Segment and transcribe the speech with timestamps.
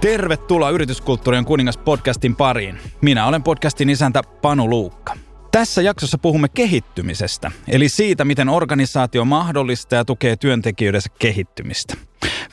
[0.00, 2.78] Tervetuloa Yrityskulttuurien kuningas podcastin pariin.
[3.02, 5.16] Minä olen podcastin isäntä Panu Luukka.
[5.52, 11.94] Tässä jaksossa puhumme kehittymisestä, eli siitä, miten organisaatio mahdollistaa ja tukee työntekijöidensä kehittymistä.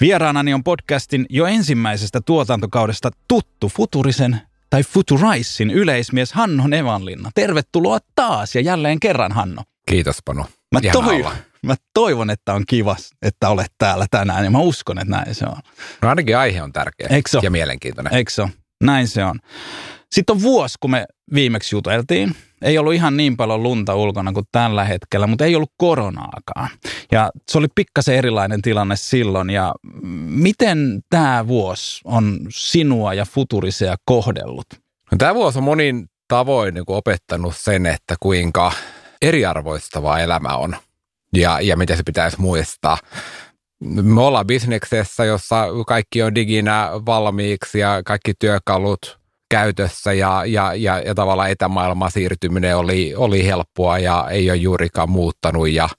[0.02, 7.32] Vieraanani on podcastin jo ensimmäisestä tuotantokaudesta tuttu Futurisen tai Futuraisin yleismies Hanno Nevanlinna.
[7.36, 9.64] Tervetuloa taas ja jälleen kerran, Hanno.
[9.90, 10.46] Kiitos, Panu.
[10.76, 11.36] Mä, toivon,
[11.66, 15.46] mä toivon, että on kiva, että olet täällä tänään ja mä uskon, että näin se
[15.46, 15.58] on.
[16.02, 18.14] No ainakin aihe on tärkeä Eikö ja mielenkiintoinen.
[18.14, 18.32] Eikö
[18.84, 19.40] Näin se on.
[20.12, 22.36] Sitten on vuosi, kun me viimeksi juteltiin.
[22.62, 26.70] Ei ollut ihan niin paljon lunta ulkona kuin tällä hetkellä, mutta ei ollut koronaakaan.
[27.12, 29.50] Ja se oli pikkasen erilainen tilanne silloin.
[29.50, 29.74] Ja
[30.28, 34.68] miten tämä vuosi on sinua ja futurisia kohdellut?
[35.12, 38.72] No, tämä vuosi on monin tavoin niin opettanut sen, että kuinka
[39.22, 40.78] eriarvoistavaa elämä on
[41.36, 42.98] ja, ja miten se pitäisi muistaa.
[43.84, 51.00] Me ollaan bisneksessä, jossa kaikki on diginä valmiiksi ja kaikki työkalut käytössä ja, ja, ja,
[51.00, 55.90] ja tavallaan etämaailmaan siirtyminen oli, oli helppoa ja ei ole juurikaan muuttanut ja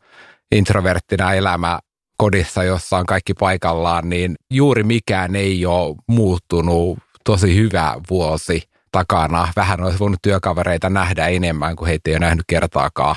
[0.53, 1.79] introverttina elämä
[2.17, 6.99] kodissa, jossa on kaikki paikallaan, niin juuri mikään ei ole muuttunut.
[7.25, 8.63] Tosi hyvä vuosi
[8.99, 9.49] takana.
[9.57, 13.17] Vähän olisi voinut työkavereita nähdä enemmän, kuin heitä ei ole nähnyt kertaakaan.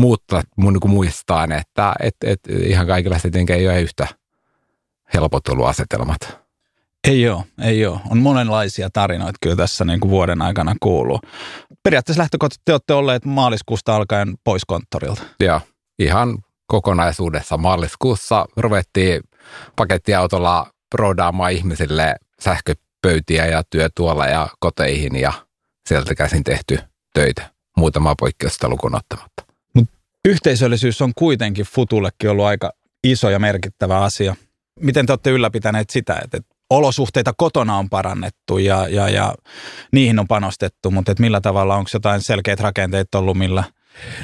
[0.00, 4.06] Mutta mun niin muistaan, että et, et, ihan kaikilla se ei ole yhtä
[5.14, 6.38] helpot ollut asetelmat.
[7.08, 8.00] Ei ole, ei ole.
[8.10, 11.20] On monenlaisia tarinoita kyllä tässä niin kuin vuoden aikana kuuluu.
[11.82, 15.22] Periaatteessa lähtökohtaisesti te olette olleet maaliskuusta alkaen pois konttorilta.
[15.40, 15.60] Joo,
[15.98, 19.20] ihan kokonaisuudessa maaliskuussa ruvettiin
[19.76, 22.16] pakettiautolla roodaamaan ihmisille
[23.06, 25.32] sähköpöytiä ja työtuolla ja koteihin ja
[25.86, 26.78] sieltä käsin tehty
[27.14, 27.50] töitä.
[27.76, 29.42] Muutama poikkeusta lukuun ottamatta.
[29.74, 29.88] Mut
[30.24, 32.72] yhteisöllisyys on kuitenkin Futullekin ollut aika
[33.04, 34.36] iso ja merkittävä asia.
[34.80, 36.38] Miten te olette ylläpitäneet sitä, että
[36.70, 39.34] olosuhteita kotona on parannettu ja, ja, ja
[39.92, 43.64] niihin on panostettu, mutta et millä tavalla, onko jotain selkeät rakenteet ollut, millä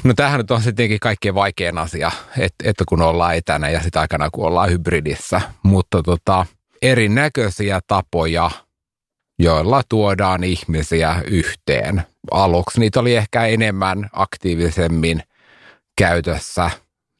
[0.03, 3.99] No tämähän nyt on sittenkin kaikkein vaikein asia, että, että kun ollaan etänä ja sitä
[3.99, 6.45] aikana kun ollaan hybridissä, mutta tota,
[6.83, 8.51] erinäköisiä tapoja,
[9.39, 12.03] joilla tuodaan ihmisiä yhteen.
[12.31, 15.23] Aluksi niitä oli ehkä enemmän aktiivisemmin
[15.97, 16.69] käytössä.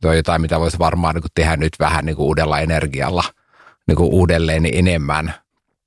[0.02, 3.24] Se on jotain, mitä voisi varmaan niin tehdä nyt vähän niin kuin uudella energialla–
[3.88, 5.34] niin kuin uudelleen enemmän.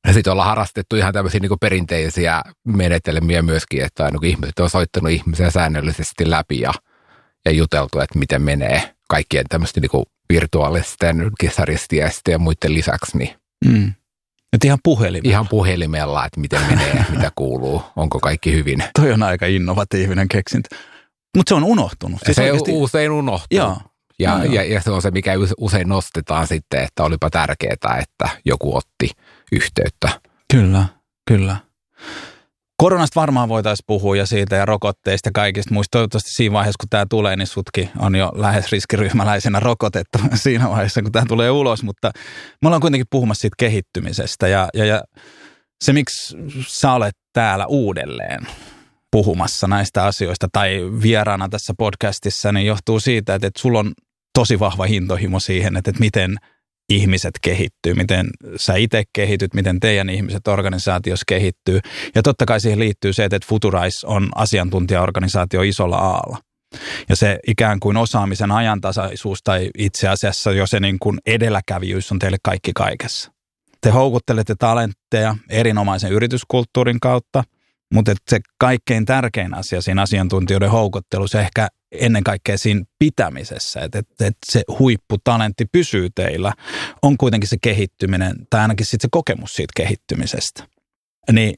[0.07, 5.11] Ja sitten ollaan harrastettu ihan tämmöisiä niin perinteisiä menetelmiä myöskin, että niin ihmiset on soittanut
[5.11, 6.73] ihmisiä säännöllisesti läpi ja,
[7.45, 13.19] ja juteltu, että miten menee kaikkien tämmöisten niin virtuaalisten kisaristiäisten ja muiden lisäksi.
[13.19, 13.31] Niin
[13.65, 13.93] mm.
[14.57, 15.31] Että ihan puhelimella.
[15.31, 18.85] Ihan puhelimella, että miten menee, mitä kuuluu, onko kaikki hyvin.
[18.99, 20.77] Toi on aika innovatiivinen keksintö.
[21.37, 22.21] Mutta se on unohtunut.
[22.25, 22.73] Siis se oikeasti...
[22.73, 23.59] usein unohtuu.
[23.59, 23.77] Joo.
[24.19, 28.29] Ja, no, ja, ja se on se, mikä usein nostetaan sitten, että olipa tärkeää, että
[28.45, 29.11] joku otti
[29.53, 30.21] yhteyttä.
[30.53, 30.85] Kyllä,
[31.29, 31.57] kyllä.
[32.77, 35.91] Koronasta varmaan voitaisiin puhua ja siitä ja rokotteista ja kaikista muista.
[35.91, 41.03] Toivottavasti siinä vaiheessa, kun tämä tulee, niin sutki on jo lähes riskiryhmäläisenä rokotettu siinä vaiheessa,
[41.03, 41.83] kun tämä tulee ulos.
[41.83, 42.11] Mutta
[42.63, 45.03] me ollaan kuitenkin puhumassa siitä kehittymisestä ja, ja, ja
[45.85, 48.47] se, miksi sä olet täällä uudelleen
[49.11, 53.93] puhumassa näistä asioista tai vieraana tässä podcastissa, niin johtuu siitä, että, että sulla on
[54.39, 56.37] tosi vahva hintohimo siihen, että, että miten
[56.89, 58.27] ihmiset kehittyy, miten
[58.57, 61.81] sä itse kehityt, miten teidän ihmiset organisaatiossa kehittyy.
[62.15, 66.39] Ja totta kai siihen liittyy se, että Futurice on asiantuntijaorganisaatio isolla aalla.
[67.09, 72.19] Ja se ikään kuin osaamisen ajantasaisuus tai itse asiassa jo se niin kuin edelläkävijyys on
[72.19, 73.33] teille kaikki kaikessa.
[73.81, 77.45] Te houkuttelette talentteja erinomaisen yrityskulttuurin kautta,
[77.95, 81.69] mutta se kaikkein tärkein asia siinä asiantuntijoiden houkuttelussa ehkä
[82.01, 86.53] ennen kaikkea siinä pitämisessä, että, että, että se huipputalentti pysyy teillä,
[87.03, 90.65] on kuitenkin se kehittyminen tai ainakin sitten se kokemus siitä kehittymisestä.
[91.33, 91.55] Niin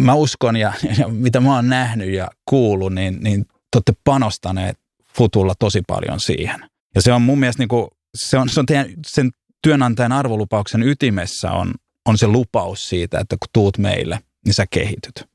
[0.00, 4.78] mä uskon ja, ja mitä mä oon nähnyt ja kuullut, niin, niin te olette panostaneet
[5.16, 6.60] Futulla tosi paljon siihen.
[6.94, 9.30] Ja se on mun mielestä niin kuin, se on, se on teidän, sen
[9.62, 15.28] työnantajan arvolupauksen ytimessä on, on se lupaus siitä, että kun tuut meille, niin sä kehityt.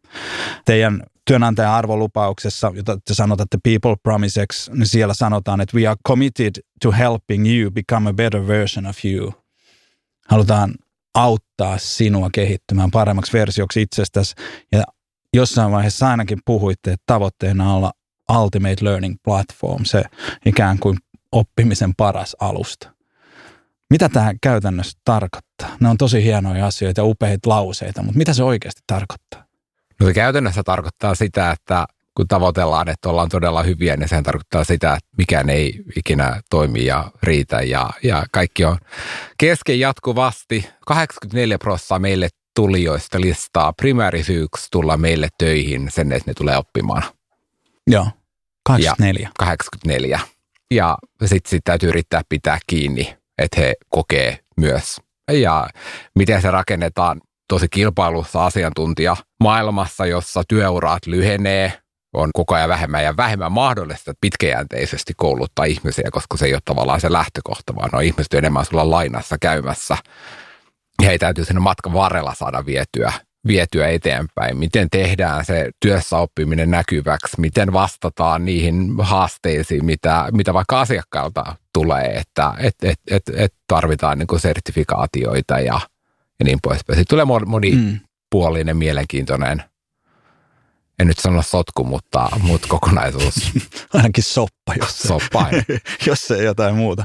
[0.66, 6.52] Teidän työnantajan arvolupauksessa, jota te sanotatte People Promiseksi, niin siellä sanotaan, että we are committed
[6.82, 9.34] to helping you become a better version of you.
[10.28, 10.74] Halutaan
[11.16, 14.36] auttaa sinua kehittymään paremmaksi versioksi itsestäsi.
[14.72, 14.84] Ja
[15.34, 17.92] jossain vaiheessa ainakin puhuitte, että tavoitteena on olla
[18.42, 20.04] Ultimate Learning Platform, se
[20.46, 20.98] ikään kuin
[21.32, 22.94] oppimisen paras alusta.
[23.90, 25.78] Mitä tämä käytännössä tarkoittaa?
[25.80, 29.49] Ne on tosi hienoja asioita ja upeita lauseita, mutta mitä se oikeasti tarkoittaa?
[30.00, 31.86] No se käytännössä tarkoittaa sitä, että
[32.16, 36.86] kun tavoitellaan, että ollaan todella hyviä, niin sehän tarkoittaa sitä, että mikään ei ikinä toimi
[36.86, 38.78] ja riitä ja, ja kaikki on
[39.38, 40.70] kesken jatkuvasti.
[40.86, 47.04] 84 prosenttia meille tulijoista listaa primäärisyyksi tulla meille töihin sen, että ne tulee oppimaan.
[47.88, 48.08] Joo,
[48.64, 49.24] 84.
[49.24, 50.20] Ja 84.
[50.72, 55.02] Ja sitten sit täytyy yrittää pitää kiinni, että he kokee myös.
[55.32, 55.70] Ja
[56.16, 61.74] miten se rakennetaan tosi kilpailussa asiantuntija maailmassa, jossa työuraat lyhenee,
[62.14, 67.02] on koko ajan vähemmän ja vähemmän mahdollista pitkäjänteisesti kouluttaa ihmisiä, koska se ei ole tavallaan
[67.02, 69.98] se lähtökohta, vaan on ihmiset enemmän sulla lainassa käymässä.
[71.02, 73.14] Ja ei täytyy sinne matkan varrella saada vietyä,
[73.48, 74.58] vietyä eteenpäin.
[74.58, 82.06] Miten tehdään se työssä oppiminen näkyväksi, miten vastataan niihin haasteisiin, mitä, mitä vaikka asiakkaalta tulee,
[82.06, 85.80] että et, et, et, et tarvitaan niin sertifikaatioita ja,
[86.40, 87.00] ja niin poispäin.
[87.00, 88.80] Sitten tulee monipuolinen, mm.
[88.80, 89.64] mielenkiintoinen
[91.00, 93.36] en nyt sano sotku, mutta, mutta kokonaisuus.
[93.94, 95.48] Ainakin soppa, jos, soppa
[96.08, 97.04] jos ei jotain muuta.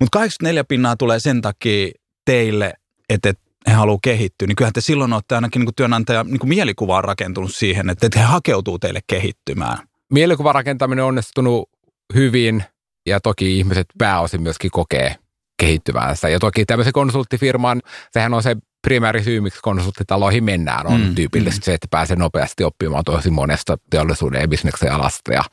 [0.00, 1.88] Mutta 84 pinnaa tulee sen takia
[2.24, 2.72] teille,
[3.08, 3.34] että
[3.68, 6.96] he haluaa kehittyä, niin kyllähän te silloin olette ainakin niin kuin työnantaja niin kuin mielikuva
[6.96, 9.78] on rakentunut siihen, että he hakeutuu teille kehittymään.
[10.12, 11.70] Mielikuvan rakentaminen on onnistunut
[12.14, 12.64] hyvin
[13.06, 15.16] ja toki ihmiset pääosin myöskin kokee
[15.58, 16.28] kehittyvänsä.
[16.28, 21.60] Ja toki tämmöisen konsulttifirman, sehän on se primääri syy, miksi konsulttitaloihin mennään, on mm, tyypillisesti
[21.60, 21.64] mm.
[21.64, 25.44] se, että pääsee nopeasti oppimaan tosi monesta teollisuuden ja bisneksen alasta ja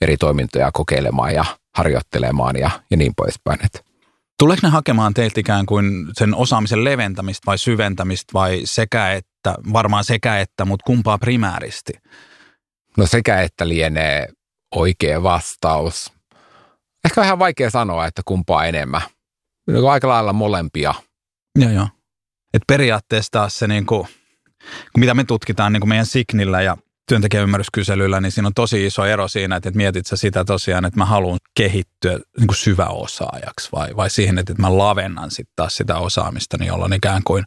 [0.00, 1.44] eri toimintoja kokeilemaan ja
[1.74, 3.58] harjoittelemaan ja, ja niin poispäin.
[3.64, 3.84] Et.
[4.38, 10.04] Tuleeko ne hakemaan teiltä ikään kuin sen osaamisen leventämistä vai syventämistä vai sekä että, varmaan
[10.04, 11.92] sekä että, mutta kumpaa primääristi?
[12.96, 14.28] No sekä että lienee
[14.74, 16.12] oikea vastaus.
[17.04, 19.02] Ehkä vähän vaikea sanoa, että kumpaa enemmän.
[19.90, 20.94] Aika lailla molempia.
[21.58, 21.88] Joo, joo.
[22.54, 24.08] Et periaatteessa taas se, niin kuin,
[24.96, 26.76] mitä me tutkitaan niin kuin meidän Signillä ja
[27.08, 30.98] työntekijäymmärryskyselyllä, niin siinä on tosi iso ero siinä, että, että mietit sä sitä tosiaan, että
[30.98, 35.76] mä haluan kehittyä niin kuin syväosaajaksi vai, vai siihen, että, että mä lavennan sitten taas
[35.76, 37.44] sitä osaamista, niin jolloin ikään kuin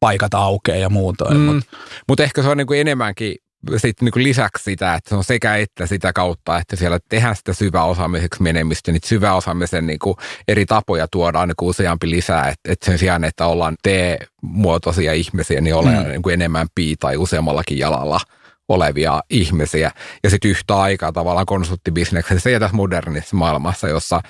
[0.00, 1.24] paikat aukeaa ja muuta.
[1.30, 1.40] Mm.
[1.40, 1.76] Mutta
[2.08, 3.36] Mut ehkä se on niin kuin enemmänkin
[3.76, 7.52] sitten niin lisäksi sitä, että se on sekä että sitä kautta, että siellä tehdään sitä
[7.52, 10.16] syväosaamiseksi menemistä, niin syväosaamisen niin kuin
[10.48, 15.60] eri tapoja tuodaan niin kuin useampi lisää, että, että sen sijaan, että ollaan T-muotoisia ihmisiä,
[15.60, 16.08] niin ollaan mm.
[16.08, 18.20] niin kuin enemmän pi- tai useammallakin jalalla
[18.68, 19.90] olevia ihmisiä.
[20.24, 24.20] Ja sitten yhtä aikaa tavallaan konsulttibisneksessä ja tässä modernissa maailmassa, jossa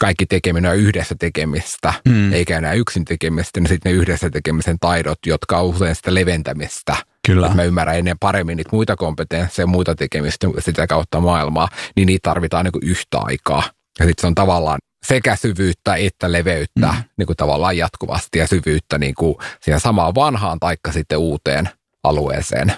[0.00, 2.32] kaikki tekeminen on yhdessä tekemistä, mm.
[2.32, 6.96] eikä enää yksin tekemistä, niin sitten ne yhdessä tekemisen taidot, jotka on usein sitä leventämistä.
[7.26, 7.46] Kyllä.
[7.46, 12.30] Että mä ymmärrän ennen paremmin niitä muita kompetensseja, muita tekemistä sitä kautta maailmaa, niin niitä
[12.30, 13.62] tarvitaan niin kuin yhtä aikaa.
[13.98, 17.02] Ja sitten se on tavallaan sekä syvyyttä että leveyttä mm.
[17.16, 21.68] niin kuin tavallaan jatkuvasti ja syvyyttä niin kuin siihen samaan vanhaan taikka sitten uuteen
[22.04, 22.72] alueeseen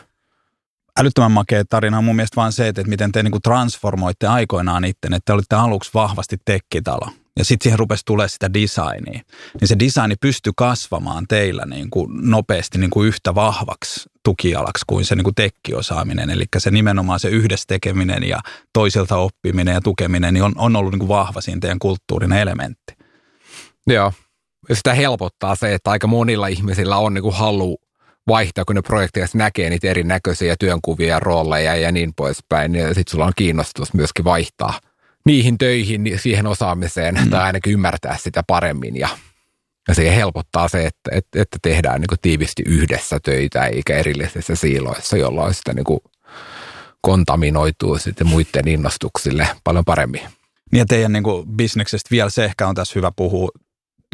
[1.00, 4.84] älyttömän makea tarina on mun mielestä vaan se, että miten te niin kuin transformoitte aikoinaan
[4.84, 7.08] itse, että te olitte aluksi vahvasti tekkitalo.
[7.38, 9.22] Ja sitten siihen rupesi tulee sitä designia.
[9.60, 15.04] Niin se designi pystyi kasvamaan teillä niin kuin nopeasti niin kuin yhtä vahvaksi tukialaksi kuin
[15.04, 16.30] se niin kuin tekkiosaaminen.
[16.30, 18.40] Eli se nimenomaan se yhdessä tekeminen ja
[18.72, 22.96] toisilta oppiminen ja tukeminen niin on, on ollut niin kuin vahva siinä teidän kulttuurin elementti.
[23.86, 24.12] Joo.
[24.72, 27.78] Sitä helpottaa se, että aika monilla ihmisillä on niin kuin halu
[28.28, 32.74] vaihtaa, kun ne projekteissa näkee niitä erinäköisiä työnkuvia ja rooleja ja niin poispäin.
[32.74, 34.80] Ja sitten sulla on kiinnostus myöskin vaihtaa
[35.26, 37.30] niihin töihin, siihen osaamiseen mm.
[37.30, 38.96] tai ainakin ymmärtää sitä paremmin.
[38.96, 39.08] Ja,
[39.88, 45.16] ja se helpottaa se, että, että, että tehdään niin tiivisti yhdessä töitä eikä erillisissä siiloissa,
[45.16, 46.00] jolloin sitä niin
[47.00, 50.22] kontaminoituu sitten muiden innostuksille paljon paremmin.
[50.72, 51.24] Niin ja teidän niin
[51.56, 53.48] bisneksestä vielä se ehkä on tässä hyvä puhua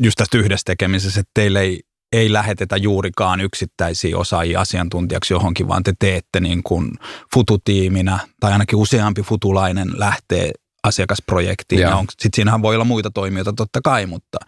[0.02, 1.80] just tästä yhdessä tekemisessä, että teille ei
[2.12, 6.90] ei lähetetä juurikaan yksittäisiä osaajia asiantuntijaksi johonkin, vaan te teette niin kuin
[7.34, 10.50] fututiiminä tai ainakin useampi futulainen lähtee
[10.84, 11.80] asiakasprojektiin.
[11.80, 14.38] Ja sit siinähän voi olla muita toimijoita totta kai, mutta,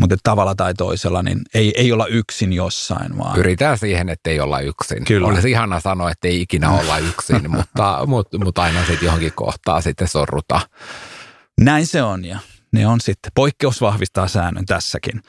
[0.00, 3.18] mutta tavalla tai toisella niin ei, ei olla yksin jossain.
[3.18, 3.34] Vaan.
[3.34, 5.04] Pyritään siihen, että ei olla yksin.
[5.04, 5.28] Kyllä.
[5.28, 9.80] Olisi ihana sanoa, että ei ikinä olla yksin, mutta, mutta, mutta aina sitten johonkin kohtaa
[9.80, 10.60] sitten sorruta.
[11.60, 12.38] Näin se on ja
[12.72, 13.32] ne on sitten.
[13.34, 15.22] Poikkeus vahvistaa säännön tässäkin.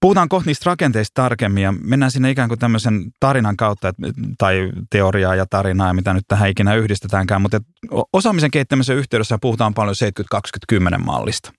[0.00, 3.92] Puhutaan kohta niistä rakenteista tarkemmin ja mennään sinne ikään kuin tämmöisen tarinan kautta,
[4.38, 7.60] tai teoriaa ja tarinaa mitä nyt tähän ikinä yhdistetäänkään, mutta
[8.12, 9.94] osaamisen kehittämisen yhteydessä puhutaan paljon
[10.74, 11.52] 70-20-10 mallista.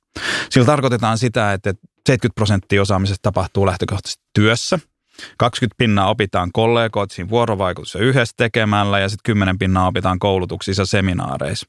[0.50, 1.74] Sillä tarkoitetaan sitä, että
[2.08, 4.80] 70 prosenttia osaamisesta tapahtuu lähtökohtaisesti työssä–
[5.38, 11.66] 20 pinnaa opitaan kollegoit siinä vuorovaikutuksessa yhdessä tekemällä ja sitten 10 pinnaa opitaan koulutuksissa seminaareissa.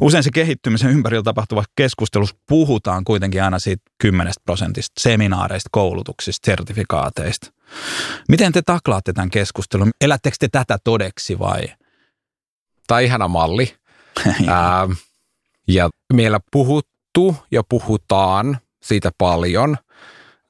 [0.00, 7.52] Usein se kehittymisen ympärillä tapahtuva keskustelussa puhutaan kuitenkin aina siitä 10 prosentista seminaareista, koulutuksista, sertifikaateista.
[8.28, 9.90] Miten te taklaatte tämän keskustelun?
[10.00, 11.62] Elättekö te tätä todeksi vai?
[12.86, 13.74] Tämä on ihana malli.
[14.48, 14.88] Ää,
[15.68, 19.76] ja meillä puhuttu ja puhutaan siitä paljon.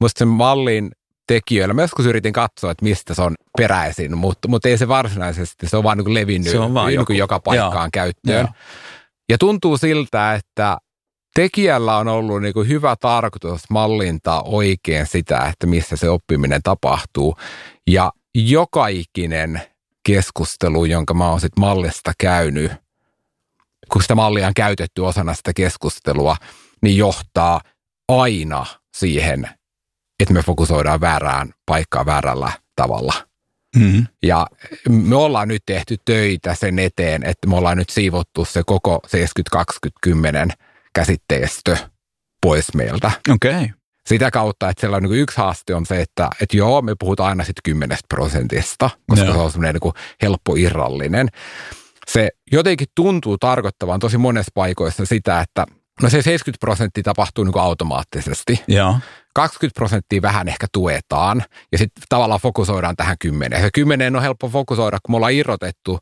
[0.00, 0.90] Minusta sen mallin
[1.34, 1.74] tekijöillä.
[1.74, 5.76] Mä joskus yritin katsoa, että mistä se on peräisin, mutta, mutta ei se varsinaisesti, se
[5.76, 7.12] on vaan niin levinnyt Se on vaan niin joku.
[7.12, 7.88] joka paikkaan Joo.
[7.92, 8.40] käyttöön.
[8.40, 8.48] Joo.
[9.28, 10.78] Ja tuntuu siltä, että
[11.34, 17.36] tekijällä on ollut niin kuin hyvä tarkoitus mallintaa oikein sitä, että missä se oppiminen tapahtuu.
[17.86, 19.62] Ja joka ikinen
[20.06, 22.72] keskustelu, jonka mä oon sit mallista käynyt,
[23.92, 26.36] kun sitä mallia on käytetty osana sitä keskustelua,
[26.82, 27.60] niin johtaa
[28.08, 29.48] aina siihen,
[30.22, 33.12] että me fokusoidaan väärään paikkaan väärällä tavalla.
[33.76, 34.06] Mm.
[34.22, 34.46] Ja
[34.88, 39.02] me ollaan nyt tehty töitä sen eteen, että me ollaan nyt siivottu se koko
[40.06, 40.52] 70-20-10
[40.94, 41.76] käsitteestö
[42.42, 43.10] pois meiltä.
[43.30, 43.52] Okei.
[43.52, 43.68] Okay.
[44.06, 47.28] Sitä kautta, että siellä on niin yksi haaste on se, että, että joo, me puhutaan
[47.28, 49.34] aina sitten 10 prosentista, koska Joo.
[49.34, 51.28] se on semmoinen niin helppo irrallinen.
[52.06, 55.66] Se jotenkin tuntuu tarkoittavan tosi monessa paikoissa sitä, että
[56.02, 58.60] no se 70 prosenttia tapahtuu niin automaattisesti.
[58.68, 58.96] Joo.
[59.34, 63.62] 20 prosenttia vähän ehkä tuetaan ja sitten tavallaan fokusoidaan tähän kymmeneen.
[63.62, 65.98] Se kymmeneen on helppo fokusoida, kun me ollaan irrotettu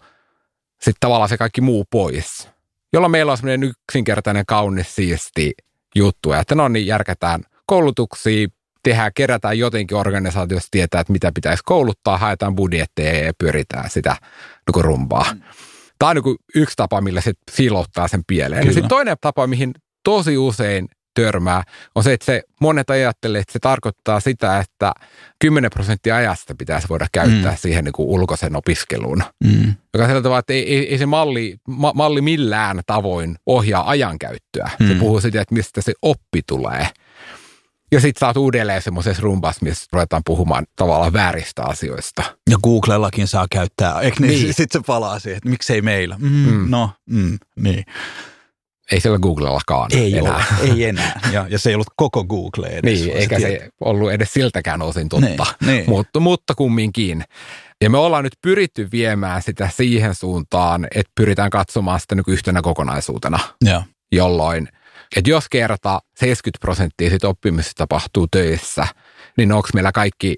[0.81, 2.49] sitten tavallaan se kaikki muu pois.
[2.93, 5.53] Jolloin meillä on semmoinen yksinkertainen, kaunis, siisti
[5.97, 8.49] juttu, että no niin, järkätään koulutuksia,
[8.83, 14.17] tehdään, kerätään jotenkin organisaatiossa tietää, että mitä pitäisi kouluttaa, haetaan budjetteja ja pyöritään sitä
[14.75, 15.27] niin rumpaa.
[15.99, 18.67] Tämä on niin yksi tapa, millä se silottaa sen pieleen.
[18.67, 21.62] Ja sitten toinen tapa, mihin tosi usein törmää,
[21.95, 24.93] on se, että se monet ajattelee, että se tarkoittaa sitä, että
[25.38, 27.57] 10 prosenttia ajasta pitäisi voida käyttää Mm.
[27.61, 29.23] siihen niin kuin ulkoisen opiskeluun.
[29.45, 29.75] Mm.
[29.95, 34.71] Joka sillä tavalla, että ei, ei, ei se malli, ma, malli millään tavoin ohjaa ajankäyttöä.
[34.81, 34.88] Mm.
[34.88, 36.88] Se puhuu siitä, että mistä se oppi tulee.
[37.93, 42.23] Ja sitten saat uudelleen semmoisessa rumbassa, missä ruvetaan puhumaan tavallaan vääristä asioista.
[42.50, 44.43] Ja Googlellakin saa käyttää, eikö niin?
[44.43, 44.55] Niin.
[44.55, 46.17] Sitten se palaa siihen, että miksei meillä.
[46.19, 46.29] Mm.
[46.29, 46.67] mm.
[46.71, 47.85] No, mm, niin.
[48.93, 50.35] Ei siellä Googlellakaan Ei enää.
[50.35, 51.21] ole, ei enää.
[51.33, 53.01] Ja, ja se ei ollut koko Google edes.
[53.01, 55.27] Niin, eikä tiedät- se ollut edes siltäkään osin totta,
[55.61, 55.85] Niin, niin.
[55.91, 57.25] Mutta, mutta kumminkin.
[57.81, 62.63] Ja me ollaan nyt pyritty viemään sitä siihen suuntaan, että pyritään katsomaan sitä niin yhtenä
[62.63, 63.83] kokonaisuutena, Joo.
[64.13, 64.69] jolloin,
[65.17, 68.87] että jos kerta 70 prosenttia siitä oppimisesta tapahtuu töissä,
[69.37, 70.37] niin onko meillä kaikki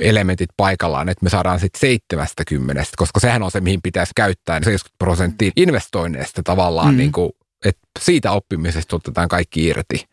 [0.00, 4.94] elementit paikallaan, että me saadaan sitten 70, koska sehän on se, mihin pitäisi käyttää 70
[4.98, 6.96] prosenttia investoinneista tavallaan, mm.
[6.96, 7.30] niin kuin,
[7.64, 10.08] että siitä oppimisesta otetaan kaikki irti.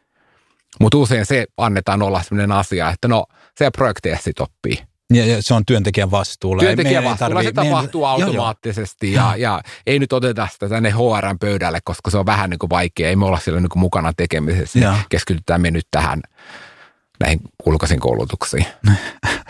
[0.82, 3.25] Mutta usein se annetaan olla sellainen asia, että no
[3.58, 4.80] se projekteja sitten oppii.
[5.13, 6.63] Ja, ja se on työntekijän vastuulla.
[6.63, 8.25] Työntekijän vastuulla se tarvii- meidän- tapahtuu Joo, joo.
[8.27, 12.60] automaattisesti ja, ja ei nyt oteta sitä tänne HRn pöydälle, koska se on vähän niin
[12.60, 13.10] kuin vaikea.
[13.10, 14.80] Ei me olla siellä niin kuin mukana tekemisessä.
[14.80, 14.94] Joo.
[15.10, 16.22] Keskitytään me nyt tähän
[17.20, 18.66] näihin ulkoisiin koulutuksiin.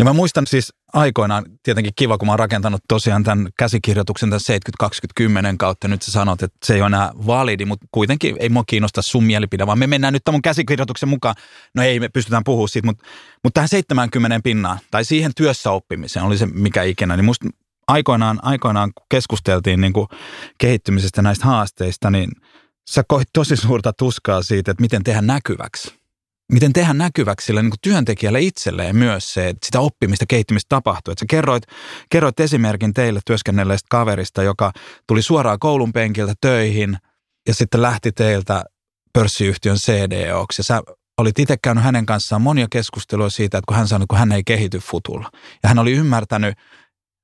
[0.00, 4.60] Ja mä muistan siis aikoinaan, tietenkin kiva, kun mä oon rakentanut tosiaan tämän käsikirjoituksen tämän
[5.52, 5.88] 70-20-10 kautta.
[5.88, 9.24] Nyt sä sanot, että se ei ole enää validi, mutta kuitenkin ei mua kiinnosta sun
[9.24, 11.34] mielipide, vaan me mennään nyt tämän käsikirjoituksen mukaan.
[11.74, 13.04] No ei, me pystytään puhumaan siitä, mutta,
[13.44, 17.48] mutta tähän 70 pinnaan tai siihen työssä oppimiseen, oli se mikä ikinä, niin musta
[17.88, 20.06] aikoinaan, aikoinaan kun keskusteltiin niin kuin
[20.58, 22.30] kehittymisestä näistä haasteista, niin
[22.90, 25.99] sä koit tosi suurta tuskaa siitä, että miten tehdä näkyväksi
[26.50, 31.12] miten tehdä näkyväksi sille niin työntekijälle itselleen myös se, että sitä oppimista, kehittymistä tapahtuu.
[31.12, 31.62] Että sä kerroit,
[32.10, 34.72] kerroit esimerkin teille työskennelleestä kaverista, joka
[35.06, 36.96] tuli suoraan koulun penkiltä töihin
[37.48, 38.64] ja sitten lähti teiltä
[39.12, 40.60] pörssiyhtiön CDOksi.
[40.60, 40.82] Ja sä
[41.18, 44.42] olit itse käynyt hänen kanssaan monia keskusteluja siitä, että kun hän sanoi, kun hän ei
[44.44, 45.30] kehity futulla.
[45.62, 46.58] Ja hän oli ymmärtänyt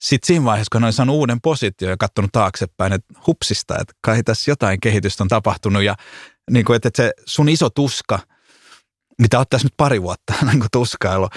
[0.05, 3.95] sitten siinä vaiheessa, kun hän oli saanut uuden position ja katsonut taaksepäin, että hupsista, että
[4.01, 5.95] kai tässä jotain kehitystä on tapahtunut ja
[6.51, 8.19] niin kuin, että se sun iso tuska–
[9.19, 11.29] mitä olet tässä nyt pari vuotta niin tuskailu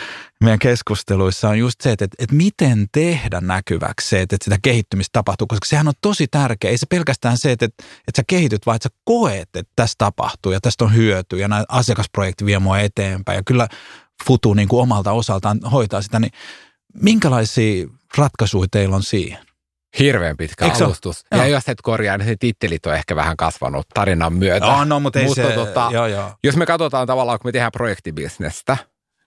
[0.44, 5.14] meidän keskusteluissa, on just se, että, että, miten tehdä näkyväksi se, että, että sitä kehittymistä
[5.14, 6.72] tapahtuu, koska sehän on tosi tärkeä.
[6.72, 9.96] Ei se pelkästään se, että, että, että sä kehityt, vaan että sä koet, että tästä
[9.98, 13.36] tapahtuu ja tästä on hyöty ja nämä asiakasprojekti vie mua eteenpäin.
[13.36, 13.68] Ja kyllä
[14.26, 16.32] Futu niin kuin omalta osaltaan hoitaa sitä, niin
[16.94, 19.49] minkälaisia ratkaisuja teillä on siihen?
[20.00, 20.86] Hirveän pitkä Eikö ole?
[20.86, 21.26] alustus.
[21.32, 21.42] Joo.
[21.42, 24.66] Ja jos et korjaa, niin tittelit on ehkä vähän kasvanut tarinan myötä.
[24.66, 26.32] Oh, no, mutta ei Mutta se, tota, joo, joo.
[26.44, 28.78] Jos me katsotaan tavallaan, kun me tehdään projektibisnestä,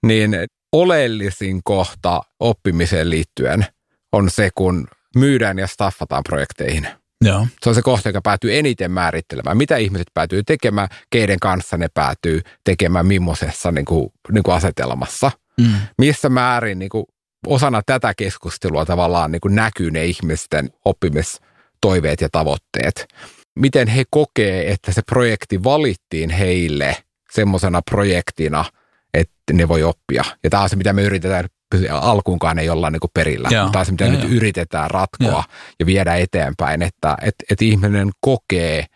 [0.06, 0.36] niin
[0.72, 3.66] oleellisin kohta oppimiseen liittyen
[4.12, 6.88] on se, kun myydään ja staffataan projekteihin.
[7.24, 7.46] joo.
[7.62, 11.88] Se on se kohta, joka päätyy eniten määrittelemään, mitä ihmiset päätyy tekemään, keiden kanssa ne
[11.94, 15.30] päätyy tekemään, millaisessa niin kuin, niin kuin asetelmassa.
[15.60, 15.74] Mm.
[15.98, 17.04] Missä määrin niin kuin,
[17.46, 23.06] osana tätä keskustelua tavallaan niin kuin näkyy ne ihmisten oppimistoiveet ja tavoitteet.
[23.58, 26.96] Miten he kokee, että se projekti valittiin heille
[27.32, 28.64] semmoisena projektina,
[29.14, 30.24] että ne voi oppia.
[30.44, 31.44] Ja tämä on se, mitä me yritetään
[31.90, 33.48] alkuunkaan ei olla niin kuin perillä.
[33.52, 33.70] Joo.
[33.70, 34.32] Tämä on se, mitä Joo, nyt joo.
[34.32, 35.44] yritetään ratkoa Joo.
[35.80, 38.86] ja viedä eteenpäin, että et, et ihminen kokee,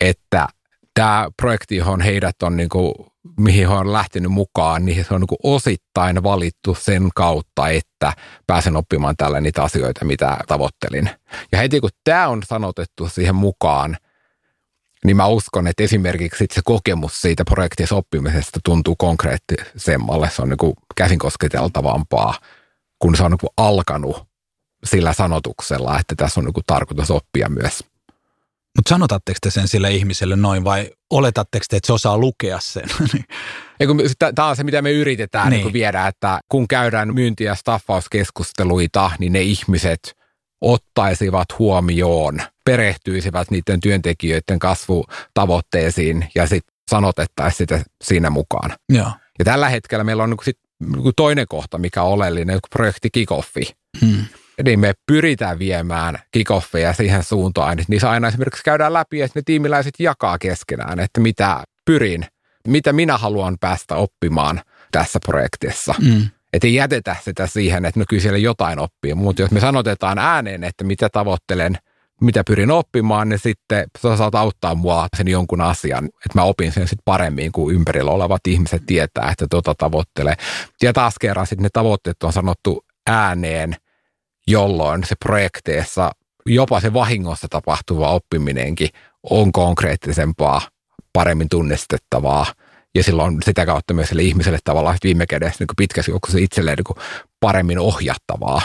[0.00, 0.48] että
[0.96, 2.92] tämä projekti, johon heidät on niin kuin,
[3.40, 8.12] mihin he on lähtenyt mukaan, niin se on niin kuin osittain valittu sen kautta, että
[8.46, 11.10] pääsen oppimaan tällä niitä asioita, mitä tavoittelin.
[11.52, 13.96] Ja heti kun tämä on sanotettu siihen mukaan,
[15.04, 20.30] niin mä uskon, että esimerkiksi se kokemus siitä projektissa oppimisesta tuntuu konkreettisemmalle.
[20.30, 22.34] Se on niin kuin käsin kosketeltavampaa,
[22.98, 24.26] kun se on niin kuin alkanut
[24.84, 27.95] sillä sanotuksella, että tässä on niin kuin tarkoitus oppia myös.
[28.76, 32.84] Mutta sanotatteko te sen sille ihmiselle noin vai oletatteko te, että se osaa lukea sen?
[34.34, 35.64] Tämä on se, mitä me yritetään niin.
[35.64, 40.16] Niin viedä, että kun käydään myynti- ja staffauskeskusteluita, niin ne ihmiset
[40.60, 48.70] ottaisivat huomioon, perehtyisivät niiden työntekijöiden kasvutavoitteisiin ja sitten sanotettaisiin sitä siinä mukaan.
[48.88, 49.10] Joo.
[49.38, 53.76] Ja tällä hetkellä meillä on niin sit, niin toinen kohta, mikä on oleellinen, projekti Kikoffi.
[54.00, 54.24] Hmm.
[54.64, 59.42] Niin me pyritään viemään kickoffeja siihen suuntaan, että niissä aina esimerkiksi käydään läpi, että ne
[59.46, 62.26] tiimiläiset jakaa keskenään, että mitä pyrin,
[62.68, 64.60] mitä minä haluan päästä oppimaan
[64.92, 65.94] tässä projektissa.
[66.00, 66.28] Mm.
[66.52, 70.18] Että ei jätetä sitä siihen, että no kyllä siellä jotain oppii, mutta jos me sanotetaan
[70.18, 71.78] ääneen, että mitä tavoittelen,
[72.20, 76.72] mitä pyrin oppimaan, niin sitten sä saat auttaa mua sen jonkun asian, että mä opin
[76.72, 80.34] sen sitten paremmin, kuin ympärillä olevat ihmiset tietää, että tota tavoittelee.
[80.82, 83.76] Ja taas kerran sitten ne tavoitteet on sanottu ääneen,
[84.48, 86.10] jolloin se projekteissa
[86.46, 88.88] jopa se vahingossa tapahtuva oppiminenkin
[89.30, 90.60] on konkreettisempaa,
[91.12, 92.46] paremmin tunnistettavaa
[92.94, 97.04] ja silloin sitä kautta myös sille ihmiselle tavallaan viime kädessä niin pitkässä juoksussa itselleen niin
[97.40, 98.62] paremmin ohjattavaa.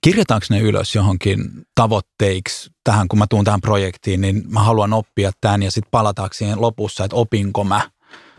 [0.00, 1.38] Kirjataanko ne ylös johonkin
[1.74, 6.34] tavoitteiksi tähän, kun mä tuun tähän projektiin, niin mä haluan oppia tämän ja sitten palataanko
[6.34, 7.80] siihen lopussa, että opinko mä?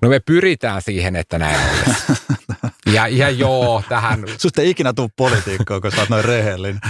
[0.02, 2.24] No me pyritään siihen, että näin olisi.
[2.94, 4.24] Ja, ja joo, tähän...
[4.38, 6.82] Susta ei ikinä tule politiikkoa, kun sä oot noin rehellinen.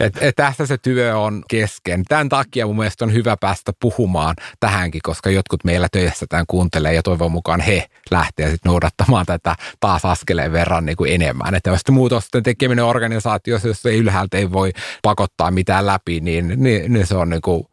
[0.00, 2.04] Et, et tässä se työ on kesken.
[2.04, 6.94] Tämän takia mun mielestä on hyvä päästä puhumaan tähänkin, koska jotkut meillä töissä tämän kuuntelee
[6.94, 11.54] ja toivon mukaan he lähtee sitten noudattamaan tätä taas askeleen verran niin kuin enemmän.
[11.54, 16.92] Että jos muutosten tekeminen organisaatiossa, jos ei ylhäältä ei voi pakottaa mitään läpi, niin, niin,
[16.92, 17.64] niin se on niin kuin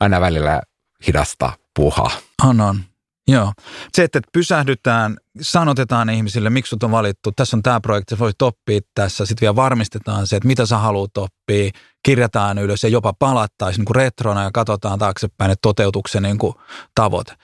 [0.00, 0.62] aina välillä
[1.06, 2.10] hidasta puhaa.
[2.44, 2.80] On, on.
[3.28, 3.52] Joo.
[3.94, 8.80] Se, että pysähdytään, sanotetaan ihmisille, miksi sut on valittu, tässä on tämä projekti, voit oppia
[8.94, 11.70] tässä, sitten vielä varmistetaan se, että mitä sä haluat oppia,
[12.02, 16.54] kirjataan ylös ja jopa palattaisiin niin kuin retrona ja katsotaan taaksepäin, että toteutuksen niin kuin
[16.94, 17.34] tavoite.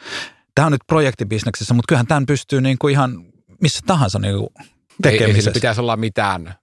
[0.54, 3.24] Tämä on nyt projektibisneksessä, mutta kyllähän tämän pystyy niin kuin ihan
[3.60, 4.48] missä tahansa niin kuin
[5.02, 5.50] tekemisessä.
[5.50, 6.54] Ei, ei pitäisi olla mitään,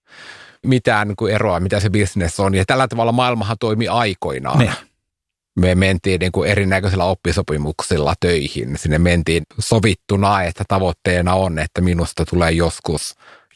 [0.65, 2.55] mitään niin kuin eroa, mitä se bisnes on.
[2.55, 4.59] Ja tällä tavalla maailmahan toimi aikoinaan.
[4.59, 4.71] Niin
[5.55, 8.77] me mentiin niin kuin erinäköisillä oppisopimuksilla töihin.
[8.77, 13.01] Sinne mentiin sovittuna, että tavoitteena on, että minusta tulee joskus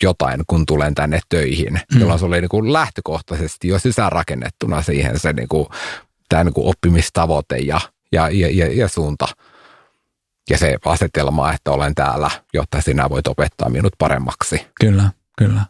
[0.04, 1.82] jotain, kun tulen tänne töihin.
[1.94, 2.00] Mm.
[2.00, 5.68] Jolloin se oli niin kuin lähtökohtaisesti jo sisäänrakennettuna siihen se niin kuin,
[6.30, 7.82] tämä niin kuin oppimistavoite ja,
[8.12, 9.28] ja, ja, ja, ja suunta.
[10.50, 14.68] Ja se asetelma, että olen täällä, jotta sinä voit opettaa minut paremmaksi.
[14.80, 15.62] Kyllä, kyllä.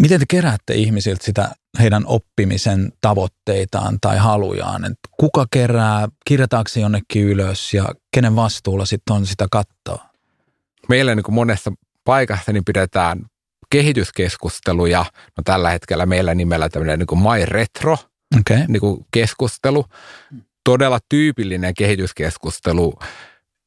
[0.00, 1.50] Miten te keräätte ihmisiltä sitä
[1.80, 4.84] heidän oppimisen tavoitteitaan tai halujaan?
[4.84, 10.06] Et kuka kerää, kirjataanko se jonnekin ylös ja kenen vastuulla sitten on sitä kattoa?
[10.88, 11.72] Meillä niin kuin monessa
[12.04, 13.26] paikassa niin pidetään
[13.70, 15.04] kehityskeskusteluja.
[15.36, 17.96] No tällä hetkellä meillä nimellä tämmöinen niin kuin My Retro
[18.40, 18.64] okay.
[18.68, 19.84] niin kuin keskustelu.
[20.64, 22.94] Todella tyypillinen kehityskeskustelu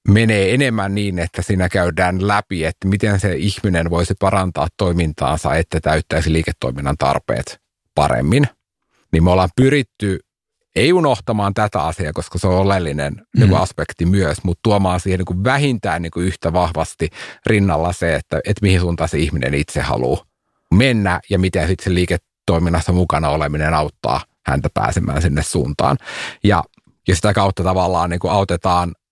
[0.08, 5.80] menee enemmän niin, että siinä käydään läpi, että miten se ihminen voisi parantaa toimintaansa, että
[5.80, 7.60] täyttäisi liiketoiminnan tarpeet
[7.96, 8.48] paremmin.
[9.12, 10.20] Niin me ollaan pyritty
[10.76, 13.40] ei unohtamaan tätä asiaa, koska se on oleellinen mm.
[13.40, 17.10] niin aspekti myös, mutta tuomaan siihen niin kuin vähintään niin kuin yhtä vahvasti
[17.46, 20.26] rinnalla se, että, että mihin suuntaan se ihminen itse haluaa
[20.74, 25.98] mennä ja miten sitten se liiketoiminnassa mukana oleminen auttaa häntä pääsemään sinne suuntaan.
[26.44, 26.64] Ja,
[27.08, 29.05] ja sitä kautta tavallaan niin kuin autetaan te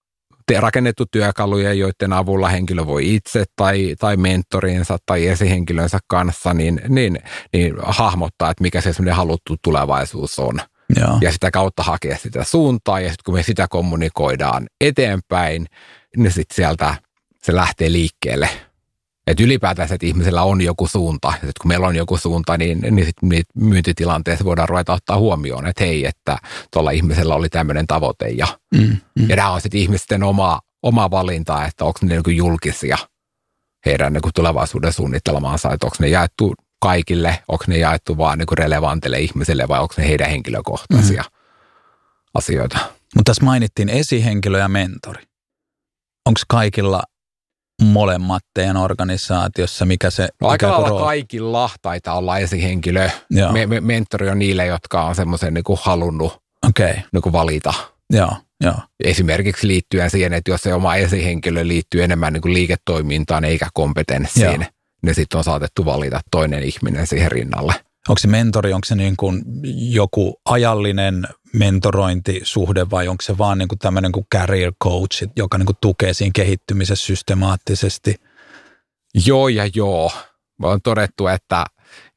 [0.59, 7.19] rakennettu työkaluja, joiden avulla henkilö voi itse tai, tai mentorinsa tai esihenkilönsä kanssa niin, niin,
[7.53, 10.59] niin hahmottaa, että mikä se semmoinen haluttu tulevaisuus on.
[10.99, 11.17] Joo.
[11.21, 15.65] Ja sitä kautta hakea sitä suuntaa ja sitten kun me sitä kommunikoidaan eteenpäin,
[16.17, 16.95] niin sitten sieltä
[17.43, 18.49] se lähtee liikkeelle
[19.27, 21.31] että ylipäätään että ihmisellä on joku suunta.
[21.31, 23.15] Sitten kun meillä on joku suunta, niin, niin sit
[23.55, 26.37] myyntitilanteessa voidaan ruveta ottaa huomioon, että hei, että
[26.71, 28.27] tuolla ihmisellä oli tämmöinen tavoite.
[28.27, 29.29] Ja, mm, mm.
[29.29, 32.97] ja nämä on sitten ihmisten oma, oma valinta, että onko ne niin julkisia
[33.85, 39.19] heidän niin tulevaisuuden suunnitelmaansa, että onko ne jaettu kaikille, onko ne jaettu vaan niin relevantille
[39.19, 41.39] ihmisille vai onko ne heidän henkilökohtaisia mm.
[42.33, 42.77] asioita.
[43.15, 45.23] Mutta tässä mainittiin esihenkilö ja mentori.
[46.25, 47.03] Onko kaikilla
[47.85, 50.29] molemmat teidän organisaatiossa, mikä se...
[50.41, 53.09] No, aika lailla kaikilla taitaa olla esihenkilö.
[53.51, 56.93] Me, me, mentori on niille, jotka on semmoisen niin halunnut okay.
[57.11, 57.73] niin kuin valita.
[58.09, 58.75] Joo, Joo.
[59.03, 64.61] Esimerkiksi liittyen siihen, että jos se oma esihenkilö liittyy enemmän niin kuin liiketoimintaan eikä kompetenssiin,
[64.61, 64.63] Joo.
[65.03, 67.73] niin sitten on saatettu valita toinen ihminen siihen rinnalle.
[68.09, 69.43] Onko se mentori, onko se niin kuin
[69.75, 75.65] joku ajallinen mentorointisuhde vai onko se vaan niin kuin tämmöinen kuin career coach, joka niin
[75.65, 78.15] kuin tukee siinä kehittymisessä systemaattisesti?
[79.25, 80.11] Joo ja joo.
[80.59, 81.65] Me on todettu, että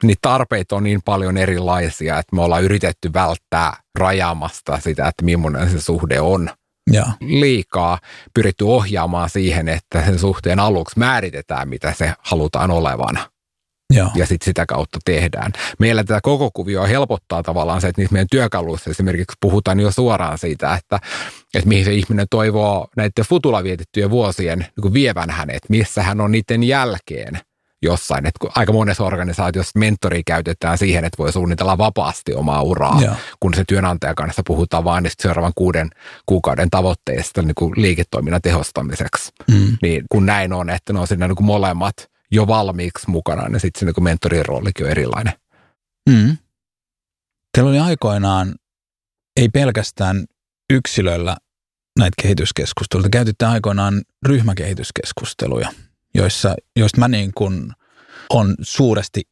[0.02, 5.70] niitä tarpeita on niin paljon erilaisia, että me ollaan yritetty välttää rajaamasta sitä, että millainen
[5.70, 6.50] se suhde on
[6.92, 7.06] Joo.
[7.20, 7.98] liikaa
[8.34, 13.30] pyritty ohjaamaan siihen, että sen suhteen aluksi määritetään, mitä se halutaan olevana.
[13.90, 14.10] Joo.
[14.14, 15.52] Ja sitten sitä kautta tehdään.
[15.78, 20.38] Meillä tätä koko kuvioa helpottaa tavallaan se, että niissä meidän työkaluissa esimerkiksi puhutaan jo suoraan
[20.38, 20.98] siitä, että,
[21.54, 26.32] että mihin se ihminen toivoo näiden futulla vietettyjen vuosien niin vievän hänet, missä hän on
[26.32, 27.40] niiden jälkeen
[27.82, 28.26] jossain.
[28.26, 33.14] Että aika monessa organisaatiossa mentori käytetään siihen, että voi suunnitella vapaasti omaa uraa, Joo.
[33.40, 35.90] kun se työnantajan kanssa puhutaan vain niistä seuraavan kuuden
[36.26, 39.32] kuukauden tavoitteista niin kuin liiketoiminnan tehostamiseksi.
[39.50, 39.76] Mm.
[39.82, 41.94] Niin kun näin on, että ne on siinä niin kuin molemmat
[42.30, 45.32] jo valmiiksi mukana, niin sitten kuin mentorin roolikin on erilainen.
[46.10, 46.36] Mm.
[47.52, 48.54] Teillä oli aikoinaan,
[49.36, 50.24] ei pelkästään
[50.70, 51.36] yksilöillä
[51.98, 55.72] näitä kehityskeskusteluita, käytitte aikoinaan ryhmäkehityskeskusteluja,
[56.14, 57.72] joissa, joista mä niin kuin
[58.30, 59.22] on suuresti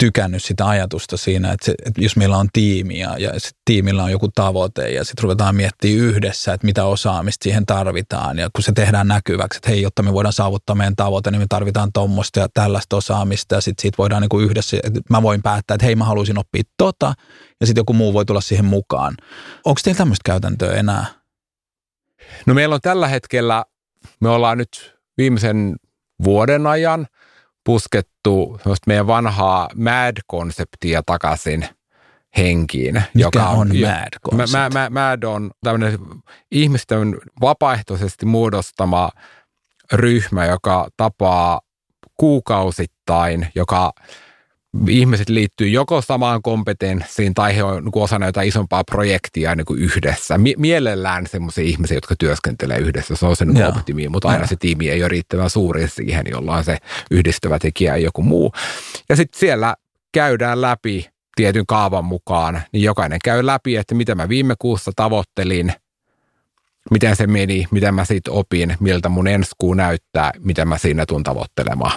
[0.00, 4.04] tykännyt sitä ajatusta siinä, että, se, että jos meillä on tiimi ja, ja sit tiimillä
[4.04, 8.62] on joku tavoite ja sitten ruvetaan miettimään yhdessä, että mitä osaamista siihen tarvitaan ja kun
[8.62, 12.40] se tehdään näkyväksi, että hei, jotta me voidaan saavuttaa meidän tavoite, niin me tarvitaan tuommoista
[12.40, 15.86] ja tällaista osaamista ja sitten siitä voidaan niin kuin yhdessä, että mä voin päättää, että
[15.86, 17.14] hei, mä haluaisin oppia tota
[17.60, 19.14] ja sitten joku muu voi tulla siihen mukaan.
[19.64, 21.06] Onko teillä tämmöistä käytäntöä enää?
[22.46, 23.64] No meillä on tällä hetkellä,
[24.20, 25.76] me ollaan nyt viimeisen
[26.24, 27.06] vuoden ajan
[27.70, 31.68] puskettu meidän vanhaa MAD-konseptia takaisin
[32.36, 33.02] henkiin.
[33.14, 35.98] Mikä on jo- MAD mä, mä, MAD on tämmöinen
[36.50, 39.10] ihmisten vapaaehtoisesti muodostama
[39.92, 41.60] ryhmä, joka tapaa
[42.16, 43.92] kuukausittain, joka
[44.88, 49.80] ihmiset liittyy joko samaan kompetenssiin tai he on niin osana jotain isompaa projektia niin kuin
[49.82, 50.38] yhdessä.
[50.38, 53.16] Mie- mielellään sellaisia ihmisiä, jotka työskentelee yhdessä.
[53.16, 53.68] Se on se niin Joo.
[53.68, 56.76] optimi, mutta aina se tiimi ei ole riittävän suuri siihen, jolla on se
[57.10, 58.52] yhdistävä tekijä ja joku muu.
[59.08, 59.74] Ja sitten siellä
[60.12, 65.72] käydään läpi tietyn kaavan mukaan, niin jokainen käy läpi, että mitä mä viime kuussa tavoittelin,
[66.90, 71.06] miten se meni, mitä mä siitä opin, miltä mun ensi kuu näyttää, mitä mä siinä
[71.06, 71.92] tuun tavoittelemaan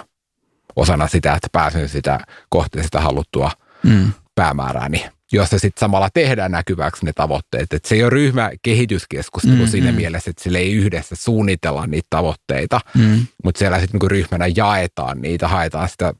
[0.76, 3.50] osana sitä, että pääsen sitä kohti sitä haluttua
[3.82, 4.12] Mm.
[4.34, 7.72] päämäärääni, jossa sitten samalla tehdään näkyväksi ne tavoitteet.
[7.72, 9.96] Et se ei ole ryhmäkehityskeskustelu Mm, mm, siinä mm.
[9.96, 13.26] mielessä, että sille ei yhdessä suunnitella niitä tavoitteita, Mm.
[13.44, 16.14] mutta siellä sitten niinku ryhmänä jaetaan niitä, haetaan sitä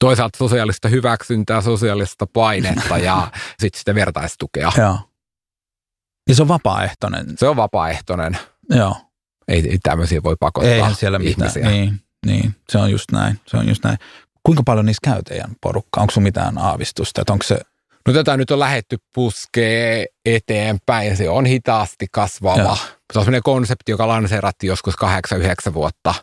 [0.00, 4.72] toisaalta sosiaalista hyväksyntää, sosiaalista painetta ja sitten sitä vertaistukea.
[4.78, 4.98] Joo.
[6.28, 7.26] Ja se on vapaaehtoinen.
[7.38, 8.38] Se on vapaaehtoinen.
[8.70, 8.96] Joo.
[9.48, 11.48] Ei, ei tämmöisiä voi pakottaa Eihän siellä mitään.
[11.48, 11.70] ihmisiä.
[11.70, 13.40] Niin, niin, se on just näin.
[13.46, 13.98] Se on just näin.
[14.42, 16.00] Kuinka paljon niissä käy teidän porukka?
[16.00, 17.20] Onko sinulla mitään aavistusta?
[17.20, 17.58] Että onko se,
[18.06, 21.16] No tätä nyt on lähetty puskee eteenpäin.
[21.16, 22.58] Se on hitaasti kasvava.
[22.58, 22.76] Joo.
[23.12, 24.94] Se on sellainen konsepti, joka lanseerattiin joskus
[25.70, 26.14] 8-9 vuotta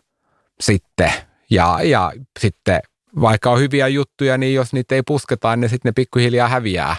[0.60, 1.12] sitten.
[1.50, 2.80] Ja, ja sitten
[3.22, 6.96] vaikka on hyviä juttuja, niin jos niitä ei pusketa, niin sitten ne pikkuhiljaa häviää.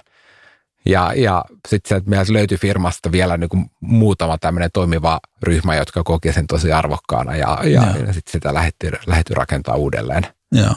[0.85, 5.75] Ja, ja sitten se, että meiltä löytyi firmasta vielä niin kuin muutama tämmöinen toimiva ryhmä,
[5.75, 8.55] jotka koki sen tosi arvokkaana ja, ja, ja sitten sitä
[9.07, 10.27] lähdetty rakentaa uudelleen.
[10.53, 10.75] joo.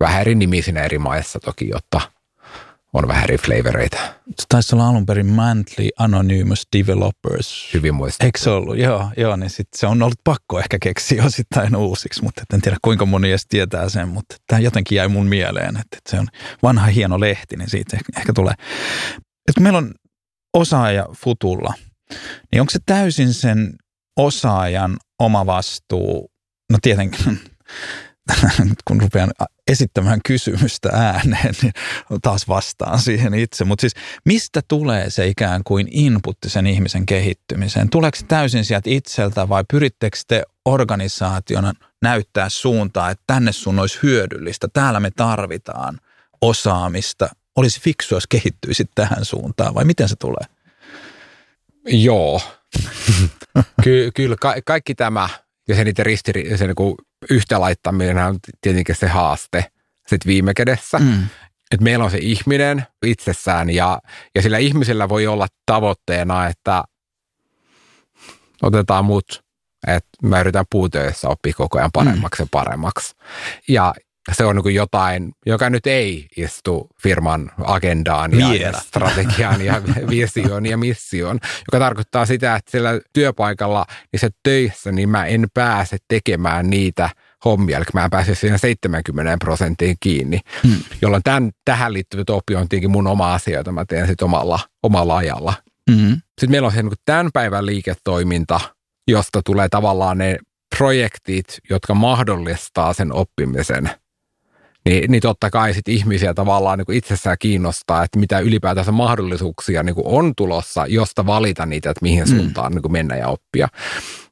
[0.00, 2.00] Vähän eri nimisinä eri maissa toki, jotta
[2.92, 3.96] on vähän eri flavoreita.
[4.26, 7.70] Se taisi olla alun perin Monthly Anonymous Developers.
[7.74, 8.26] Hyvin muistettu.
[8.26, 8.78] Eikö se ollut?
[8.78, 12.76] Joo, joo niin sit se on ollut pakko ehkä keksiä osittain uusiksi, mutta en tiedä
[12.82, 16.26] kuinka moni edes tietää sen, mutta tämä jotenkin jäi mun mieleen, että, se on
[16.62, 18.54] vanha hieno lehti, niin siitä ehkä, tulee.
[19.48, 19.94] Et kun meillä on
[20.54, 21.74] osaaja futulla,
[22.52, 23.74] niin onko se täysin sen
[24.16, 26.30] osaajan oma vastuu?
[26.72, 27.24] No tietenkin,
[28.88, 29.30] kun rupean
[29.70, 31.72] esittämään kysymystä ääneen, niin
[32.22, 33.64] taas vastaan siihen itse.
[33.64, 37.90] Mutta siis mistä tulee se ikään kuin inputti sen ihmisen kehittymiseen?
[37.90, 43.98] Tuleeko se täysin sieltä itseltä vai pyrittekö te organisaationa näyttää suuntaa, että tänne sun olisi
[44.02, 45.98] hyödyllistä, täällä me tarvitaan
[46.40, 50.46] osaamista, olisi fiksua, jos kehittyisit tähän suuntaan vai miten se tulee?
[51.86, 52.40] Joo.
[53.84, 55.28] Ky- kyllä ka- kaikki tämä
[55.68, 56.96] ja se niiden ristiri- se niinku
[57.30, 59.64] yhtä laittaminen on tietenkin se haaste
[60.06, 60.98] sit viime kädessä.
[60.98, 61.22] Mm.
[61.70, 63.98] Että meillä on se ihminen itsessään ja,
[64.34, 66.84] ja sillä ihmisellä voi olla tavoitteena, että
[68.62, 69.44] otetaan mut,
[69.86, 73.14] että mä yritän puutöissä oppia koko ajan paremmaksi ja paremmaksi.
[73.68, 73.94] Ja
[74.32, 80.66] se on niin jotain, joka nyt ei istu firman agendaan ja, ja strategiaan ja visioon
[80.66, 86.70] ja missioon, joka tarkoittaa sitä, että siellä työpaikalla, niissä töissä, niin mä en pääse tekemään
[86.70, 87.10] niitä
[87.44, 90.76] hommia, eli mä en pääse siinä 70 prosenttiin kiinni, hmm.
[91.02, 94.60] jolloin tämän, tähän liittyvät oppi on tietenkin mun oma asia, jota mä teen sitten omalla,
[94.82, 95.54] omalla ajalla.
[95.90, 96.12] Hmm.
[96.12, 98.60] Sitten meillä on se niin tämän päivän liiketoiminta,
[99.08, 100.38] josta tulee tavallaan ne
[100.78, 103.90] projektit, jotka mahdollistaa sen oppimisen–
[104.84, 109.82] niin, niin totta kai sit ihmisiä tavallaan niin kuin itsessään kiinnostaa, että mitä ylipäätänsä mahdollisuuksia
[109.82, 112.36] niin kuin on tulossa, josta valita niitä, että mihin mm.
[112.36, 112.74] suuntaan mm.
[112.74, 113.68] niin kuin mennä ja oppia.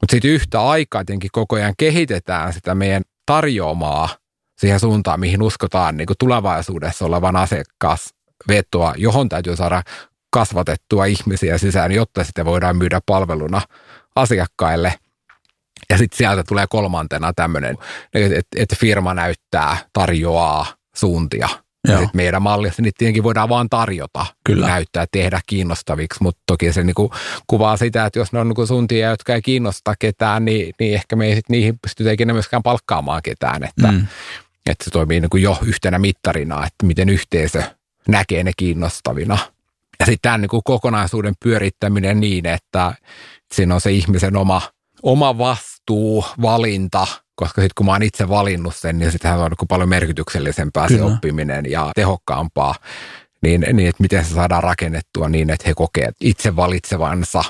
[0.00, 4.08] Mutta sitten yhtä aikaa tietenkin koko ajan kehitetään sitä meidän tarjoamaa
[4.58, 9.82] siihen suuntaan, mihin uskotaan niin kuin tulevaisuudessa olevan asiakasvetoa, johon täytyy saada
[10.32, 13.62] kasvatettua ihmisiä sisään, jotta sitä voidaan myydä palveluna
[14.16, 14.94] asiakkaille–
[15.90, 17.76] ja sitten sieltä tulee kolmantena tämmöinen,
[18.14, 20.66] että et firma näyttää, tarjoaa
[20.96, 21.48] suuntia.
[21.88, 24.66] Ja sit meidän mallissa niitä tietenkin voidaan vaan tarjota, Kyllä.
[24.66, 27.12] näyttää, tehdä kiinnostaviksi, mutta toki se niinku
[27.46, 31.16] kuvaa sitä, että jos ne on niinku suuntia, jotka ei kiinnosta ketään, niin, niin ehkä
[31.16, 34.06] me ei sit niihin pystytä ikinä myöskään palkkaamaan ketään, että, mm.
[34.66, 37.62] että se toimii niinku jo yhtenä mittarina, että miten yhteisö
[38.08, 39.38] näkee ne kiinnostavina.
[40.00, 42.94] Ja sitten tämän niinku kokonaisuuden pyörittäminen niin, että
[43.54, 44.62] siinä on se ihmisen oma,
[45.02, 49.68] oma vastuu vastuu, valinta, koska sitten kun mä oon itse valinnut sen, niin sittenhän on
[49.68, 50.98] paljon merkityksellisempää Kyllä.
[50.98, 52.74] se oppiminen ja tehokkaampaa.
[53.42, 57.44] Niin, niin että miten se saadaan rakennettua niin, että he kokee itse valitsevansa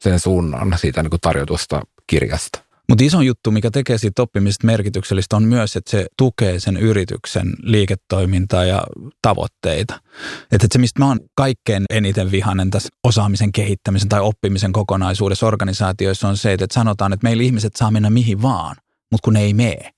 [0.00, 2.63] sen suunnan siitä niin kuin tarjotusta kirjasta.
[2.88, 7.52] Mutta iso juttu, mikä tekee siitä oppimisesta merkityksellistä, on myös, että se tukee sen yrityksen
[7.62, 8.82] liiketoimintaa ja
[9.22, 10.00] tavoitteita.
[10.52, 16.28] Että se, mistä mä oon kaikkein eniten vihanen tässä osaamisen kehittämisen tai oppimisen kokonaisuudessa organisaatioissa
[16.28, 18.76] on se, että sanotaan, että meillä ihmiset saa mennä mihin vaan,
[19.10, 19.90] mutta kun ne ei mene.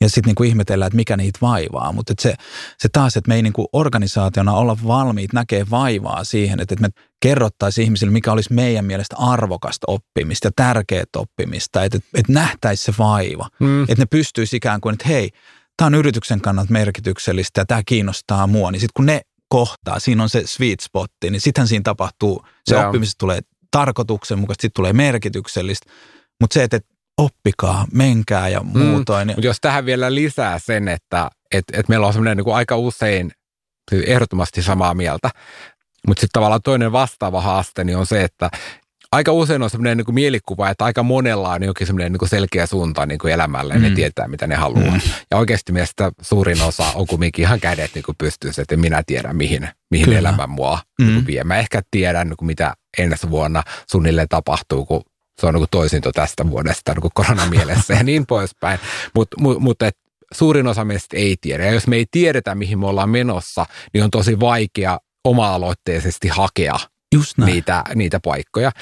[0.00, 1.92] Ja sitten niinku ihmetellään, että mikä niitä vaivaa.
[1.92, 2.34] Mutta se,
[2.78, 7.07] se taas, että me ei niinku organisaationa olla valmiit näkee vaivaa siihen, että, että me
[7.20, 11.84] kerrottaisiin ihmisille, mikä olisi meidän mielestä arvokasta oppimista ja tärkeää oppimista.
[11.84, 13.48] Että, että, nähtäisi se vaiva.
[13.60, 13.82] Mm.
[13.82, 15.30] Että ne pystyisi ikään kuin, että hei,
[15.76, 18.70] tämä on yrityksen kannalta merkityksellistä ja tämä kiinnostaa mua.
[18.70, 22.74] Niin sitten kun ne kohtaa, siinä on se sweet spotti, niin sittenhän siinä tapahtuu, se
[22.74, 22.86] yeah.
[22.86, 25.90] oppimisesta tulee tarkoituksenmukaisesti, sitten tulee merkityksellistä.
[26.40, 26.80] Mutta se, että
[27.18, 28.78] oppikaa, menkää ja mm.
[28.78, 29.28] muutoin.
[29.28, 32.76] Mm, mutta jos tähän vielä lisää sen, että et, et meillä on semmoinen niin aika
[32.76, 33.30] usein
[33.90, 35.30] siis ehdottomasti samaa mieltä,
[36.06, 38.50] mutta sitten tavallaan toinen vastaava haaste niin on se, että
[39.12, 43.06] aika usein on semmoinen niin mielikuva, että aika monella on jokin semmoinen niin selkeä suunta
[43.06, 43.84] niin kuin elämälle ja mm.
[43.84, 44.90] ne tietää, mitä ne haluaa.
[44.90, 45.00] Mm.
[45.30, 49.68] Ja oikeasti mielestä suurin osa on kumminkin ihan kädet niin pystyssä, että minä tiedän, mihin,
[49.90, 51.06] mihin elämä mua mm.
[51.06, 51.44] niin vie.
[51.44, 55.02] Mä ehkä tiedän, niin kuin mitä ensi vuonna suunnilleen tapahtuu, kun
[55.40, 58.78] se on niin toisinto tästä vuodesta niin koronamielessä ja niin poispäin.
[59.14, 59.78] Mutta mut, mut,
[60.34, 61.64] suurin osa meistä ei tiedä.
[61.64, 66.78] Ja jos me ei tiedetä, mihin me ollaan menossa, niin on tosi vaikea oma-aloitteisesti hakea
[67.14, 68.72] Just niitä, niitä paikkoja.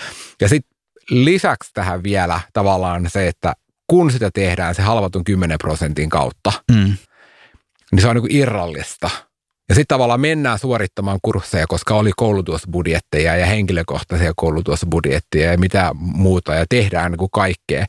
[0.40, 0.77] Ja sitten
[1.11, 3.53] lisäksi tähän vielä tavallaan se, että
[3.87, 6.96] kun sitä tehdään se halvatun 10 prosentin kautta, mm.
[7.92, 9.11] niin se on niin irrallista–
[9.68, 16.55] ja sitten tavallaan mennään suorittamaan kursseja, koska oli koulutusbudjetteja ja henkilökohtaisia koulutusbudjetteja ja mitä muuta
[16.55, 17.87] ja tehdään niin kuin kaikkea.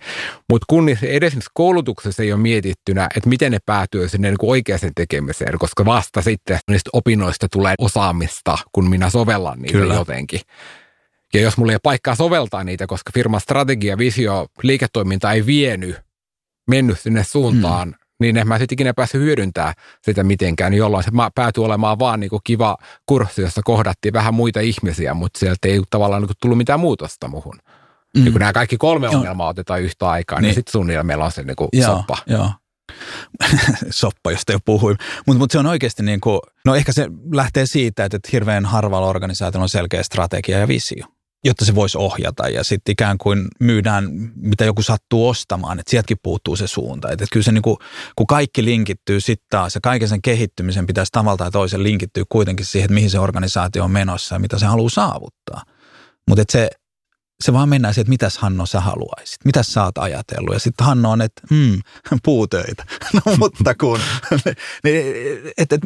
[0.49, 5.59] Mutta kun edes koulutuksessa ei ole mietittynä, että miten ne päätyy sinne niin oikeaan tekemiseen,
[5.59, 9.93] koska vasta sitten niistä opinnoista tulee osaamista, kun minä sovellan niitä Kyllä.
[9.93, 10.41] jotenkin.
[11.33, 15.95] Ja jos mulla ei ole paikkaa soveltaa niitä, koska firman strategia, visio, liiketoiminta ei vienyt,
[16.67, 21.12] mennyt sinne suuntaan, hmm niin en mä sitten ikinä päässyt hyödyntää sitä mitenkään, jolloin se
[21.36, 25.82] päätyi olemaan vaan niin kuin kiva kurssi, jossa kohdattiin vähän muita ihmisiä, mutta sieltä ei
[25.89, 27.56] tavallaan niin kuin tullut mitään muutosta muhun.
[28.15, 28.23] Mm.
[28.23, 29.15] Niin kun nämä kaikki kolme joo.
[29.15, 32.17] ongelmaa otetaan yhtä aikaa, niin, niin sitten suunnilleen on se niin kuin joo, soppa.
[32.27, 32.51] Joo.
[33.89, 34.97] soppa, josta jo puhuin.
[35.27, 39.08] Mutta mut se on oikeasti niin kuin, no ehkä se lähtee siitä, että hirveän harvalla
[39.08, 41.06] organisaatiolla on selkeä strategia ja visio
[41.47, 46.17] jotta se voisi ohjata ja sitten ikään kuin myydään, mitä joku sattuu ostamaan, että sieltäkin
[46.23, 47.12] puuttuu se suunta.
[47.12, 47.77] Että kyllä se niin kuin,
[48.15, 52.65] kun kaikki linkittyy sitten taas ja kaiken sen kehittymisen pitäisi tavalla tai toisen linkittyä kuitenkin
[52.65, 55.63] siihen, että mihin se organisaatio on menossa ja mitä se haluaa saavuttaa.
[56.29, 56.69] Mutta se,
[57.43, 60.53] se vaan mennään siihen, että mitäs Hanno sä haluaisit, mitä sä oot ajatellut.
[60.53, 61.79] Ja sitten Hanno on, että mm,
[62.23, 62.86] puutöitä.
[63.13, 63.99] No mutta kun,
[64.31, 65.81] että et, et,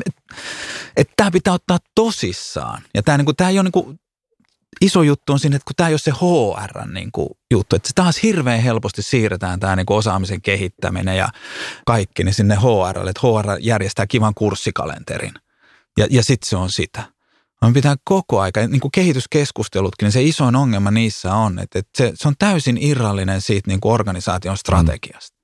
[0.98, 2.82] et, tämä pitää ottaa tosissaan.
[2.94, 3.96] Ja tämä niinku, ei ole niinku,
[4.82, 7.88] iso juttu on siinä, että kun tämä ei ole se HR niin kuin juttu, että
[7.88, 11.30] se taas hirveän helposti siirretään tämä niin kuin osaamisen kehittäminen ja
[11.86, 15.34] kaikki niin sinne HRlle, että HR järjestää kivan kurssikalenterin
[15.98, 17.04] ja, ja sitten se on sitä.
[17.62, 21.92] On pitää koko aika, niin kuin kehityskeskustelutkin, niin se isoin ongelma niissä on, että, että
[21.98, 25.38] se, se on täysin irrallinen siitä niin kuin organisaation strategiasta.
[25.38, 25.42] Mm.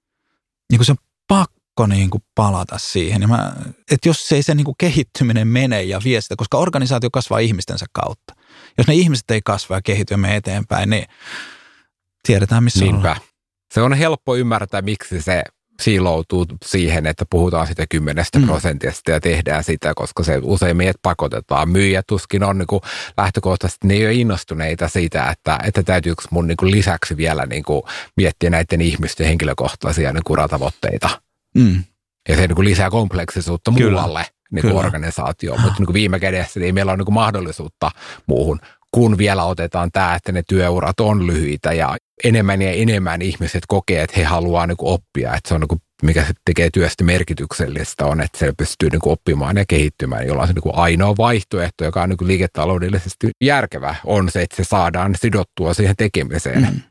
[0.71, 3.21] Niin kuin se on pakko pakko niin kuin palata siihen.
[3.21, 3.53] Ja mä,
[3.91, 7.85] että jos ei se niin kuin kehittyminen mene ja vie sitä, koska organisaatio kasvaa ihmistensä
[7.93, 8.33] kautta.
[8.77, 11.05] Jos ne ihmiset ei kasva ja kehity ja mene eteenpäin, niin
[12.23, 12.97] tiedetään missä Niinpä.
[12.99, 13.17] ollaan.
[13.73, 15.43] Se on helppo ymmärtää, miksi se
[15.81, 18.45] siiloutuu siihen, että puhutaan sitä kymmenestä Mm.
[18.45, 21.69] prosentista ja tehdään sitä, koska se usein meidät pakotetaan.
[21.69, 22.81] Myyjät tuskin on niin kuin
[23.17, 27.63] lähtökohtaisesti, ne ei ole innostuneita siitä, että, että täytyykö mun niin kuin lisäksi vielä niin
[27.63, 27.81] kuin
[28.17, 31.09] miettiä näiden ihmisten henkilökohtaisia niin kuin uratavoitteita.
[31.55, 31.83] Mm.
[32.29, 33.91] Ja se niin kuin lisää kompleksisuutta Kyllä.
[34.01, 34.85] muualle niin kuin Kyllä.
[34.85, 37.91] organisaatioon, mutta niin kuin viime kädessä niin meillä on niin kuin mahdollisuutta
[38.27, 38.59] muuhun,
[38.91, 44.03] kun vielä otetaan tämä, että ne työurat on lyhyitä ja enemmän ja enemmän ihmiset kokee,
[44.03, 47.03] että he haluaa niin kuin oppia, että se on niin kuin, mikä se tekee työstä
[47.03, 50.75] merkityksellistä on, että se pystyy niin kuin oppimaan ja kehittymään, jolla on se niin kuin
[50.75, 55.95] ainoa vaihtoehto, joka on niin kuin liiketaloudellisesti järkevä, on se, että se saadaan sidottua siihen
[55.97, 56.81] tekemiseen, Mm.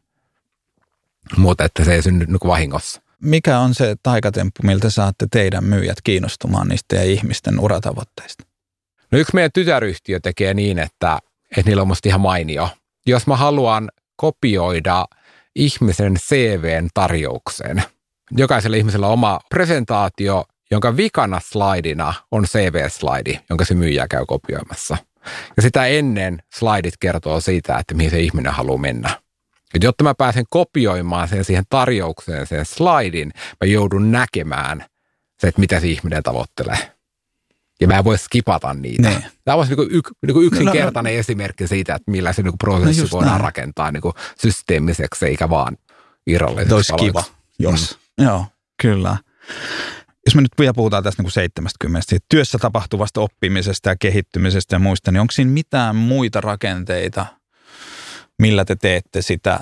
[1.36, 3.02] mutta että se ei synny niin kuin vahingossa.
[3.22, 8.44] Mikä on se taikatemppu, miltä saatte teidän myyjät kiinnostumaan niistä ja ihmisten uratavoitteista?
[9.12, 11.18] No yksi meidän tytäryhtiö tekee niin, että,
[11.56, 12.68] että niillä on musta ihan mainio.
[13.06, 15.04] Jos mä haluan kopioida
[15.54, 17.82] ihmisen CVn tarjoukseen,
[18.30, 24.96] jokaisella ihmisellä on oma presentaatio, jonka vikana slaidina on CV-slaidi, jonka se myyjä käy kopioimassa.
[25.56, 29.20] Ja sitä ennen slaidit kertoo siitä, että mihin se ihminen haluaa mennä.
[29.74, 34.84] Et jotta mä pääsen kopioimaan sen siihen tarjoukseen, sen slaidin, mä joudun näkemään
[35.40, 36.92] se, että mitä se ihminen tavoittelee.
[37.80, 39.08] Ja mä en voi skipata niitä.
[39.08, 39.24] Niin.
[39.44, 43.02] Tämä olisi niin yk, niin yksinkertainen No, no, esimerkki siitä, että millä se niin prosessi
[43.02, 43.44] No voidaan näin.
[43.44, 44.02] rakentaa niin
[44.42, 45.76] systeemiseksi eikä vaan
[46.26, 46.74] irralliseksi.
[46.74, 47.24] Olisi kiva,
[47.58, 47.98] jos.
[48.18, 48.24] Mm.
[48.24, 48.46] Joo,
[48.82, 49.16] kyllä.
[50.26, 54.74] Jos me nyt vielä puhutaan tästä niin kuin 70, siitä työssä tapahtuvasta oppimisesta ja kehittymisestä
[54.74, 57.26] ja muista, niin onko siinä mitään muita rakenteita,
[58.42, 59.60] millä te teette sitä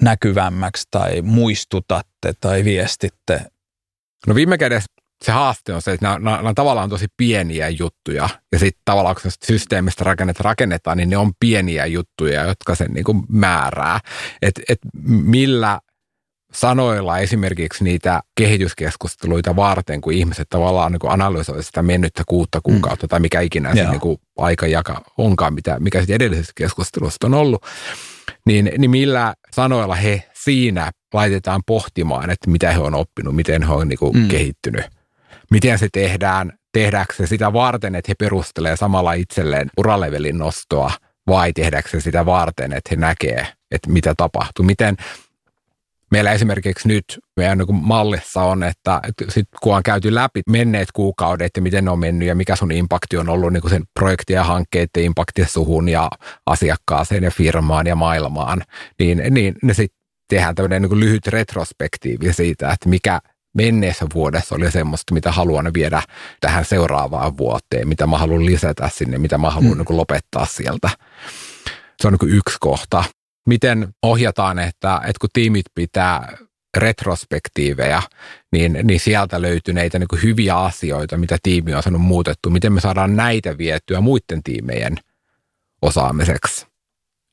[0.00, 3.46] näkyvämmäksi tai muistutatte tai viestitte?
[4.26, 4.92] No viime kädessä
[5.24, 8.28] se haaste on se, että nämä, nämä, nämä tavallaan tosi pieniä juttuja.
[8.52, 13.04] Ja sitten tavallaan kun systeemistä rakennet, rakennetaan, niin ne on pieniä juttuja, jotka sen niin
[13.04, 14.00] kuin määrää.
[14.42, 15.80] Että et millä
[16.52, 23.08] sanoilla esimerkiksi niitä kehityskeskusteluita varten, kun ihmiset tavallaan niin analysoivat sitä mennyttä kuutta kuukautta mm.
[23.08, 27.66] tai mikä ikinä se niin kuin aikajaka onkaan, mitä, mikä sitten edellisessä keskustelussa on ollut,
[28.46, 33.72] niin, niin millä sanoilla he siinä laitetaan pohtimaan, että mitä he on oppinut, miten he
[33.72, 34.22] on niin kuin Mm.
[34.22, 34.28] mm.
[34.28, 34.84] kehittynyt.
[35.50, 40.90] Miten se tehdään, tehdäänkö se sitä varten, että he perustelee samalla itselleen uralevelin nostoa,
[41.26, 44.64] vai tehdäänkö se sitä varten, että he näkee, että mitä tapahtuu.
[44.64, 44.96] Miten
[46.10, 47.04] meillä esimerkiksi nyt
[47.36, 51.90] meidän niin mallissa on, että, sit kun on käyty läpi menneet kuukaudet ja miten ne
[51.90, 55.88] on mennyt ja mikä sun impakti on ollut niin sen projektin ja hankkeiden impakti suhun
[55.88, 56.10] ja
[56.46, 58.62] asiakkaaseen ja firmaan ja maailmaan,
[58.98, 63.20] niin, niin ne sitten tehdään tämmöinen niin lyhyt retrospektiivi siitä, että mikä
[63.54, 66.02] menneessä vuodessa oli semmoista, mitä haluan viedä
[66.40, 69.84] tähän seuraavaan vuoteen, mitä mä haluan lisätä sinne, mitä mä haluan Mm.
[69.88, 70.90] niin lopettaa sieltä.
[72.00, 73.04] Se on niin yksi kohta.
[73.46, 76.36] Miten ohjataan, että, että kun tiimit pitää
[76.76, 78.02] retrospektiiveja,
[78.52, 82.80] niin, niin sieltä löytyneitä niin kuin hyviä asioita, mitä tiimi on saanut muutettu, miten me
[82.80, 84.96] saadaan näitä vietyä muiden tiimejen
[85.82, 86.66] osaamiseksi,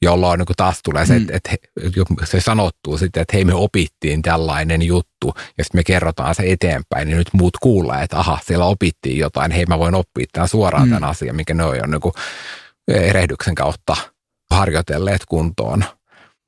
[0.01, 1.25] jolloin niin taas tulee se, Mm.
[1.29, 1.51] että,
[1.83, 6.43] että se sanottuu sitten, että hei me opittiin tällainen juttu ja sitten me kerrotaan se
[6.51, 10.47] eteenpäin, niin nyt muut kuulee, että aha, siellä opittiin jotain, hei mä voin oppia tämän
[10.49, 10.93] suoraan Mm.
[10.93, 12.01] tämän asian, mikä ne on jo niin
[12.87, 13.95] erehdyksen kautta
[14.51, 15.83] harjoitelleet kuntoon.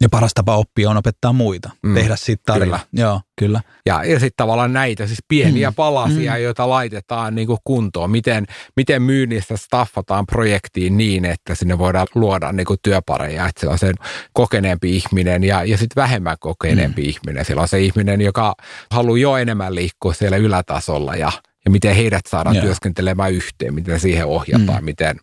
[0.02, 1.94] Ja paras tapa oppia on opettaa muita, mm.
[1.94, 2.66] Tehdä siitä tarina.
[2.66, 3.04] kyllä.
[3.06, 3.62] Joo, kyllä.
[3.86, 6.42] Ja, ja sitten tavallaan näitä siis pieniä Mm, palasia, mm.
[6.42, 8.12] joita laitetaan niin kuin kuntoon.
[8.12, 13.48] Miten, miten myynnissä staffataan projektiin niin, että sinne voidaan luoda niin kuin työpareja.
[13.48, 13.94] Että siellä on se
[14.34, 17.10] kokeneempi ihminen ja, ja sitten vähemmän kokeneempi mm.
[17.10, 17.46] ihminen.
[17.46, 18.56] Siellä on se ihminen, joka
[18.92, 21.32] haluaa jo enemmän liikkua siellä ylätasolla ja,
[21.66, 22.66] ja miten heidät saadaan Joo.
[22.66, 24.86] työskentelemään yhteen, miten siihen ohjataan, Mm.
[24.86, 25.18] miten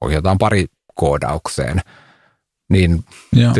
[0.00, 1.80] ohjataan pari koodaukseen.
[2.70, 3.52] Niin Joo.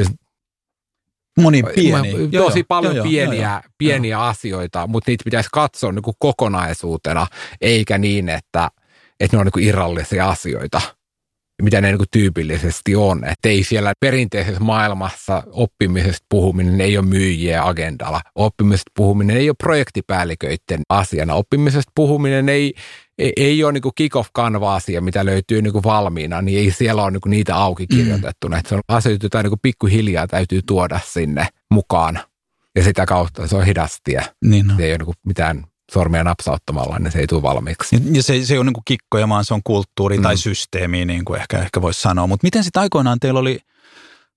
[1.43, 2.29] Moni pieni.
[2.33, 3.73] Joo, tosi joo, paljon joo, joo, pieniä, joo, joo.
[3.79, 7.27] pieniä asioita, mutta niitä pitäisi katsoa niin kuin kokonaisuutena,
[7.61, 8.71] eikä niin, että,
[9.21, 10.81] että ne on niin kuin irrallisia asioita,
[11.63, 13.25] mitä ne niin kuin tyypillisesti on.
[13.25, 18.21] Että ei siellä perinteisessä maailmassa oppimisesta puhuminen ei ole myyjien agendalla.
[18.35, 21.35] Oppimisesta puhuminen ei ole projektipäälliköiden asiana.
[21.35, 22.75] Oppimisesta puhuminen ei,
[23.19, 27.03] ei, ei ole niin kuin kick-off kanva-asia, mitä löytyy niin kuin valmiina, niin ei siellä
[27.03, 28.57] ole niin kuin niitä auki kirjoitettuna.
[28.57, 28.59] Mm.
[28.59, 32.21] Että se on asioita, joita niin kuin pikkuhiljaa täytyy tuoda sinne mukaan.
[32.77, 34.23] Ja sitä kautta se on hidas tie.
[34.45, 34.75] Niin no.
[34.77, 37.97] Se ei ole niin kuin mitään sormia napsauttamalla, niin se ei tule valmiiksi.
[37.97, 40.23] Ja- Ja se, se ei ole niin kuin kikkoja, vaan se on kulttuuri mm.
[40.23, 42.27] tai systeemi, niin kuin ehkä, ehkä voisi sanoa.
[42.27, 43.59] Mutta miten sitten aikoinaan teillä oli,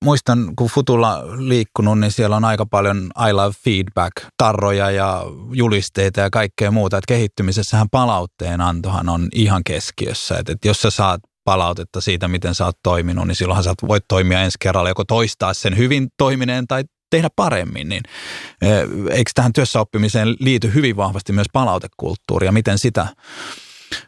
[0.04, 6.20] muistan, kun Futulla liikkunut, niin siellä on aika paljon I love feedback, tarroja ja julisteita
[6.20, 6.97] ja kaikkea muuta.
[6.97, 10.38] Että kehittymisessähän palautteen antohan on ihan keskiössä.
[10.38, 14.04] Että, että jos sä saat palautetta siitä, miten sä oot toiminut, niin silloinhan sä voit
[14.08, 16.84] toimia ensi kerralla joko toistaa sen hyvin toimineen tai
[17.14, 18.03] tehdä paremmin, niin
[19.09, 23.07] eikö tähän työssäoppimiseen liity hyvin vahvasti myös palautekulttuuri ja miten sitä,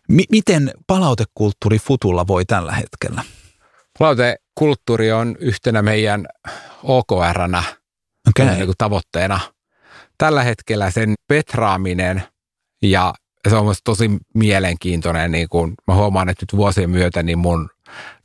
[0.08, 3.24] mi- miten palautekulttuuri Futulla voi tällä hetkellä?
[4.00, 6.26] Palautekulttuuri on yhtenä meidän
[6.84, 7.64] OKR-nä
[8.30, 8.56] okay.
[8.56, 9.40] niin kuin tavoitteena.
[10.18, 12.24] Tällä hetkellä sen petraaminen
[12.82, 13.14] ja
[13.50, 17.70] se on myös tosi mielenkiintoinen, niin kun mä huomaan, että nyt vuosien myötä niin mun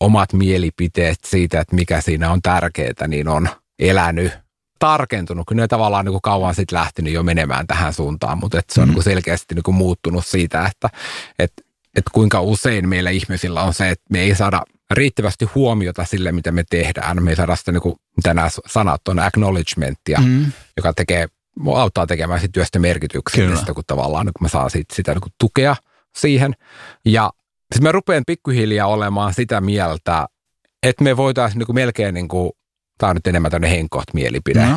[0.00, 4.49] omat mielipiteet siitä, että mikä siinä on tärkeää, niin on elänyt
[4.80, 8.74] tarkentunut, kun ne tavallaan niin kuin kauan sitten lähtenyt jo menemään tähän suuntaan, mutta että
[8.74, 8.88] se on mm.
[8.88, 10.90] niin kuin selkeästi niin kuin muuttunut siitä, että,
[11.38, 11.62] että,
[11.96, 16.52] että kuinka usein meillä ihmisillä on se, että me ei saada riittävästi huomiota sille, mitä
[16.52, 17.22] me tehdään.
[17.22, 20.52] Me ei saada sitä, niin kuin, mitä nämä sanat on, acknowledgementia, mm.
[20.76, 21.26] joka tekee,
[21.74, 25.32] auttaa tekemään sit työstä merkityksellistä, kun tavallaan niin kun mä saan sit, sitä niin kuin
[25.40, 25.76] tukea
[26.16, 26.54] siihen.
[27.04, 27.30] Ja
[27.72, 30.26] sitten mä rupean pikkuhiljaa olemaan sitä mieltä,
[30.82, 32.52] että me voitaisiin niin kuin melkein niin kuin
[33.00, 34.76] tämä on nyt enemmän tämmöinen henkkoht mielipide, no.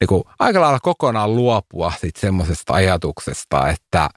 [0.00, 4.08] niin kuin aika lailla kokonaan luopua sitten semmoisesta ajatuksesta, että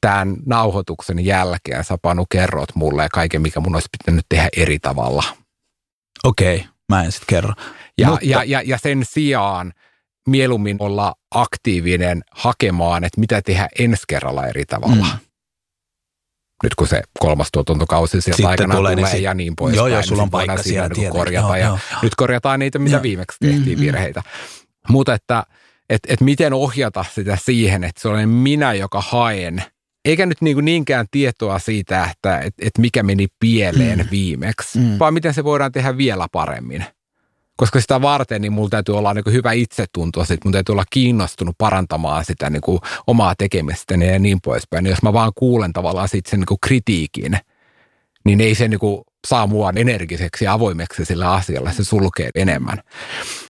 [0.00, 5.24] tämän nauhoituksen jälkeen sä Panu kerrot mulle kaiken, mikä mun olisi pitänyt tehdä eri tavalla.
[6.24, 7.52] Okei, okay, mä en sitten kerro.
[7.98, 8.26] Ja, Mutta...
[8.26, 9.72] ja, ja, ja sen sijaan
[10.26, 15.06] mieluummin olla aktiivinen hakemaan, että mitä tehdä ensi kerralla eri tavalla.
[15.06, 15.25] Mm
[16.62, 19.76] nyt kun se kolmas tuotantokausi sieltä Sitten aikana tulee, tulee niin ja niin pois.
[19.76, 21.46] Joo, joo, sulla on paikka siellä niin korjata.
[21.46, 23.02] Joo, ja joo, nyt korjataan niitä, mitä joo.
[23.02, 23.80] viimeksi tehtiin mm-hmm.
[23.80, 24.22] virheitä.
[24.88, 25.44] Mutta että
[25.90, 29.62] et, et miten ohjata sitä siihen, että se olen minä, joka haen,
[30.04, 34.08] eikä nyt niinku niinkään tietoa siitä, että et, et mikä meni pieleen mm.
[34.10, 34.98] viimeksi, mm.
[34.98, 36.84] vaan miten se voidaan tehdä vielä paremmin
[37.56, 40.84] koska sitä varten niin mulla täytyy olla niin kuin hyvä itsetunto, sit mun täytyy olla
[40.90, 44.84] kiinnostunut parantamaan sitä niin kuin omaa tekemistäni ja niin poispäin.
[44.84, 47.38] Niin jos mä vaan kuulen tavallaan sit sen niin kuin kritiikin,
[48.24, 52.78] niin ei se niin kuin saa mua energiseksi ja avoimeksi sillä asialla, se sulkee enemmän.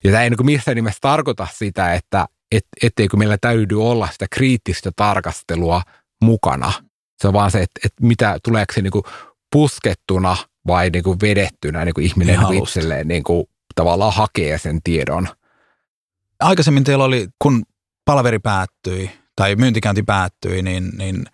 [0.04, 4.08] Ja tämä ei niin kuin missään nimessä tarkoita sitä, että et, etteikö meillä täydy olla
[4.12, 5.82] sitä kriittistä tarkastelua
[6.22, 6.74] mukana.
[7.22, 9.04] Se on vaan se, että, että mitä tuleeko se niin kuin
[9.52, 10.38] puskettuna
[10.68, 13.46] vai niin kuin vedettynä niin kuin ihminen niin itselleen niin kuin
[13.76, 15.28] tavallaan hakee sen tiedon.
[16.40, 17.64] Aikaisemmin teillä oli, kun
[18.06, 21.26] palveri päättyi tai myyntikäynti päättyi, niin, niin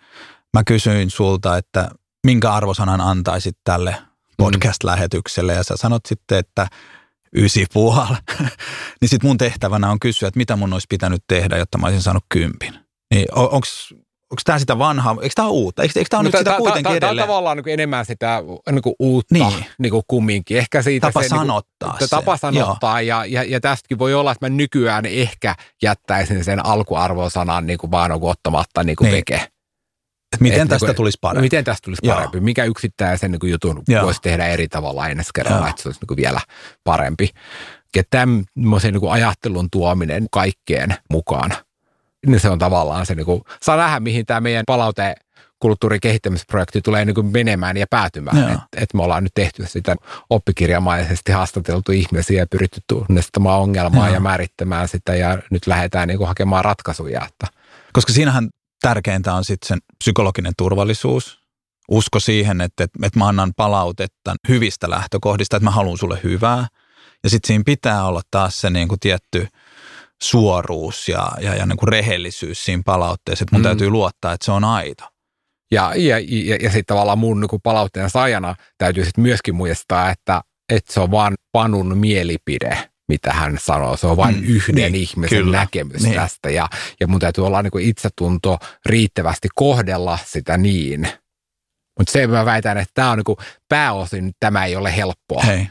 [0.52, 1.90] mä kysyin sulta, että
[2.26, 4.06] minkä arvosanan antaisit tälle mm.
[4.36, 6.66] podcast-lähetykselle ja sä sanot sitten, että
[7.36, 8.16] ysi puoli.
[9.00, 12.02] niin sitten mun tehtävänä on kysyä, että mitä mun olisi pitänyt tehdä, jotta mä olisin
[12.02, 12.74] saanut kympin.
[13.10, 13.66] Niin onko
[14.32, 15.82] onko tämä sitä vanhaa, eikö tämä uutta?
[15.82, 17.16] Eikö, eikö tämä no, nyt sitä kuitenkin ta, ta, edelleen?
[17.16, 19.64] Tämä on tavallaan niin enemmän sitä niin kuin uutta niin.
[19.78, 20.58] Niin kuin kumminkin.
[20.58, 22.16] Ehkä siitä tapa se, sanottaa niin kuin, se.
[22.16, 27.66] Tapa sanottaa ja, ja, ja tästäkin voi olla, että mä nykyään ehkä jättäisin sen alkuarvosanan
[27.66, 29.16] niin kuin vaan niin kuin ottamatta niin kuin niin.
[29.16, 29.48] veke.
[30.40, 31.46] Miten Et tästä niin kuin, tulisi parempi?
[31.46, 32.14] Miten tästä tulisi Joo.
[32.14, 32.40] parempi?
[32.40, 34.04] Mikä yksittäisen niin kuin jutun Joo.
[34.04, 36.40] voisi tehdä eri tavalla ensi kerralla, että se olisi niin kuin vielä
[36.84, 37.30] parempi.
[37.96, 41.54] Ja tämmöisen niin kuin ajattelun tuominen kaikkeen mukaan
[42.26, 45.14] niin se on tavallaan se, niin kuin, saa nähdä, mihin tämä meidän palaute
[45.62, 48.52] kulttuurin kehittämisprojekti tulee niin kuin menemään ja päätymään.
[48.52, 49.96] Että et me ollaan nyt tehty sitä
[50.30, 54.14] oppikirjamaisesti haastateltu ihmisiä ja pyritty tunnistamaan ongelmaa Joo.
[54.14, 57.26] ja määrittämään sitä ja nyt lähdetään niin kuin hakemaan ratkaisuja.
[57.28, 57.46] Että.
[57.92, 58.48] Koska siinähän
[58.82, 61.40] tärkeintä on sitten sen psykologinen turvallisuus,
[61.90, 66.66] usko siihen, että, että, että mä annan palautetta hyvistä lähtökohdista, että mä haluan sulle hyvää.
[67.24, 69.48] Ja sitten siinä pitää olla taas se niin kuin tietty–
[70.22, 73.64] suoruus ja, ja, ja niin kuin rehellisyys siinä palautteessa, että mun mm.
[73.64, 75.04] täytyy luottaa, että se on aito.
[75.72, 80.42] Ja, ja, ja, ja sitten tavallaan mun niin palautteen saajana täytyy sitten myöskin muistaa, että,
[80.68, 83.96] että se on vaan Panun mielipide, mitä hän sanoo.
[83.96, 86.14] Se on vain mm, yhden niin, ihmisen kyllä, näkemys niin.
[86.14, 86.50] tästä.
[86.50, 86.68] Ja,
[87.00, 91.08] ja mun täytyy olla niin kuin itsetunto riittävästi kohdella sitä niin.
[91.98, 93.36] Mutta se mä väitän, että tämä on niin kuin,
[93.68, 95.42] pääosin tämä ei ole helppoa.
[95.42, 95.68] Hei.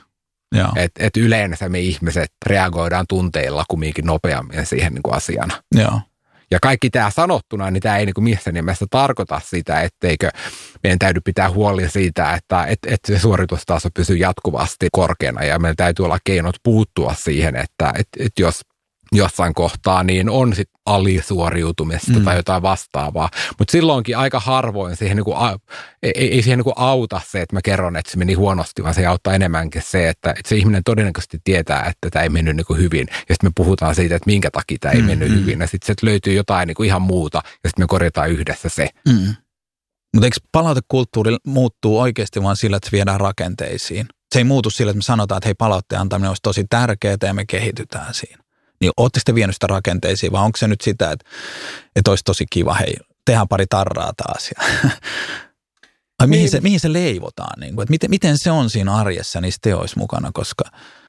[0.76, 5.64] Että et yleensä me ihmiset reagoidaan tunteilla kumminkin nopeammin siihen niin kuin asiana.
[5.76, 6.02] Joo.
[6.52, 10.30] Ja kaikki tämä sanottuna, niin tämä ei niin kuin missään nimessä tarkoita sitä, etteikö
[10.84, 15.76] meidän täydy pitää huoli siitä, että, että, että se suoritustaso pysyy jatkuvasti korkeana ja meidän
[15.76, 18.62] täytyy olla keinot puuttua siihen, että, että, että jos
[19.16, 22.24] jossain kohtaa, niin on sit alisuoriutumista mm.
[22.24, 23.30] tai jotain vastaavaa.
[23.60, 25.36] Mutta silloinkin aika harvoin siihen niinku,
[26.04, 29.06] ei, ei siihen niinku auta se, että mä kerron, että se meni huonosti, vaan se
[29.06, 33.08] auttaa enemmänkin se, että, että se ihminen todennäköisesti tietää, että tämä ei mennyt niinku hyvin.
[33.10, 35.36] Ja sitten me puhutaan siitä, että minkä takia tämä ei mm, mennyt mm.
[35.36, 35.60] hyvin.
[35.60, 38.90] Ja sitten löytyy jotain niinku ihan muuta ja sitten me korjataan yhdessä se.
[39.10, 39.36] Mm.
[40.14, 44.08] Mutta eikö palautekulttuuri muuttuu oikeasti vaan sillä, että viedään rakenteisiin?
[44.34, 47.34] se ei muutu sille, että me sanotaan, että hei palautteen antaminen olisi tosi tärkeää ja
[47.34, 48.41] me kehitytään siinä.
[48.82, 51.26] Niin ootteko te vienyt sitä rakenteisiin vai onko se nyt sitä, että,
[51.96, 52.94] että olisi tosi kiva, hei,
[53.26, 54.50] tehdään pari tarraa taas.
[54.58, 54.90] Ja
[56.20, 56.52] Ai mihin, niin.
[56.52, 57.60] se, mihin se leivotaan?
[57.60, 60.32] Niin kuin, että miten, miten se on siinä arjessa niissä teoissa mukana?
[60.34, 60.64] Koska...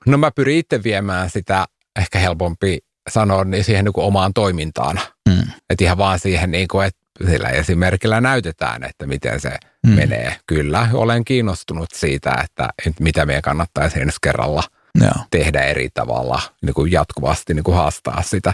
[0.07, 1.67] No mä pyrin itse viemään sitä
[1.99, 2.79] ehkä helpompi
[3.11, 5.01] sanoa niin siihen niin kuin omaan toimintaan.
[5.29, 5.43] Mm.
[5.71, 7.01] Että ihan vaan siihen, niin kuin, että
[7.31, 9.57] sillä esimerkillä näytetään, että miten se
[9.87, 9.93] mm.
[9.93, 10.37] menee.
[10.47, 14.63] Kyllä, olen kiinnostunut siitä, että, että mitä meidän kannattaisi ensi kerralla
[15.01, 15.25] Joo.
[15.31, 18.53] tehdä eri tavalla, niin kuin jatkuvasti niin kuin haastaa sitä.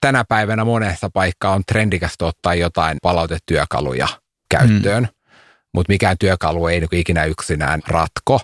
[0.00, 4.08] Tänä päivänä monessa paikkaa on trendikästä ottaa jotain palautetyökaluja
[4.50, 5.02] käyttöön.
[5.02, 5.18] Mm
[5.74, 8.40] mutta mikään työkalu ei niin ikinä yksinään ratko.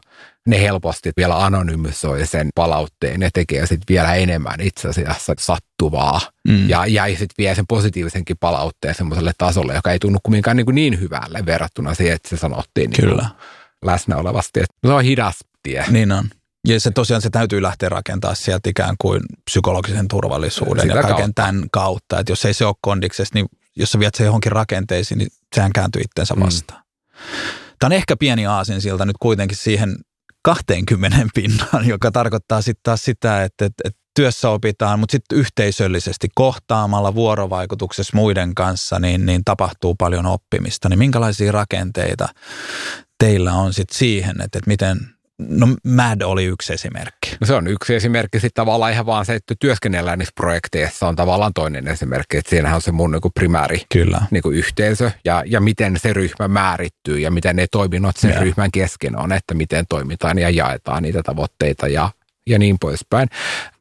[0.46, 6.20] Ne helposti vielä anonymisoi sen palautteen ja tekee sitten vielä enemmän itse asiassa sattuvaa.
[6.48, 6.68] Mm.
[6.68, 11.00] Ja, ja sitten vie sen positiivisenkin palautteen semmoiselle tasolle, joka ei tunnu kumminkaan niin, niin
[11.00, 13.28] hyvälle verrattuna siihen, että se sanottiin niin Kyllä.
[13.84, 14.60] läsnä olevasti.
[14.86, 15.84] Se on hidas tie.
[15.90, 16.24] Niin on.
[16.64, 21.16] Ja se tosiaan se täytyy lähteä rakentamaan sieltä ikään kuin psykologisen turvallisuuden Sitä ja kaiken
[21.16, 21.42] kautta.
[21.42, 22.18] tämän kautta.
[22.18, 23.46] Että jos ei se ole kondiksessa, niin
[23.76, 26.42] jos sä viet se johonkin rakenteisiin, niin sehän kääntyy itsensä mm.
[26.42, 26.82] vastaan.
[26.82, 27.16] Mm.
[27.78, 29.96] Tämä on ehkä pieni aasin siltä nyt kuitenkin siihen
[30.42, 36.28] 20 pinnaan, joka tarkoittaa sitten taas sitä, että, että, että työssä opitaan, mutta sitten yhteisöllisesti
[36.34, 40.88] kohtaamalla vuorovaikutuksessa muiden kanssa, niin, niin tapahtuu paljon oppimista.
[40.88, 42.28] Niin minkälaisia rakenteita
[43.18, 47.36] teillä on sitten siihen, että, että miten, No MAD oli yksi esimerkki.
[47.40, 48.40] No se on yksi esimerkki.
[48.40, 52.36] Sitten tavallaan ihan vaan se, että työskennellään niissä projekteissa on tavallaan toinen esimerkki.
[52.36, 54.22] Että siinähän on se mun niin kuin primääri Kyllä.
[54.30, 58.40] Niin kuin yhteisö ja, ja miten se ryhmä määrittyy ja miten ne toiminnot sen ja.
[58.40, 62.10] ryhmän kesken on, että miten toimitaan ja jaetaan niitä tavoitteita ja,
[62.46, 63.28] ja niin poispäin.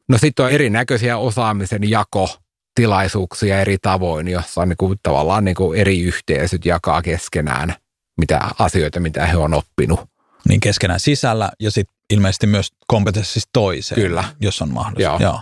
[0.08, 2.38] No sitten on erinäköisiä osaamisen jako
[2.74, 7.74] tilaisuuksia eri tavoin, jossa on niin kuin, tavallaan niin kuin eri yhteisöt jakaa keskenään
[8.18, 10.00] mitä asioita, mitä he on oppinut
[10.48, 14.24] niin keskenään sisällä ja sitten ilmeisesti myös kompetenssissa toiseen, Kyllä.
[14.40, 15.02] jos on mahdollista.
[15.02, 15.18] Joo.
[15.20, 15.40] Joo.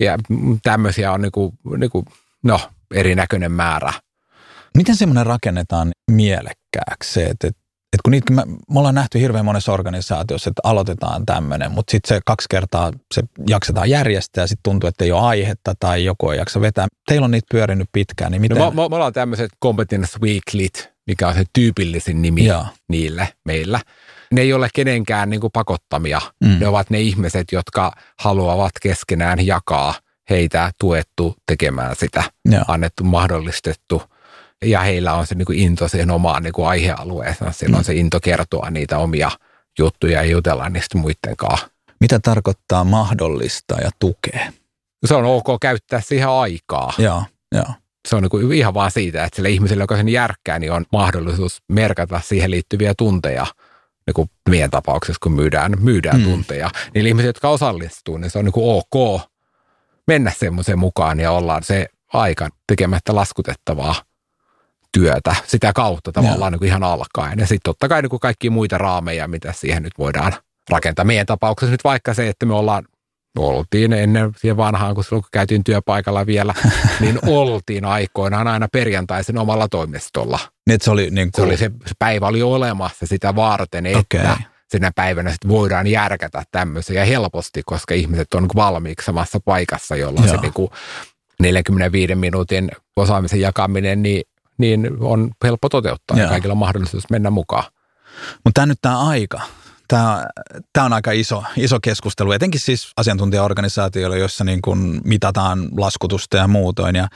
[0.00, 0.18] Ja
[0.62, 2.04] tämmöisiä on niinku, niinku,
[2.42, 2.60] no,
[2.94, 3.92] erinäköinen määrä.
[4.76, 7.60] Miten semmoinen rakennetaan mielekkääksi että, että,
[7.92, 12.16] että kun niitä, me, me ollaan nähty hirveän monessa organisaatiossa, että aloitetaan tämmöinen, mutta sitten
[12.16, 16.30] se kaksi kertaa se jaksetaan järjestää ja sitten tuntuu, että ei ole aihetta tai joku
[16.30, 16.86] ei jaksa vetää.
[17.08, 18.58] Teillä on niitä pyörinyt pitkään, niin miten?
[18.58, 22.66] No, me, me, me ollaan tämmöiset Competence Weeklit, mikä on se tyypillisin nimi Joo.
[22.88, 23.80] niille meillä–
[24.32, 26.20] ne ei ole kenenkään niin kuin pakottamia.
[26.44, 26.56] Mm.
[26.60, 29.94] Ne ovat ne ihmiset, jotka haluavat keskenään jakaa
[30.30, 32.64] heitä tuettu tekemään sitä, Joo.
[32.68, 34.02] annettu, mahdollistettu.
[34.64, 37.54] Ja heillä on se niin kuin into siihen omaan niin kuin aihealueeseen.
[37.54, 37.84] Silloin mm.
[37.84, 39.30] se into kertoa niitä omia
[39.78, 41.68] juttuja ja jutella niistä muiden kanssa.
[42.00, 44.52] Mitä tarkoittaa mahdollista ja tukea?
[45.06, 46.92] Se on ok käyttää siihen aikaa.
[46.98, 47.22] Joo,
[47.54, 47.66] joo.
[48.08, 51.62] Se on niin ihan vaan siitä, että sille ihmiselle, joka sen järkkää, niin on mahdollisuus
[51.68, 53.46] merkata siihen liittyviä tunteja–
[54.08, 56.24] niin kuin meidän tapauksessa, kun myydään, myydään mm.
[56.24, 56.70] tunteja.
[56.94, 59.20] Niin ihmiset, jotka osallistuu, niin se on niin kuin ok
[60.06, 63.94] mennä semmoiseen mukaan ja ollaan se aika tekemättä laskutettavaa
[64.92, 67.38] työtä sitä kautta tavallaan niin kuin ihan alkaen.
[67.38, 70.32] Ja sitten totta kai niin kuin kaikki muita raameja, mitä siihen nyt voidaan
[70.70, 71.04] rakentaa.
[71.04, 72.84] Meidän tapauksessa nyt vaikka se, että me ollaan
[73.38, 76.54] oltiin ennen siihen vanhaan, kun silloin kun käytiin työpaikalla vielä,
[77.00, 80.38] niin oltiin aikoinaan aina perjantaisin omalla toimistolla.
[80.66, 81.42] Niin, se, oli niin kuin...
[81.42, 84.36] se, oli se, se päivä oli olemassa sitä varten, että okay.
[84.70, 90.36] sinä päivänä sit voidaan järkätä tämmöisiä helposti, koska ihmiset on valmiiksi samassa paikassa, jolloin Joo.
[90.36, 90.70] se niin kuin
[91.40, 94.22] 45 minuutin osaamisen jakaminen niin,
[94.58, 96.24] niin on helppo toteuttaa Joo.
[96.24, 97.64] ja kaikilla on mahdollisuus mennä mukaan.
[98.44, 99.40] Mutta tämä nyt tämä aika,
[99.88, 100.26] Tämä,
[100.78, 106.94] on aika iso, iso keskustelu, etenkin siis asiantuntijaorganisaatioilla, joissa niin kuin mitataan laskutusta ja muutoin.
[106.96, 107.08] Ja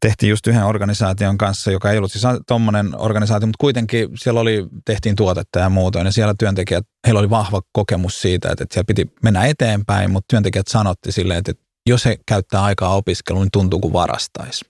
[0.00, 4.66] tehtiin just yhden organisaation kanssa, joka ei ollut siis tuommoinen organisaatio, mutta kuitenkin siellä oli,
[4.84, 6.06] tehtiin tuotetta ja muutoin.
[6.06, 10.26] Ja siellä työntekijät, heillä oli vahva kokemus siitä, että, että siellä piti mennä eteenpäin, mutta
[10.30, 11.52] työntekijät sanotti silleen, että
[11.88, 14.64] jos he käyttää aikaa opiskeluun, niin tuntuu kuin varastaisi.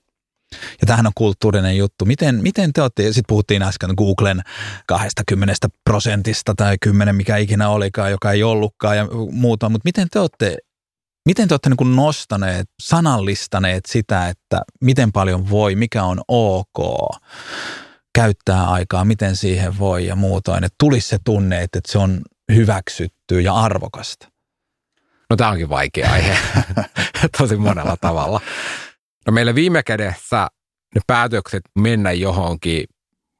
[0.81, 2.05] Ja tähän on kulttuurinen juttu.
[2.05, 4.41] Miten, miten te olette, sitten puhuttiin äsken Googlen
[4.87, 10.19] 20 prosentista tai 10, mikä ikinä olikaan, joka ei ollutkaan ja muuta, mutta miten te
[10.19, 10.57] olette,
[11.25, 17.15] miten te olette niin nostaneet, sanallistaneet sitä, että miten paljon voi, mikä on ok
[18.15, 22.21] käyttää aikaa, miten siihen voi ja muutoin, että tulisi se tunne, että se on
[22.53, 24.27] hyväksytty ja arvokasta?
[25.29, 26.37] No tämä onkin vaikea aihe
[27.37, 28.41] tosi monella tavalla.
[29.29, 30.47] No meillä viime kädessä
[30.95, 32.85] ne päätökset mennä johonkin,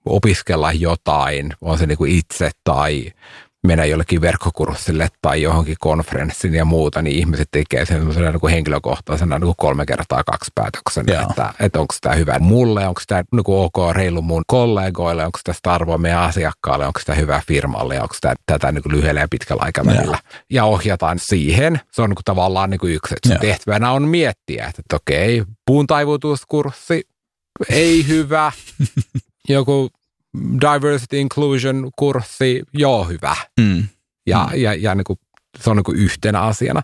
[0.06, 3.12] opiskella jotain, on se niin kuin itse tai,
[3.68, 9.40] mennä jollekin verkkokurssille tai johonkin konferenssiin ja muuta, niin ihmiset tekee sen semmoisena niin henkilökohtaisena
[9.40, 13.44] niin kuin kolme kertaa kaksi päätöksen, että, että onko tämä hyvä mulle, onko tämä niin
[13.44, 18.04] kuin ok reilu mun kollegoille, onko tästä arvoa meidän asiakkaalle, onko tämä hyvä firmalle ja
[18.04, 20.18] onko tämä, tätä niin kuin lyhyellä ja pitkällä aikavälillä.
[20.24, 21.80] Ja, ja ohjataan siihen.
[21.92, 25.44] Se on niin kuin tavallaan niin kuin yksi, että tehtävänä on miettiä, että, että okei,
[25.66, 27.04] puun taivutuskurssi,
[27.70, 28.52] ei hyvä,
[29.50, 29.90] joku
[30.62, 33.36] diversity inclusion kurssi, joo hyvä.
[33.60, 33.84] Mm.
[34.28, 34.62] Ja, mm.
[34.62, 35.20] ja, ja niin kuin,
[35.60, 36.82] se on niin kuin yhtenä asiana.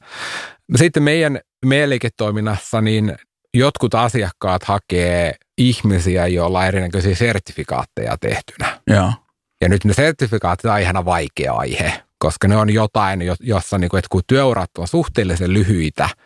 [0.76, 3.16] Sitten meidän, meidän liiketoiminnassa niin
[3.54, 8.82] jotkut asiakkaat hakee ihmisiä, joilla on erinäköisiä sertifikaatteja tehtynä.
[8.90, 9.14] Ja,
[9.62, 14.00] Ja nyt ne sertifikaatit on ihan vaikea aihe, koska ne on jotain, jossa niin kuin,
[14.00, 16.10] että kun työurat on suhteellisen lyhyitä–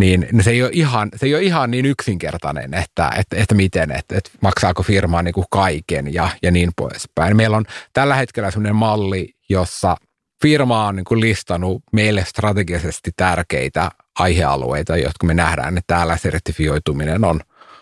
[0.00, 3.90] niin, se, ei ole ihan, se ei ole ihan niin yksinkertainen, että, että, että miten,
[3.90, 7.36] että, että maksaako firma niin kuin kaiken ja, ja niin poispäin.
[7.36, 9.96] Meillä on tällä hetkellä sellainen malli, jossa
[10.42, 17.24] firma on niin kuin listannut meille strategisesti tärkeitä aihealueita, jotka me nähdään, että täällä sertifioituminen
[17.24, 17.40] on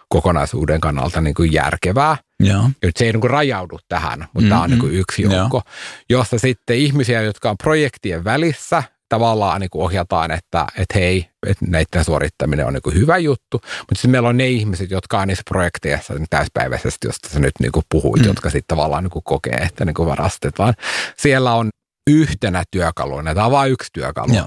[0.08, 2.16] kokonaisuuden kannalta niin kuin järkevää.
[2.40, 2.70] Joo.
[2.96, 4.48] Se ei niin kuin rajaudu tähän, mutta mm-hmm.
[4.48, 6.20] tämä on niin kuin yksi joukko, Joo.
[6.20, 11.64] jossa sitten ihmisiä, jotka on projektien välissä, tavallaan niin kuin ohjataan, että, että hei, että
[11.68, 15.28] näiden suorittaminen on niin kuin hyvä juttu, mutta sitten meillä on ne ihmiset, jotka on
[15.28, 18.28] niissä projekteissa niin täyspäiväisesti, josta sä nyt niin kuin puhuit, mm.
[18.28, 20.74] jotka sitten tavallaan niin kuin kokee, että niin kuin varastetaan.
[21.16, 21.68] Siellä on
[22.10, 24.46] yhtenä työkaluna, tämä on vain yksi työkalu, Joo.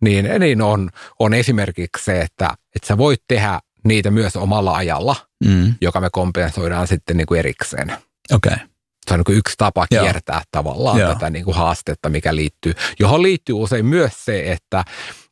[0.00, 5.16] niin, niin on, on esimerkiksi se, että, että sä voit tehdä niitä myös omalla ajalla,
[5.44, 5.74] mm.
[5.80, 7.92] joka me kompensoidaan sitten niin kuin erikseen.
[8.32, 8.52] Okei.
[8.54, 8.68] Okay
[9.08, 10.42] se on niin yksi tapa kiertää Joo.
[10.50, 11.14] tavallaan Joo.
[11.14, 14.84] tätä niin kuin haastetta, mikä liittyy, johon liittyy usein myös se, että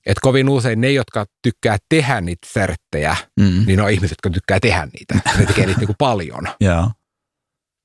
[0.06, 3.64] että kovin usein ne, jotka tykkää tehdä niitä serttejä, mm.
[3.66, 5.14] niin on ihmiset, jotka tykkää tehdä niitä.
[5.38, 6.48] Ne tekee niitä niin kuin paljon.
[6.60, 6.90] Joo.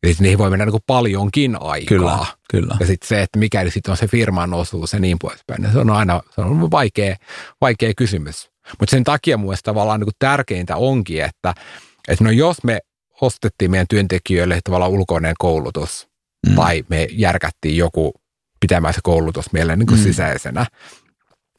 [0.04, 1.88] Eli niihin voi mennä niin kuin paljonkin aikaa.
[1.88, 2.78] Kyllä, kyllä.
[2.80, 5.80] Ja sitten se, että mikäli sitten on se firman osuus ja niin poispäin, niin se
[5.80, 7.16] on aina se on vaikea,
[7.62, 8.52] vaikea kysymys.
[8.80, 11.54] Mutta sen takia mun tavallaan niin kuin tärkeintä onkin, että,
[12.08, 12.80] että no jos me
[13.22, 16.08] ostettiin meidän työntekijöille tavallaan ulkoinen koulutus
[16.48, 16.56] mm.
[16.56, 18.14] tai me järkättiin joku
[18.60, 20.04] pitämään se koulutus meille niin kuin mm.
[20.04, 20.66] sisäisenä,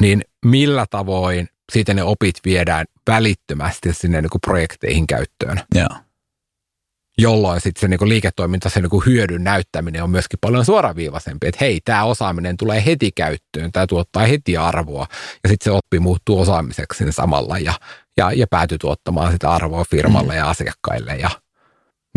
[0.01, 5.61] niin millä tavoin siitä ne opit viedään välittömästi sinne niin kuin projekteihin käyttöön.
[5.77, 6.05] Yeah.
[7.19, 11.47] Jolloin sitten se niin kuin liiketoiminta, se niin kuin hyödyn näyttäminen on myöskin paljon suoraviivaisempi,
[11.47, 15.07] että hei, tämä osaaminen tulee heti käyttöön, tämä tuottaa heti arvoa
[15.43, 17.73] ja sitten se oppi muuttuu osaamiseksi samalla ja,
[18.17, 20.39] ja, ja päätyy tuottamaan sitä arvoa firmalle mm.
[20.39, 21.31] ja asiakkaille ja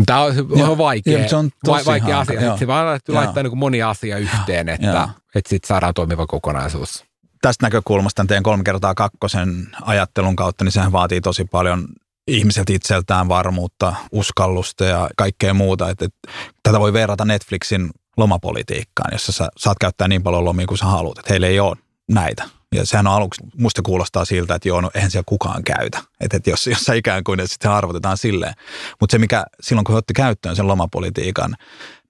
[0.06, 0.32] Tämä on,
[0.68, 2.42] on vaikea, ja se on tosi vaikea asia.
[2.42, 2.56] Joo.
[2.56, 7.04] Se vaan laittaa niin monia asia yhteen, että, että sitten saadaan toimiva kokonaisuus.
[7.42, 11.88] Tästä näkökulmasta teidän kolme kertaa kakkosen ajattelun kautta, niin sehän vaatii tosi paljon
[12.26, 15.90] ihmiseltä itseltään varmuutta, uskallusta ja kaikkea muuta.
[15.90, 16.28] Että, että
[16.62, 21.18] tätä voi verrata Netflixin lomapolitiikkaan, jossa sä saat käyttää niin paljon lomia kuin sä haluat.
[21.18, 21.76] Että heillä ei ole
[22.10, 22.44] näitä.
[22.76, 25.98] Ja sehän on aluksi, musta kuulostaa siltä, että joo, no eihän siellä kukaan käytä.
[26.20, 28.54] Että, että jos, jos sä ikään kuin, että sitten arvotetaan silleen.
[29.00, 31.54] Mutta se, mikä silloin kun he otti käyttöön sen lomapolitiikan,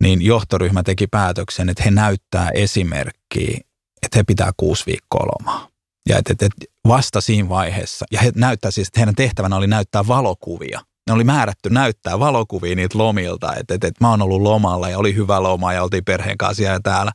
[0.03, 3.61] niin johtoryhmä teki päätöksen, että he näyttää esimerkkiä,
[4.03, 5.69] että he pitää kuusi viikkoa lomaa.
[6.09, 9.67] Ja että, että, että vasta siinä vaiheessa, ja he näyttää siis, että heidän tehtävänä oli
[9.67, 14.43] näyttää valokuvia ne oli määrätty näyttää valokuvia niitä lomilta, että et, et mä oon ollut
[14.43, 17.13] lomalla ja oli hyvä loma ja oltiin perheen kanssa ja täällä.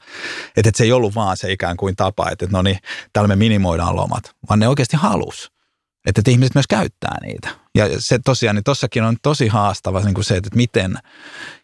[0.58, 2.78] Että et se ei ollut vaan se ikään kuin tapa, että et no niin,
[3.14, 5.52] täällä me minimoidaan lomat, vaan ne oikeasti halus.
[6.06, 7.50] Että et ihmiset myös käyttää niitä.
[7.76, 10.98] Ja se tosiaan, niin tossakin on tosi haastava niin kuin se, että miten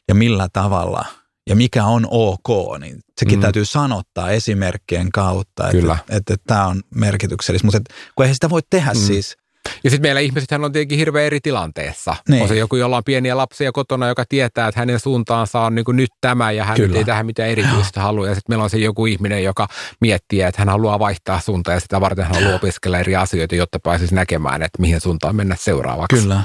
[0.07, 1.05] ja millä tavalla
[1.49, 3.41] ja mikä on ok, niin sekin mm.
[3.41, 7.67] täytyy sanottaa esimerkkien kautta, että, että, että, että tämä on merkityksellistä.
[7.67, 8.99] Mutta kun eihän sitä voi tehdä mm.
[8.99, 9.37] siis–
[9.83, 12.15] ja sitten meillä ihmisethän on tietenkin hirveän eri tilanteessa.
[12.29, 12.41] Niin.
[12.41, 15.85] On se joku, jolla on pieniä lapsia kotona, joka tietää, että hänen suuntaansa on niin
[15.85, 18.27] kuin nyt tämä ja hän ei tähän mitään erityistä halua.
[18.27, 19.67] Ja sitten meillä on se joku ihminen, joka
[20.01, 23.79] miettii, että hän haluaa vaihtaa suuntaa ja sitä varten hän haluaa opiskella eri asioita, jotta
[23.79, 26.21] pääsisi näkemään, että mihin suuntaan mennä seuraavaksi.
[26.21, 26.41] Kyllä.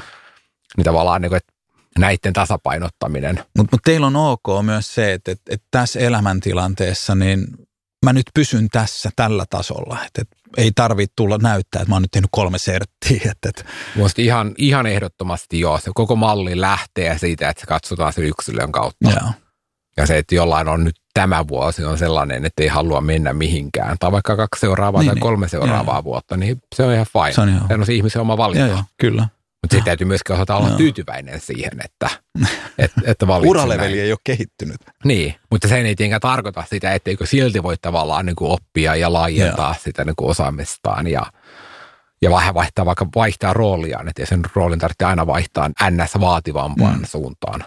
[0.77, 1.53] Niin tavallaan niin kuin, että
[1.99, 3.45] näiden tasapainottaminen.
[3.59, 7.47] Mutta mut teillä on ok myös se, että, että, että tässä elämäntilanteessa niin
[8.05, 9.99] mä nyt pysyn tässä tällä tasolla.
[10.07, 13.21] Että, että ei tarvitse tulla näyttää, että mä oon nyt tehnyt kolme serttiä.
[13.31, 13.65] Että, että.
[14.19, 15.79] ihan, ihan ehdottomasti joo.
[15.79, 19.11] Se koko malli lähtee siitä, että se katsotaan sen yksilön kautta.
[19.11, 19.33] Joo.
[19.97, 23.97] Ja se, että jollain on nyt tämä vuosi on sellainen, että ei halua mennä mihinkään,
[24.01, 25.23] tai vaikka kaksi seuraavaa niin, tai niin.
[25.23, 26.05] kolme seuraavaa joo.
[26.05, 27.33] vuotta, niin se on ihan fine.
[27.33, 27.69] Se on, ihan...
[27.69, 28.67] se on se ihmisen oma valinta.
[28.67, 29.29] Joo, joo, kyllä.
[29.63, 30.77] Mutta sitten täytyy myöskin osata olla no.
[30.77, 32.11] tyytyväinen siihen, että,
[32.79, 34.77] että, että Uraleveli ei ole kehittynyt.
[35.05, 39.13] Niin, mutta se ei tietenkään tarkoita sitä, etteikö silti voi tavallaan niin kuin oppia ja
[39.13, 39.83] laajentaa Joo.
[39.85, 41.27] sitä niin kuin osaamistaan ja,
[42.23, 46.21] ja vähän vaihtaa vaikka vaihtaa rooliaan, että sen roolin tarvitsee aina vaihtaa ns.
[46.21, 47.07] vaativampaan mm.
[47.07, 47.65] suuntaan.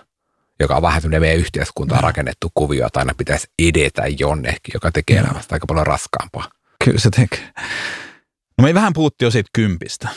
[0.60, 5.18] joka on vähän semmoinen meidän yhteiskuntaan rakennettu kuvio, että aina pitäisi edetä jonnekin, joka tekee
[5.18, 6.50] elämästä aika paljon raskaampaa.
[6.86, 7.50] Kyllä se tekee.
[8.58, 10.10] No me vähän puhuttiin jo siitä kympistä,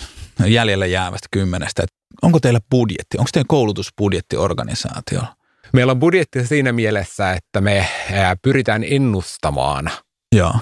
[0.46, 1.82] jäljelle jäävästä kymmenestä.
[1.82, 5.34] Että onko teillä budjetti, onko teillä koulutusbudjetti organisaatiolla?
[5.72, 7.88] Meillä on budjetti siinä mielessä, että me
[8.42, 9.90] pyritään ennustamaan
[10.32, 10.54] Joo.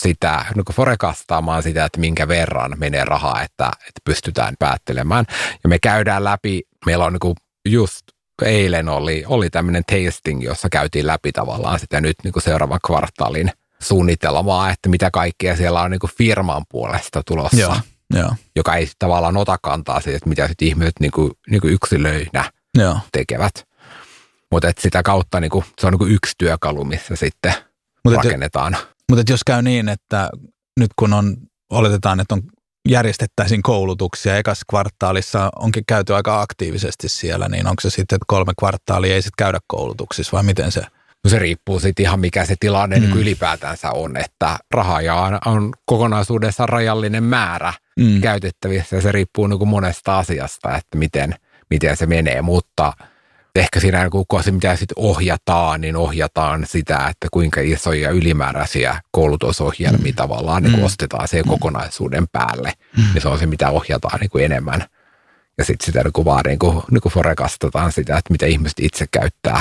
[0.00, 5.24] sitä, niin forekastaamaan sitä, että minkä verran menee rahaa, että, että pystytään päättelemään.
[5.62, 7.34] Ja me käydään läpi, meillä on niin
[7.68, 8.02] just
[8.44, 13.52] eilen oli, oli tämmöinen tasting, jossa käytiin läpi tavallaan sitä nyt niin kuin seuraavan kvartaalin
[13.80, 17.76] suunnitelmaa, että mitä kaikkea siellä on niin kuin firman puolesta tulossa, Joo,
[18.12, 21.74] joo, joka ei tavallaan ota kantaa siitä, että mitä sitten ihmiset niin kuin, niin kuin
[21.74, 22.98] yksilöinä joo.
[23.12, 23.54] tekevät.
[24.50, 27.54] Mutta sitä kautta niin kuin, se on niin kuin yksi työkalu, missä sitten
[28.04, 28.76] Mut et- rakennetaan.
[29.10, 30.30] Mutta jos käy niin, että
[30.80, 31.36] nyt kun on,
[31.70, 32.42] oletetaan, että on
[32.88, 38.52] järjestettäisiin koulutuksia, ekas kvartaalissa onkin käyty aika aktiivisesti siellä, niin onko se sitten, että kolme
[38.58, 40.82] kvartaalia ei sitten käydä koulutuksissa vai miten se?
[41.24, 43.02] No se riippuu sitten ihan mikä se tilanne Mm.
[43.02, 48.20] niin ylipäätänsä on, että rahaa on, on kokonaisuudessaan rajallinen määrä Mm.
[48.20, 51.34] käytettävissä ja se riippuu niin kuin monesta asiasta, että miten,
[51.70, 52.92] miten se menee, mutta
[53.56, 59.00] ehkä siinä niin kun se mitä sitten ohjataan, niin ohjataan sitä, että kuinka isoja ylimääräisiä
[59.10, 60.16] koulutusohjelmia mm.
[60.16, 60.82] tavallaan niin Mm.
[60.84, 63.04] ostetaan siihen kokonaisuuden päälle, Mm.
[63.14, 64.84] niin se on se mitä ohjataan niin kuin enemmän.
[65.58, 68.80] Ja sitten sitä niin kuin vaan niin kuin, niin kuin forekastetaan sitä, että mitä ihmiset
[68.80, 69.60] itse käyttää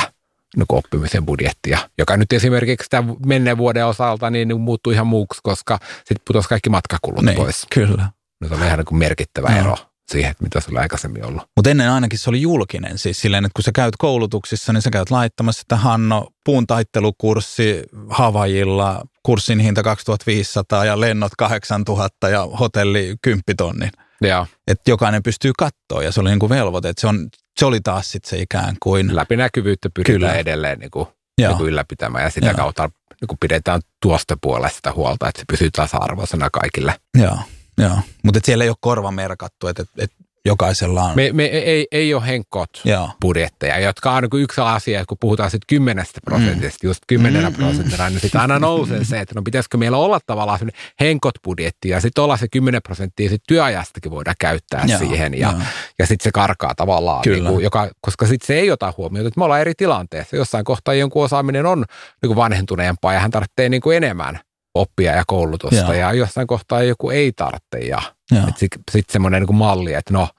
[0.57, 5.79] niin oppimisen budjettia, joka nyt esimerkiksi tämän menneen vuoden osalta niin, muuttui ihan muuksi, koska
[5.97, 7.67] sitten putosi kaikki matkakulut Niin, pois.
[7.73, 8.09] kyllä.
[8.41, 9.59] No se on ihan niin kuin merkittävä Joo.
[9.59, 9.77] ero
[10.11, 11.43] siihen, että mitä se oli aikaisemmin ollut.
[11.55, 14.89] Mutta ennen ainakin se oli julkinen, siis silleen, että kun sä käyt koulutuksissa, niin sä
[14.89, 23.43] käyt laittamassa, että Hanno, puuntaittelukurssi Havajilla, kurssin hinta 2500 ja lennot 8000 ja hotelli 10
[23.57, 23.91] tonnin.
[24.21, 24.47] Joo.
[24.67, 27.29] Että jokainen pystyy katsoa ja se oli niin kuin velvoite, että se, on,
[27.59, 30.33] se oli taas sitten se ikään kuin, Läpinäkyvyyttä pyritään Kyllä.
[30.33, 31.49] edelleen niin kuin, Joo.
[31.49, 32.55] niin kuin ylläpitämään ja sitä Joo.
[32.55, 32.89] kautta
[33.21, 36.95] niin kuin pidetään tuosta puolesta huolta, että se pysyy tasa-arvoisena kaikille.
[37.17, 37.37] joo,
[37.77, 37.97] joo.
[38.23, 40.11] mutta siellä ei ole korva merkattu, että et, et
[40.45, 44.99] jokaisella on, Me, me ei, ei ole henkot joo, budjetteja, jotka on niin yksi asia,
[44.99, 47.63] että kun puhutaan sitten kymmenestä prosentista, just kymmenenä Mm, mm.
[47.63, 51.89] prosenttina, niin sitten aina nousee se, että no pitäisikö meillä olla tavallaan sellainen henkot budjetti
[51.89, 55.53] ja sitten olla se 10 prosenttia sit työajastakin voidaan käyttää Joo, siihen ja,
[55.99, 57.37] ja sitten se karkaa tavallaan, Kyllä.
[57.37, 60.35] niin kuin, joka, koska sitten se ei ota huomioon, että me ollaan eri tilanteessa.
[60.35, 61.77] Jossain kohtaa jonkun osaaminen on
[62.21, 64.39] niin kuin vanhentuneempaa ja hän tarvitsee niin kuin enemmän
[64.75, 65.93] oppia ja koulutusta Joo.
[65.93, 68.01] ja jossain kohtaa joku ei tarvitse ja
[68.31, 68.43] joo.
[68.57, 70.29] sitten sit semmoinen niin malli, että no,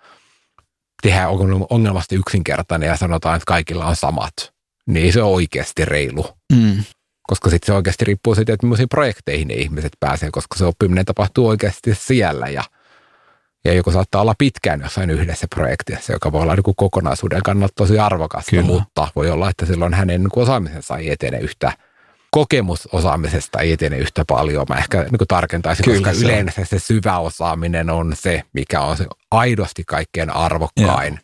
[1.03, 4.33] tehdään on- ongelmasti yksinkertainen ja sanotaan, että kaikilla on samat.
[4.87, 6.27] Niin se ole oikeasti reilu.
[6.53, 6.85] Mm,
[7.23, 11.05] Koska sitten se oikeasti riippuu siitä, että millaisiin projekteihin ne ihmiset pääsee, koska se oppiminen
[11.05, 12.63] tapahtuu oikeasti siellä ja,
[13.65, 17.73] ja joku saattaa olla pitkään jossain yhdessä projektissa, joka voi olla niin kuin kokonaisuuden kannalta
[17.77, 18.63] tosi arvokasta, Kyllä.
[18.67, 21.73] mutta voi olla, että silloin hänen niin kuin osaamisensa ei etene yhtä,
[22.37, 24.67] kokemus osaamisesta ei etene yhtä paljon.
[24.69, 26.25] Mä ehkä niin tarkentaisin, Kyllä koska se on.
[26.25, 31.21] yleensä se syvä osaaminen on se, mikä on se aidosti kaikkein arvokkain,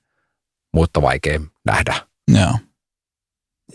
[0.75, 1.95] mutta vaikein nähdä.
[2.29, 2.53] joo.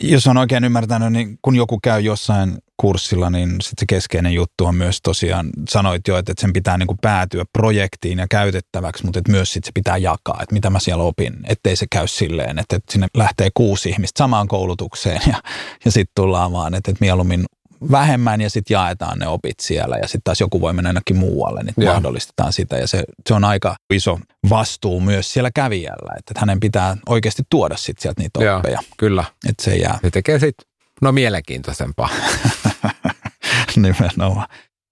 [0.01, 4.65] Jos on oikein ymmärtänyt, niin kun joku käy jossain kurssilla, niin sit se keskeinen juttu
[4.65, 9.19] on myös tosiaan, sanoit jo, että sen pitää niin kuin päätyä projektiin ja käytettäväksi, mutta
[9.19, 12.59] että myös sit se pitää jakaa, että mitä mä siellä opin, ettei se käy silleen,
[12.59, 15.41] että, että sinne lähtee kuusi ihmistä samaan koulutukseen ja,
[15.85, 17.45] ja sitten tullaan vaan, että, että mieluummin
[17.91, 21.63] vähemmän ja sitten jaetaan ne opit siellä ja sitten taas joku voi mennä jonnekin muualle,
[21.63, 21.93] niin Joo.
[21.93, 24.19] mahdollistetaan sitä ja se, se on aika iso
[24.49, 29.23] vastuu myös siellä kävijällä, että, hänen pitää oikeasti tuoda sitten sieltä niitä oppeja, Kyllä.
[29.49, 30.67] että se jää Se tekee sitten
[31.01, 32.09] no mielenkiintoisempaa.
[33.75, 34.47] nimenomaan.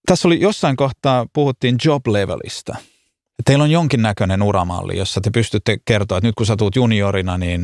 [0.05, 2.75] Tässä oli jossain kohtaa, puhuttiin job levelistä.
[3.45, 7.63] Teillä on jonkinnäköinen uramalli, jossa te pystytte kertoa, että nyt kun sä tuut juniorina, niin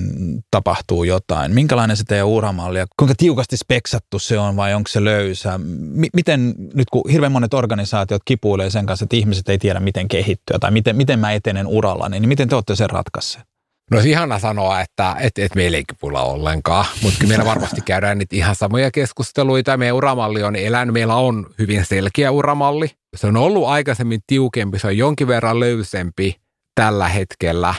[0.51, 1.53] tapahtuu jotain.
[1.53, 5.57] Minkälainen se teidän uramalli ja kuinka tiukasti speksattu se on vai onko se löysä?
[5.57, 10.07] M- miten nyt kun hirveän monet organisaatiot kipuilee sen kanssa, että ihmiset ei tiedä miten
[10.07, 13.45] kehittyä tai miten, miten mä etenen uralla, niin miten te olette sen ratkaisseet?
[13.91, 18.17] No olisi ihana sanoa, että et, et meillä ei kipulla ollenkaan, mutta meillä varmasti käydään
[18.17, 19.77] niitä ihan samoja keskusteluita.
[19.77, 22.91] Meidän uramalli on elänyt, meillä on hyvin selkeä uramalli.
[23.17, 26.35] Se on ollut aikaisemmin tiukempi, se on jonkin verran löysempi
[26.75, 27.73] tällä hetkellä.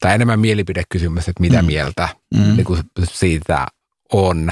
[0.00, 1.66] Tai enemmän mielipidekysymys, että mitä Mm.
[1.66, 2.56] mieltä Mm.
[2.56, 3.66] niin kuin siitä
[4.12, 4.50] on.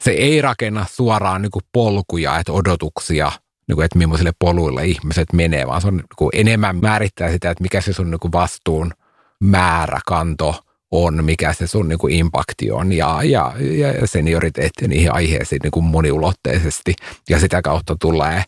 [0.00, 3.32] Se ei rakenna suoraan niin kuin polkuja, että odotuksia,
[3.68, 7.50] niin kuin, että millaisille poluille ihmiset menee, vaan se on niin kuin enemmän määrittää sitä,
[7.50, 8.92] että mikä se sun niin kuin vastuun
[9.40, 15.12] määrä, kanto on, mikä se sun niin kuin impakti on ja, ja, ja senioriteetti niihin
[15.14, 16.94] aiheisiin niin kuin moniulotteisesti
[17.28, 18.44] ja sitä kautta tulee.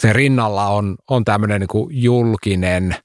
[0.00, 2.96] Sen rinnalla on, on tämmöinen niin julkinen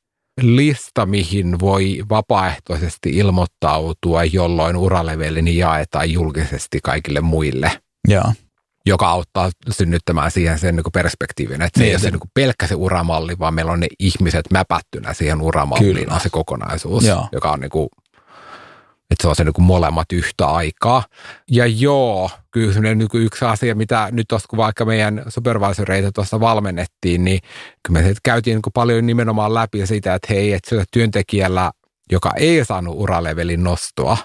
[0.42, 7.72] lista, mihin voi vapaaehtoisesti ilmoittautua, jolloin uralevelini jaetaan julkisesti kaikille muille.
[8.08, 8.34] Joo.
[8.86, 12.68] Joka auttaa synnyttämään siihen sen niin perspektiivin, että se niin, ei ole se niin pelkkä
[12.68, 16.20] se uramalli, vaan meillä on ne ihmiset mäpättynä siihen uramalliin, Kyllä.
[16.20, 17.28] se kokonaisuus, Joo.
[17.32, 17.90] joka on niin kuin
[19.12, 21.04] että se on se niin kuin molemmat yhtä aikaa.
[21.52, 26.40] Ja joo, kyllä niin kuin yksi asia, mitä nyt tuossa kun vaikka meidän supervisoreita tuossa
[26.40, 27.40] valmennettiin, niin
[27.88, 31.72] kyllä me käytiin niin kuin paljon nimenomaan läpi sitä, että hei, että sillä työntekijällä,
[32.12, 34.18] joka ei saanut uralevelin nostoa,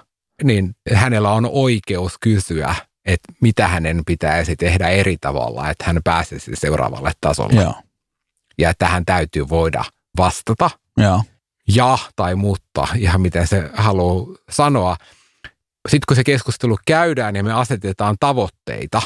[0.44, 2.74] niin hänellä on oikeus kysyä,
[3.04, 7.62] että mitä hänen pitäisi tehdä eri tavalla, että hän pääsisi seuraavalle tasolle.
[7.62, 7.74] Joo.
[8.58, 9.84] Ja että hän täytyy voida
[10.16, 10.70] vastata.
[10.96, 11.22] Joo
[11.74, 14.96] ja tai mutta, ihan miten se haluaa sanoa.
[15.88, 19.02] Sitten kun se keskustelu käydään ja me asetetaan tavoitteita,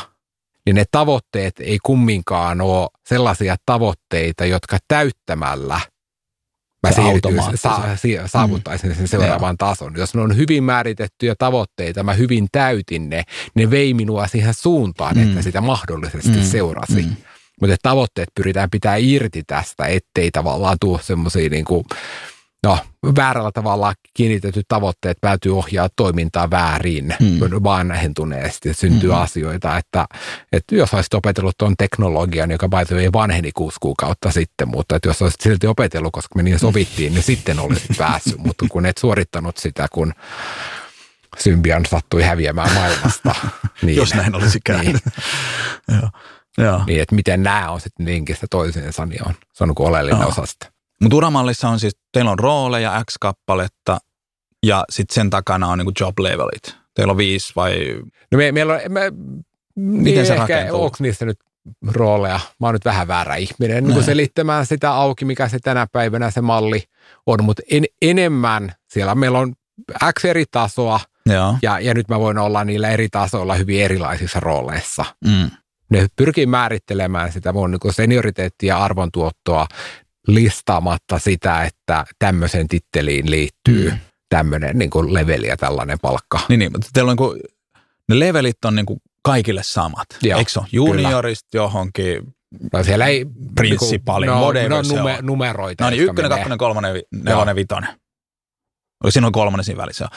[0.66, 5.80] niin ne tavoitteet ei kumminkaan ole sellaisia tavoitteita, jotka täyttämällä
[6.82, 6.92] mä
[7.56, 7.72] sa,
[8.26, 9.58] saavuttaisin sen seuraavan mm.
[9.58, 9.92] tason.
[9.96, 13.22] Jos ne on hyvin määritettyjä tavoitteita, mä hyvin täytin ne,
[13.54, 15.28] ne vei minua siihen suuntaan, mm.
[15.28, 16.42] että sitä mahdollisesti mm.
[16.42, 17.02] seurasi.
[17.02, 17.16] Mm.
[17.60, 21.84] Mutta tavoitteet pyritään pitää irti tästä, ettei tavallaan tule semmoisia niin kuin,
[22.62, 22.78] no,
[23.16, 27.40] väärällä tavalla kiinnitetyt tavoitteet päätyy ohjaa toimintaa väärin, hmm.
[27.40, 29.18] vanhentuneesti, syntyy hmm.
[29.18, 30.06] asioita, että,
[30.52, 35.08] että jos olisit opetellut tuon teknologian, joka by ei vanheni kuusi kuukautta sitten, mutta että
[35.08, 36.60] jos olisit silti opetellut, koska me niin hmm.
[36.60, 40.12] sovittiin, niin sitten olisit päässyt, mutta kun et suorittanut sitä, kun
[41.38, 43.34] Symbian sattui häviämään maailmasta.
[43.82, 45.02] Niin, jos näin olisi käynyt.
[45.88, 46.00] Niin.
[46.66, 46.84] Joo.
[46.86, 50.28] Niin, että miten nämä on sitten linkistä toisiinsa, niin on, se on niin oleellinen Joo.
[50.28, 50.79] osa sitä.
[51.00, 53.98] Mutta uramallissa on siis, teillä on rooleja, X-kappaletta
[54.66, 56.76] ja sitten sen takana on niinku job levelit.
[56.94, 58.00] Teillä on viisi vai?
[58.32, 59.12] No me, meillä on, me,
[59.74, 60.84] Miten niin se rakentuu?
[60.84, 61.38] Onko niistä nyt
[61.86, 62.40] rooleja?
[62.60, 66.40] Mä oon nyt vähän väärä ihminen niin selittämään sitä auki, mikä se tänä päivänä se
[66.40, 66.82] malli
[67.26, 69.54] on, mutta en, enemmän siellä meillä on
[70.18, 71.56] X eri tasoa Joo.
[71.62, 75.04] Ja, ja nyt mä voin olla niillä eri tasoilla hyvin erilaisissa rooleissa.
[75.24, 75.50] Mm.
[75.90, 79.66] Ne pyrkii määrittelemään sitä mun niin senioriteettia ja arvontuottoa
[80.26, 83.98] listaamatta sitä, että tämmöiseen titteliin liittyy mm.
[84.28, 86.40] tämmöinen niin kuin leveli ja tällainen palkka.
[86.48, 87.40] Niin, niin mutta teillä on niin kuin,
[88.08, 90.06] ne levelit on niin kuin kaikille samat.
[90.22, 91.62] Joo, Eikö se ole juniorista kyllä.
[91.62, 92.34] johonkin
[92.72, 93.26] No siellä ei...
[93.54, 95.84] Principali, no, no nume, numeroita.
[95.84, 97.90] No niin, ykkönen, kakkonen, kolmonen, nelonen, vitonen.
[99.08, 100.08] Siinä on kolmonen siinä välissä,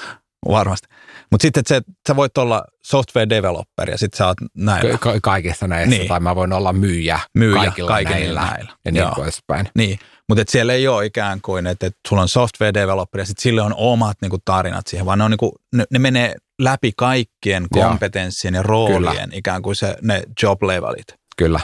[0.50, 0.88] varmasti.
[1.32, 4.98] Mutta sitten, että sä voit olla software developer ja sitten sä oot näillä.
[4.98, 6.08] Ka- kaikissa näissä, niin.
[6.08, 8.72] tai mä voin olla myyjä, myyjä kaikilla, kaikilla näillä, näillä.
[8.86, 9.70] Ja niin poispäin.
[9.76, 10.00] Niin,
[10.30, 13.62] mutta siellä ei ole ikään kuin, että, että sulla on software developer ja sitten sille
[13.62, 16.92] on omat niin kuin, tarinat siihen, vaan ne, on, niin kuin, ne, ne menee läpi
[16.98, 19.28] kaikkien kompetenssien ja roolien Kyllä.
[19.32, 21.08] ikään kuin se, ne job levelit.
[21.38, 21.60] Kyllä.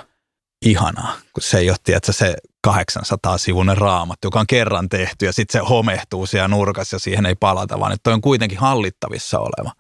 [0.65, 2.35] Ihanaa, kun se ei ole, tiedätkö, se
[2.67, 7.35] 800-sivuinen raamat, joka on kerran tehty ja sitten se homehtuu siellä nurkassa ja siihen ei
[7.35, 9.71] palata, vaan että toi on kuitenkin hallittavissa oleva.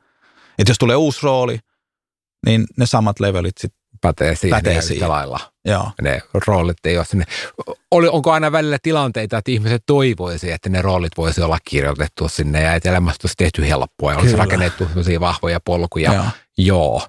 [0.59, 1.59] Että jos tulee uusi rooli,
[2.45, 5.09] niin ne samat levelit sitten pätee siihen pätee siihen.
[5.09, 5.39] lailla.
[5.65, 5.91] Joo.
[6.01, 7.25] Ne roolit ei ole sinne.
[7.91, 12.61] Oli, onko aina välillä tilanteita, että ihmiset toivoisi, että ne roolit voisi olla kirjoitettu sinne
[12.61, 16.13] ja että elämästä olisi tehty helppoa ja olisi rakennettu sellaisia vahvoja polkuja.
[16.13, 16.25] Joo.
[16.57, 17.07] Joo.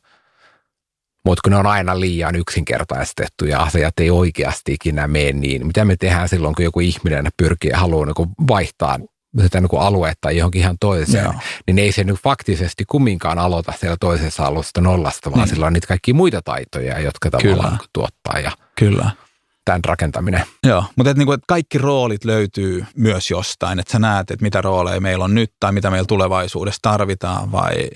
[1.24, 5.84] Mutta kun ne on aina liian yksinkertaistettu ja asiat ei oikeasti ikinä mene niin, mitä
[5.84, 8.98] me tehdään silloin, kun joku ihminen pyrkii ja haluaa niin vaihtaa
[9.42, 11.34] sitä niin kuin aluetta johonkin ihan toiseen, Joo.
[11.66, 15.48] niin ei se nyt faktisesti kumminkaan aloita siellä toisessa alusta nollasta, vaan niin.
[15.48, 17.88] sillä on niitä kaikki muita taitoja, jotka tavallaan Kyllä.
[17.92, 18.38] tuottaa.
[18.40, 19.10] Ja Kyllä.
[19.64, 20.42] Tämän rakentaminen.
[20.66, 24.60] Joo, mutta et niinku, et kaikki roolit löytyy myös jostain, että sä näet, että mitä
[24.60, 27.90] rooleja meillä on nyt tai mitä meillä tulevaisuudessa tarvitaan vai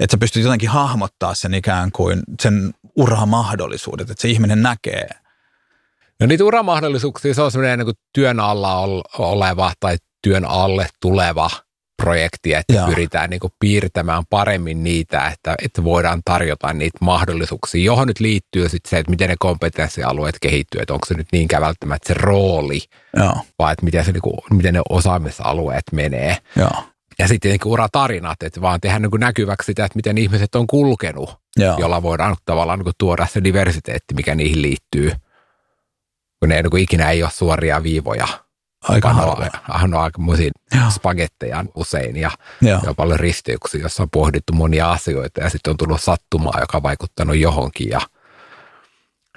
[0.00, 5.08] että sä pystyt jotenkin hahmottaa sen ikään kuin sen uramahdollisuudet, että se ihminen näkee.
[6.20, 8.78] No niitä uramahdollisuuksia, se on sellainen niin työn alla
[9.18, 11.50] oleva tai työn alle tuleva
[12.02, 12.86] projekti, että Joo.
[12.86, 18.68] pyritään niin kuin piirtämään paremmin niitä, että, että voidaan tarjota niitä mahdollisuuksia, johon nyt liittyy
[18.68, 22.80] sitten se, että miten ne kompetenssialueet kehittyy, että onko se nyt niinkään välttämättä se rooli,
[23.16, 23.34] Joo.
[23.58, 26.36] vai että miten, se, niin kuin, miten ne osaamisalueet menee.
[26.56, 26.82] Joo.
[27.18, 31.30] Ja sitten niin uratarinat, että vaan tehdään niin näkyväksi sitä, että miten ihmiset on kulkenut,
[31.56, 31.78] Joo.
[31.78, 35.12] jolla voidaan tavallaan niin tuoda se diversiteetti, mikä niihin liittyy,
[36.40, 38.28] kun ne niin ikinä ei ole suoria viivoja
[38.82, 39.50] Aika harvoin.
[39.84, 40.50] On aikamoisia
[40.90, 42.30] spagetteja usein ja,
[42.62, 46.82] ja paljon risteyksiä, jossa on pohdittu monia asioita ja sitten on tullut sattumaa, joka on
[46.82, 48.00] vaikuttanut johonkin ja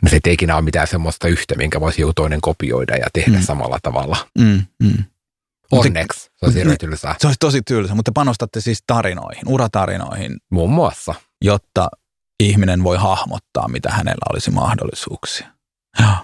[0.01, 3.37] no se ei ikinä ole mitään semmoista yhtä, minkä voisi joku toinen kopioida ja tehdä
[3.37, 3.43] mm.
[3.43, 4.17] samalla tavalla.
[4.39, 5.03] Mm, mm.
[5.71, 6.19] Onneksi.
[6.19, 7.15] Se olisi hirveän tylsää.
[7.19, 10.37] Se olisi tosi tylsä, mutta panostatte siis tarinoihin, uratarinoihin.
[10.51, 11.15] Muun muassa.
[11.41, 11.89] Jotta
[12.39, 15.47] ihminen voi hahmottaa, mitä hänellä olisi mahdollisuuksia.
[15.99, 16.15] Joo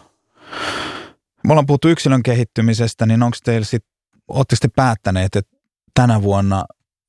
[1.48, 3.92] me ollaan puhuttu yksilön kehittymisestä, niin onko teillä sitten
[4.62, 5.58] te päättäneet, että
[5.94, 6.66] tänä vuonna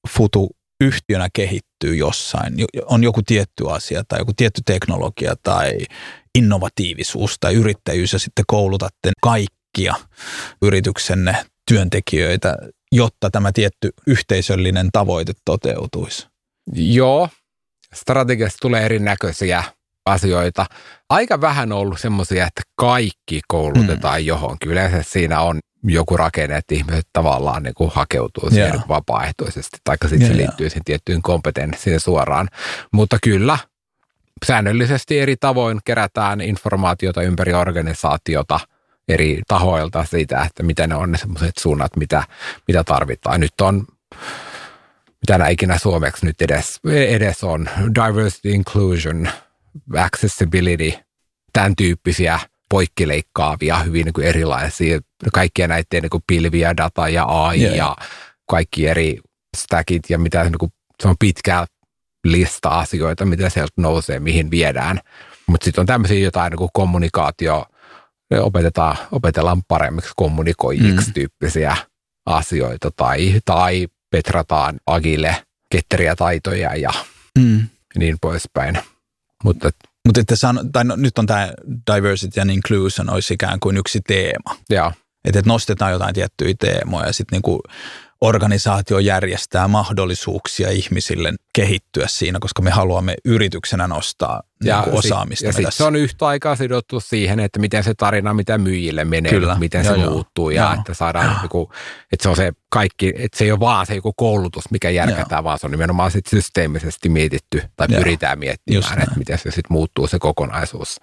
[0.09, 2.55] Futu yhtiönä kehittyy jossain?
[2.84, 5.78] On joku tietty asia tai joku tietty teknologia tai
[6.34, 9.95] innovatiivisuus tai yrittäjyys ja sitten koulutatte kaikkia
[10.62, 12.57] yrityksenne työntekijöitä,
[12.93, 16.27] jotta tämä tietty yhteisöllinen tavoite toteutuisi?
[16.75, 17.29] Joo,
[17.95, 19.64] strategiasta tulee erinäköisiä
[20.07, 20.66] asioita.
[21.09, 24.27] Aika vähän on ollut semmoisia, että kaikki koulutetaan mm.
[24.27, 24.71] johonkin.
[24.71, 28.89] Yleensä siinä on joku rakenne, että ihmiset tavallaan niin kuin hakeutuu siihen yeah.
[28.89, 30.71] vapaaehtoisesti, tai sitten yeah, se liittyy yeah.
[30.71, 32.49] siihen tiettyyn kompetenssiin suoraan.
[32.93, 33.59] Mutta kyllä,
[34.47, 38.61] säännöllisesti eri tavoin kerätään informaatiota ympäri organisaatiota
[39.09, 42.23] eri tahoilta siitä, että miten ne on ne sellaiset suunnat, mitä,
[42.69, 43.41] mitä tarvitaan.
[43.41, 43.87] Nyt on
[45.29, 49.29] mitä ikinä suomeksi nyt edes, edes on, diversity, inclusion,
[49.97, 50.93] accessibility,
[51.53, 52.41] tämän tyyppisiä
[52.71, 55.01] poikkileikkaavia, hyvin niin kuin erilaisia,
[55.33, 57.77] kaikkia näiden niin kuin pilviä, data ja AI yeah.
[57.77, 57.97] ja
[58.51, 59.21] kaikki eri
[59.57, 61.67] stackit ja mitä niin kuin, se on pitkä
[62.25, 65.01] lista asioita, mitä sieltä nousee, mihin viedään.
[65.47, 67.67] Mutta sitten on tämmöisiä jotain niin kuin kommunikaatio,
[68.31, 71.12] opetetaan, opetellaan paremmiksi kommunikoijiksi mm.
[71.14, 71.76] tyyppisiä
[72.26, 75.37] asioita tai, tai petrataan agille
[75.70, 76.91] ketteriä taitoja ja
[77.39, 77.68] mm.
[77.99, 78.79] niin poispäin.
[79.45, 79.70] Mutta
[80.07, 81.53] mutta että san, tai no, nyt on tämä
[81.95, 84.57] diversity and inclusion olisi ikään kuin yksi teema.
[84.70, 84.93] Joo.
[85.24, 87.61] Että et nostetaan jotain tiettyjä teemoja ja sitten niinku
[88.21, 95.47] organisaatio järjestää mahdollisuuksia ihmisille kehittyä siinä, koska me haluamme yrityksenä nostaa ja niin osaamista.
[95.47, 99.33] Ja sitten se on yhtä aikaa sidottu siihen, että miten se tarina, mitä myyjille menee,
[99.33, 99.57] Kyllä.
[99.59, 101.73] miten se joo, muuttuu ja, ja että saadaan joku,
[102.12, 105.45] että se on se kaikki, että se ei ole vaan se joku koulutus, mikä järkätään,
[105.45, 107.99] vaan se on nimenomaan sit systeemisesti mietitty tai joo.
[107.99, 110.97] pyritään miettimään, että miten se sitten muuttuu se kokonaisuus.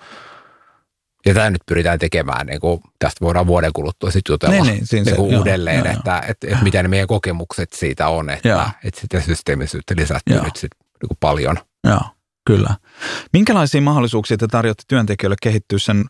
[1.25, 4.85] Ja tämä nyt pyritään tekemään, niin kuin, tästä voidaan vuoden kuluttua sitten jutella niin, niin,
[4.91, 6.21] niin se, uudelleen, joo, että, joo.
[6.27, 8.65] että, että, miten meidän kokemukset siitä on, että, joo.
[8.83, 11.57] että sitä systeemisyyttä lisättyy nyt sitten niin kuin paljon.
[11.87, 12.01] Joo,
[12.45, 12.75] kyllä.
[13.33, 16.05] Minkälaisia mahdollisuuksia te tarjotte työntekijöille kehittyä sen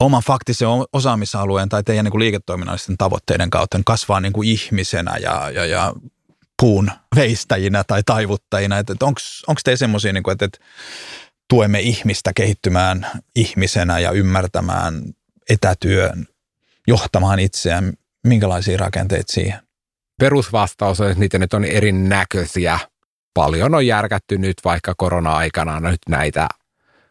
[0.00, 5.50] oman faktisen osaamisalueen tai teidän niin kuin liiketoiminnallisten tavoitteiden kautta kasvaa niin kuin ihmisenä ja,
[5.50, 5.92] ja, ja
[6.62, 8.78] puun veistäjinä tai taivuttajina?
[8.78, 10.58] Että, että onko teillä semmoisia, niin että, että
[11.48, 15.02] tuemme ihmistä kehittymään ihmisenä ja ymmärtämään
[15.50, 16.26] etätyön,
[16.86, 17.92] johtamaan itseään.
[18.26, 19.60] Minkälaisia rakenteita siihen?
[20.20, 22.78] Perusvastaus on, että niitä nyt on erinäköisiä.
[23.34, 26.48] Paljon on järkätty nyt vaikka korona-aikana nyt näitä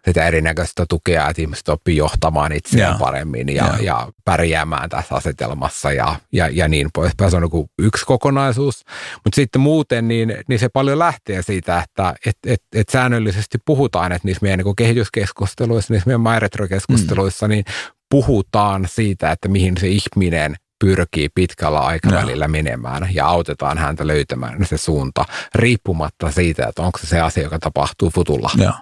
[0.05, 2.99] sitä erinäköistä tukea, että ihmiset oppii johtamaan itseään yeah.
[2.99, 3.81] paremmin ja, yeah.
[3.81, 7.31] ja pärjäämään tässä asetelmassa ja, ja, ja niin poispäin.
[7.31, 8.85] Se on niin yksi kokonaisuus.
[9.23, 14.11] Mutta sitten muuten, niin, niin se paljon lähtee siitä, että et, et, et säännöllisesti puhutaan,
[14.11, 17.49] että niissä meidän niin kehityskeskusteluissa, niissä meidän MyRetro-keskusteluissa, mm.
[17.49, 17.65] niin
[18.09, 22.51] puhutaan siitä, että mihin se ihminen pyrkii pitkällä aikavälillä no.
[22.51, 25.25] menemään ja autetaan häntä löytämään se suunta,
[25.55, 28.49] riippumatta siitä, että onko se se asia, joka tapahtuu futulla.
[28.57, 28.73] No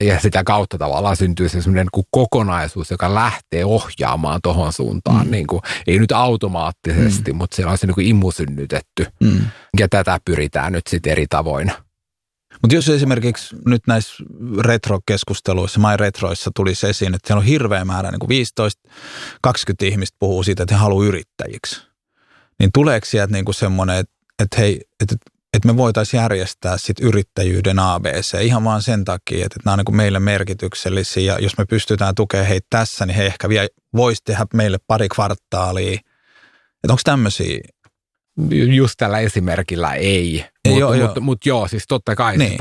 [0.00, 5.26] ja sitä kautta tavallaan syntyy se semmoinen niin kokonaisuus, joka lähtee ohjaamaan tuohon suuntaan.
[5.26, 5.30] Mm.
[5.30, 7.36] Niin kuin, ei nyt automaattisesti, mm.
[7.36, 9.06] mutta se on se niin kuin imusynnytetty.
[9.20, 9.40] Mm.
[9.78, 11.72] Ja tätä pyritään nyt sitten eri tavoin.
[12.62, 14.24] Mutta jos esimerkiksi nyt näissä
[14.60, 18.46] retro-keskusteluissa, My Retroissa tulisi esiin, että siellä on hirveä määrä, niin kuin
[19.46, 21.82] 15-20 ihmistä puhuu siitä, että he haluaa yrittäjiksi.
[22.58, 25.16] Niin tuleeko sieltä niin kuin semmoinen, että, että hei, että
[25.52, 29.96] että me voitaisiin järjestää sit yrittäjyyden ABC ihan vaan sen takia, että nämä on niin
[29.96, 34.46] meille merkityksellisiä ja jos me pystytään tukemaan heitä tässä, niin he ehkä vielä voisi tehdä
[34.54, 35.94] meille pari kvartaalia.
[36.84, 37.60] Että onko tämmöisiä?
[38.50, 42.48] Just tällä esimerkillä ei, mutta mut, mut, mut joo, siis totta kai niin.
[42.48, 42.60] siis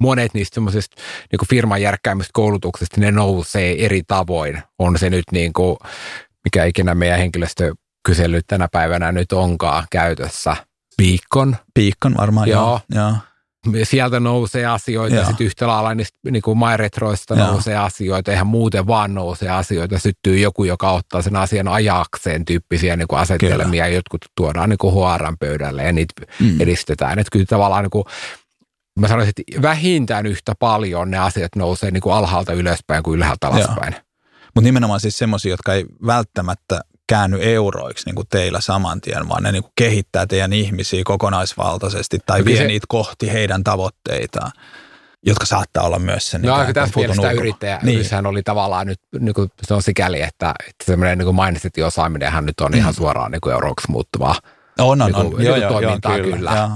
[0.00, 1.02] monet niistä semmoisista
[1.32, 4.62] niin firman järkkäämistä koulutuksista, ne nousee eri tavoin.
[4.78, 5.76] On se nyt niin kuin,
[6.44, 10.56] mikä ikinä meidän henkilöstökysely tänä päivänä nyt onkaan käytössä–
[11.02, 11.56] Piikkon.
[11.74, 12.80] Piikkon varmaan, joo.
[12.94, 13.12] joo.
[13.82, 15.24] Sieltä nousee asioita, joo.
[15.24, 17.46] sitten yhtä lailla niistä niin kuin MyRetroista joo.
[17.46, 19.98] nousee asioita, eihän muuten vaan nousee asioita.
[19.98, 23.96] Syttyy joku, joka ottaa sen asian ajakseen tyyppisiä niin kuin asetelmia, kyllä.
[23.96, 26.60] jotkut tuodaan niin kuin HRn pöydälle ja niitä mm.
[26.60, 27.18] edistetään.
[27.18, 28.04] Että kyllä tavallaan niin kuin,
[28.98, 33.48] mä sanoisin, että vähintään yhtä paljon ne asiat nousee niin kuin alhaalta ylöspäin kuin ylhäältä
[33.48, 33.94] alaspäin.
[34.54, 36.80] Mutta nimenomaan siis semmoisia, jotka ei välttämättä
[37.12, 42.18] käänny euroiksi niin kuin teillä saman tien, vaan ne niin kuin kehittää teidän ihmisiä kokonaisvaltaisesti
[42.26, 42.66] tai vie se...
[42.66, 44.52] niitä kohti heidän tavoitteitaan
[45.26, 46.42] jotka saattaa olla myös sen.
[46.42, 48.04] No aika tässä mielessä tämä yrittäjä, niin.
[48.04, 52.46] sehän oli tavallaan nyt, niin kuin, se on sikäli, että, että semmoinen niin mindsetin osaaminenhan
[52.46, 52.78] nyt on mm.
[52.78, 54.34] ihan suoraan niin kuin euroiksi muuttuvaa
[54.78, 55.32] on, on, niin kuin, on.
[55.38, 56.50] Niin joo, joo, toimintaa joo, kyllä.
[56.50, 56.70] kyllä.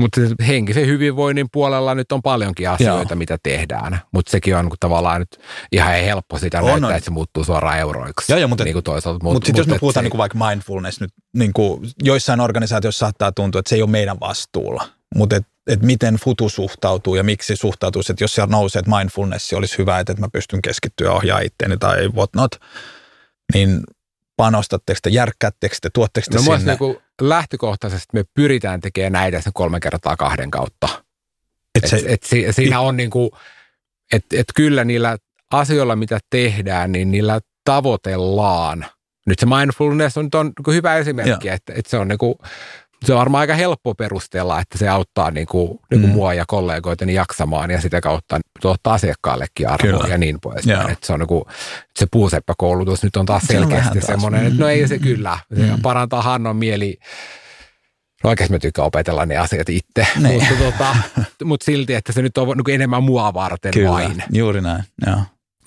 [0.00, 3.18] Mutta henkisen hyvinvoinnin puolella nyt on paljonkin asioita, Joo.
[3.18, 4.00] mitä tehdään.
[4.12, 5.40] Mutta sekin on tavallaan nyt
[5.72, 6.94] ihan helppo sitä on, näyttää, on.
[6.94, 8.32] että se muuttuu suoraan euroiksi.
[8.32, 9.24] Joo, joo, mutta, niin toisaalta.
[9.24, 11.90] Mut, mutta sitten mut, jos me puhutaan se, niin kuin vaikka mindfulness nyt, niin kuin
[12.02, 14.88] joissain organisaatioissa saattaa tuntua, että se ei ole meidän vastuulla.
[15.14, 19.52] Mutta et, et miten futu suhtautuu ja miksi suhtautuu, että jos siellä nousee, että mindfulness
[19.52, 22.50] olisi hyvä, että, että mä pystyn keskittyä ohjaa itteeni tai what not,
[23.54, 23.80] niin
[24.40, 26.76] panostatteko te, järkkäättekö te, tuotteko te no, sinne?
[26.80, 30.88] Niin lähtökohtaisesti me pyritään tekemään näitä sen kolme kertaa kahden kautta.
[31.74, 33.30] Et se, et, et si, siinä on niin kuin,
[34.12, 35.18] että et kyllä niillä
[35.50, 38.86] asioilla, mitä tehdään, niin niillä tavoitellaan.
[39.26, 42.34] Nyt se mindfulness on, on niin hyvä esimerkki, että, että se on niin kuin,
[43.04, 46.14] se on varmaan aika helppo perustella, että se auttaa niin kuin, niin kuin mm.
[46.14, 50.14] mua ja kollegoitani jaksamaan ja sitä kautta tuottaa asiakkaallekin arvoa Kyllä.
[50.14, 50.90] ja niin poispäin.
[50.90, 51.44] Että se on niin kuin,
[51.98, 55.38] se puuseppäkoulutus nyt on taas selkeästi se semmoinen, että no ei se kyllä.
[55.54, 55.82] Se mm.
[55.82, 56.98] parantaa Hannon mieli
[58.24, 60.34] No oikeasti mä tykkään opetella ne asiat itse, niin.
[60.34, 60.96] mutta, tota,
[61.44, 64.22] mutta silti, että se nyt on niin enemmän mua varten Kyllä, vain.
[64.32, 65.20] juuri näin, joo.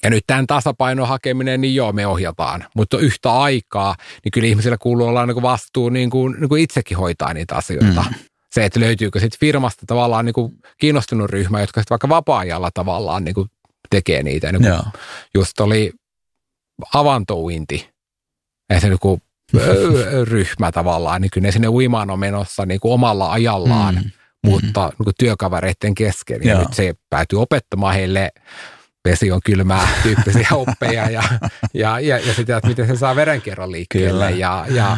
[0.04, 2.66] Ja nyt tämän tasapainon hakeminen, niin joo, me ohjataan.
[2.76, 6.98] Mutta yhtä aikaa, niin kyllä ihmisillä kuuluu olla niin vastuu niin kuin, niin kuin itsekin
[6.98, 8.06] hoitaa niitä asioita.
[8.10, 8.16] Mm.
[8.52, 13.24] Se, että löytyykö sitten firmasta tavallaan niin kuin kiinnostunut ryhmä, jotka sitten vaikka vapaa-ajalla tavallaan
[13.24, 13.50] niin kuin
[13.90, 14.52] tekee niitä.
[14.52, 14.82] Niin kuin
[15.36, 15.92] just oli
[16.94, 17.90] avantouinti,
[18.70, 19.00] ja se niin
[20.24, 24.12] ryhmä tavallaan, niin kyllä ne sinne uimaan on menossa niin kuin omalla ajallaan, mm.
[24.46, 25.06] mutta mm.
[25.06, 26.42] niin työkavereiden kesken.
[26.44, 28.32] Ja nyt se päätyy opettamaan heille
[29.10, 31.24] vesi on kylmää tyyppisiä oppeja ja,
[31.74, 34.40] ja, ja, ja sitä, että miten se saa verenkierron liikkeelle Kyllä.
[34.40, 34.98] ja, ja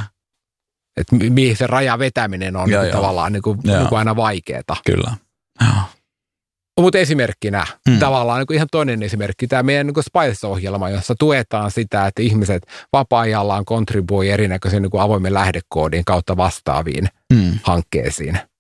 [0.98, 4.78] että mihin se raja vetäminen on joo, niin tavallaan niin kuin, niin kuin aina vaikeaa.
[4.86, 5.12] Kyllä.
[6.82, 8.00] Mutta esimerkkinä, hmm.
[8.00, 12.68] tavallaan niin kuin ihan toinen esimerkki, tämä meidän niin Spice-ohjelma, jossa tuetaan sitä, että ihmiset
[12.94, 17.60] vapaa-ajallaan kontribuoi erinäköisen niin avoimen lähdekoodin kautta vastaaviin hmm.
[17.64, 18.40] hankkeisiin–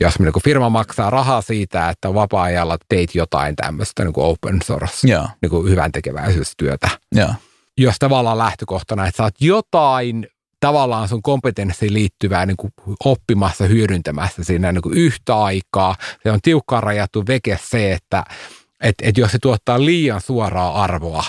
[0.00, 5.08] jos niin firma maksaa rahaa siitä, että vapaa-ajalla teit jotain tämmöistä niin kuin open source,
[5.08, 5.36] yeah.
[5.42, 6.88] niin kuin hyvän tekeväisyystyötä.
[7.16, 7.36] Yeah.
[7.78, 10.26] Jos tavallaan lähtökohtana, että saat jotain
[10.60, 12.72] tavallaan sun kompetenssiin liittyvää niin kuin
[13.04, 15.96] oppimassa, hyödyntämässä siinä niin kuin yhtä aikaa.
[16.22, 18.24] Se on tiukkaan rajattu veke se, että
[18.80, 21.24] et, et jos se tuottaa liian suoraa arvoa,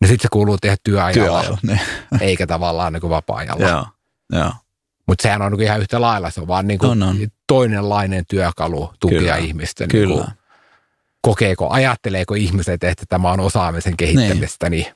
[0.00, 1.80] niin sitten se kuuluu tehdä työajalla, työajalla niin.
[2.20, 3.68] eikä tavallaan niin kuin vapaa-ajalla.
[3.68, 3.86] Joo,
[4.32, 4.52] joo.
[5.06, 7.16] Mutta sehän on ihan yhtä lailla, se on vaan niin kuin on, on.
[7.46, 9.36] toinenlainen työkalu tukea Kyllä.
[9.36, 9.84] ihmistä.
[9.84, 10.14] Niin Kyllä.
[10.14, 10.36] Niin kuin,
[11.20, 14.86] kokeeko, ajatteleeko ihmiset, että tämä on osaamisen kehittämistä, niin,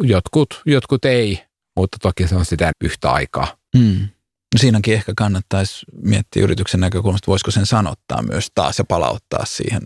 [0.00, 1.44] niin jotkut, jotkut ei,
[1.76, 3.56] mutta toki se on sitä yhtä aikaa.
[3.76, 4.08] Mm.
[4.56, 9.82] Siinäkin ehkä kannattaisi miettiä yrityksen näkökulmasta, voisiko sen sanottaa myös taas ja palauttaa siihen.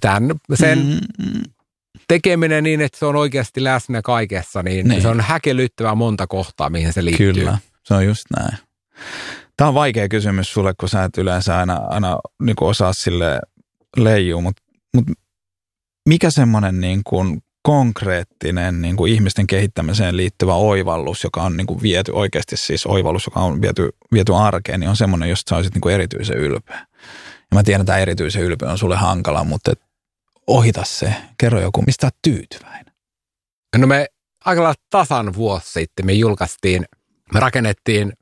[0.00, 0.78] Tämän, sen
[1.18, 1.42] mm.
[2.08, 5.02] tekeminen niin, että se on oikeasti läsnä kaikessa, niin, niin.
[5.02, 7.32] se on häkellyttävää monta kohtaa, mihin se liittyy.
[7.32, 8.58] Kyllä, se on just näin.
[9.56, 13.40] Tämä on vaikea kysymys sulle, kun sä et yleensä aina, aina niin kuin osaa sille
[13.96, 14.62] leijua, mutta,
[14.94, 15.12] mutta
[16.08, 21.82] mikä semmoinen niin kuin konkreettinen niin kuin ihmisten kehittämiseen liittyvä oivallus, joka on niin kuin
[21.82, 25.74] viety oikeasti siis oivallus, joka on viety, viety arkeen, niin on semmoinen, josta sä olisit
[25.74, 26.86] niin kuin erityisen ylpeä.
[27.50, 29.80] Ja mä tiedän, että tämä erityisen ylpeä on sulle hankala, mutta et
[30.46, 31.14] ohita se.
[31.38, 32.94] Kerro joku, mistä olet tyytyväinen.
[33.78, 34.06] No me
[34.44, 36.84] aika tasan vuosi sitten me julkaistiin,
[37.34, 38.12] me rakennettiin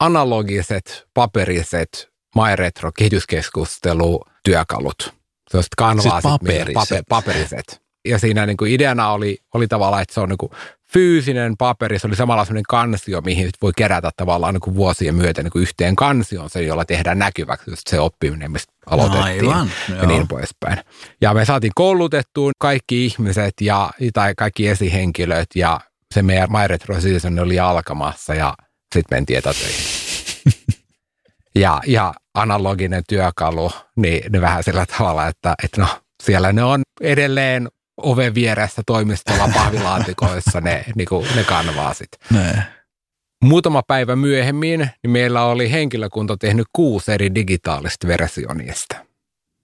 [0.00, 5.14] analogiset, paperiset MyRetro kehityskeskustelu työkalut.
[5.50, 6.74] Sellaiset kanvaasit, siis paperiset.
[6.74, 7.82] Paper, paperiset.
[8.04, 10.52] Ja siinä niin kuin ideana oli, oli tavallaan, että se on niin kuin
[10.92, 15.42] fyysinen paperi, se oli samalla sellainen kansio, mihin voi kerätä tavallaan niin kuin vuosien myötä
[15.42, 19.94] niin kuin yhteen kansioon, se, jolla tehdään näkyväksi just se oppiminen, mistä aloitettiin Aivan, ja
[19.94, 20.06] joo.
[20.06, 20.78] niin poispäin.
[21.20, 25.80] Ja me saatiin koulutettuun kaikki ihmiset ja, tai kaikki esihenkilöt ja
[26.14, 28.54] se meidän MyRetro Season oli alkamassa ja
[28.94, 29.84] sitten mentiin etätöihin.
[31.54, 35.86] ja, ja analoginen työkalu, niin ne vähän sillä tavalla, että, että no
[36.22, 42.08] siellä ne on edelleen oven vieressä toimistolla pahvilaatikoissa ne, niin kuin, ne kanvaasit.
[43.44, 48.96] Muutama päivä myöhemmin niin meillä oli henkilökunta tehnyt kuusi eri digitaalista versionista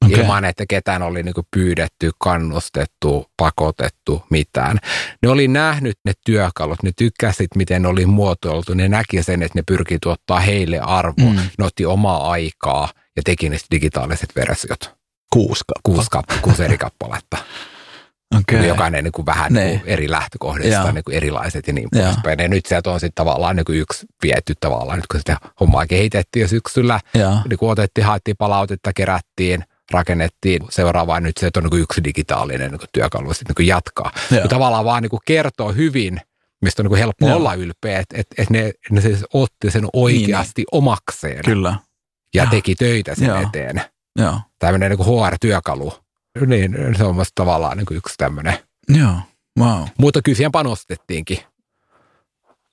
[0.04, 0.20] okay.
[0.20, 4.78] ilman, että ketään oli niin pyydetty, kannustettu, pakotettu, mitään.
[5.22, 9.58] Ne oli nähnyt ne työkalut, ne tykkäsit, miten ne oli muotoiltu, ne näki sen, että
[9.58, 11.38] ne pyrkii tuottaa heille arvoa, mm.
[11.58, 14.94] ne otti omaa aikaa ja teki niistä digitaaliset versiot.
[15.32, 16.10] Kuusi kappaletta.
[16.10, 17.36] Kuusi, kuusi eri kappaletta.
[18.38, 18.66] Okay.
[18.66, 22.38] Jokainen niin kuin vähän niin kuin eri lähtökohdista, niin kuin erilaiset ja niin poispäin.
[22.38, 25.86] Ja nyt sieltä on sitten tavallaan niin kuin yksi viety tavallaan, nyt kun sitä hommaa
[25.86, 27.00] kehitettiin syksyllä,
[27.48, 32.70] niin kuin otettiin, haettiin palautetta, kerättiin, rakennettiin seuraavaan nyt se, että on niin yksi digitaalinen
[32.70, 34.12] niin työkalu sitten niin jatkaa.
[34.30, 36.20] Ja tavallaan vaan niin kertoo hyvin,
[36.62, 37.36] mistä on niin helppo Joo.
[37.36, 40.68] olla ylpeä, että, että, että ne, ne siis otti sen oikeasti niin.
[40.72, 41.44] omakseen.
[41.44, 41.74] Kyllä.
[42.34, 42.50] ja Joo.
[42.50, 43.40] teki töitä sen Joo.
[43.40, 43.82] eteen.
[44.16, 44.40] Joo.
[44.58, 45.92] Tämmöinen niin HR-työkalu.
[46.46, 48.58] Niin se on tavallaan niin yksi tämmöinen.
[48.88, 49.14] Joo.
[49.58, 49.82] Wow.
[49.98, 51.38] Mutta kyllä siihen panostettiinkin,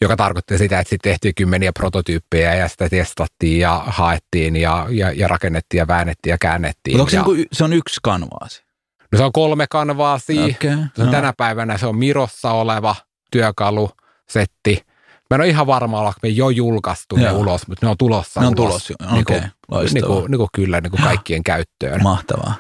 [0.02, 5.12] joka tarkoitti sitä, että sitten tehtiin kymmeniä prototyyppejä ja sitä testattiin ja haettiin ja, ja,
[5.12, 6.98] ja rakennettiin ja väännettiin ja käännettiin.
[6.98, 8.64] Mutta onko se, ja, niinku, y- se on yksi kanvaasi?
[9.12, 10.44] no se on kolme kanvaasia.
[10.46, 10.76] Okei.
[10.96, 12.96] Se on tänä päivänä se on Mirossa oleva
[13.32, 13.90] työkalu,
[14.30, 14.86] setti.
[15.30, 18.42] Mä en ole ihan varma, ollaanko me jo julkaistu ne ulos, mutta ne on tulossa
[18.42, 18.68] Ne on ulos.
[18.70, 19.12] tulossa jo.
[19.12, 20.10] Niin Okei, kuin, loistavaa.
[20.10, 22.04] niin kuin, niin kuin kyllä niin kuin kaikkien käyttöön.
[22.04, 22.54] Mahtavaa.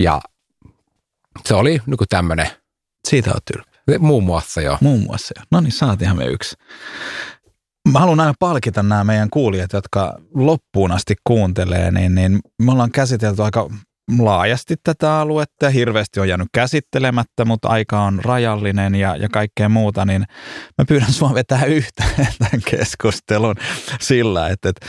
[0.00, 0.20] Ja
[1.46, 2.50] se oli niin tämmöinen,
[3.08, 3.75] Siitä on ylpeä.
[3.98, 4.78] Muun muassa jo.
[4.80, 5.34] Muun muassa.
[5.38, 5.42] jo.
[5.50, 6.54] No niin, saatiinhan me yksi.
[7.92, 12.90] Mä haluan aina palkita nämä meidän kuulijat, jotka loppuun asti kuuntelee, niin, niin me ollaan
[12.90, 13.70] käsitelty aika
[14.18, 20.04] laajasti tätä aluetta hirveästi on jäänyt käsittelemättä, mutta aika on rajallinen ja, ja kaikkea muuta,
[20.04, 20.24] niin
[20.78, 23.54] mä pyydän sua vetää yhteen tämän keskustelun
[24.00, 24.86] sillä, että, että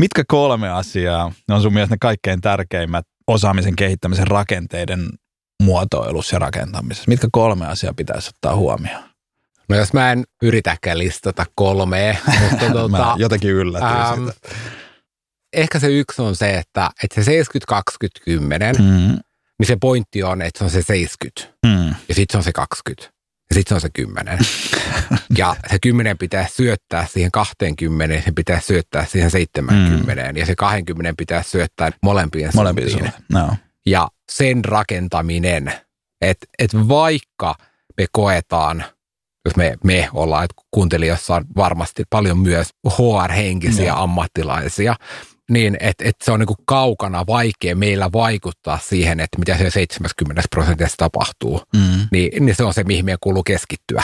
[0.00, 5.08] mitkä kolme asiaa on sun mielestä ne kaikkein tärkeimmät osaamisen kehittämisen rakenteiden
[5.60, 7.08] muotoilussa ja rakentamisessa?
[7.08, 9.02] Mitkä kolme asiaa pitäisi ottaa huomioon?
[9.68, 12.16] No jos mä en yritäkään listata kolmea,
[12.50, 14.32] mutta Mä tuota, jotenkin yllätyin ähm, siitä.
[15.52, 19.18] ehkä se yksi on se, että, että se 70-20-10, mm.
[19.58, 22.52] Niin se pointti on, että se on se 70 mm, ja sitten se on se
[22.52, 23.12] 20
[23.50, 24.38] ja sitten se on se 10.
[25.38, 30.36] ja se 10 pitää syöttää siihen 20 ja se pitää syöttää siihen 70 mm.
[30.36, 32.90] ja se 20 pitää syöttää molempien suuntiin.
[32.90, 33.12] suuntiin.
[33.32, 33.56] No.
[33.86, 35.72] Ja sen rakentaminen,
[36.20, 37.54] että et vaikka
[37.96, 38.84] me koetaan,
[39.44, 44.02] jos me, me ollaan, että kuuntelijoissa on varmasti paljon myös HR-henkisiä Joo.
[44.02, 44.96] ammattilaisia,
[45.50, 50.42] niin että et se on niinku kaukana vaikea meillä vaikuttaa siihen, että mitä se 70
[50.50, 51.62] prosentissa tapahtuu.
[51.76, 54.02] Mm, Niin, niin se on se, mihin meidän kuuluu keskittyä.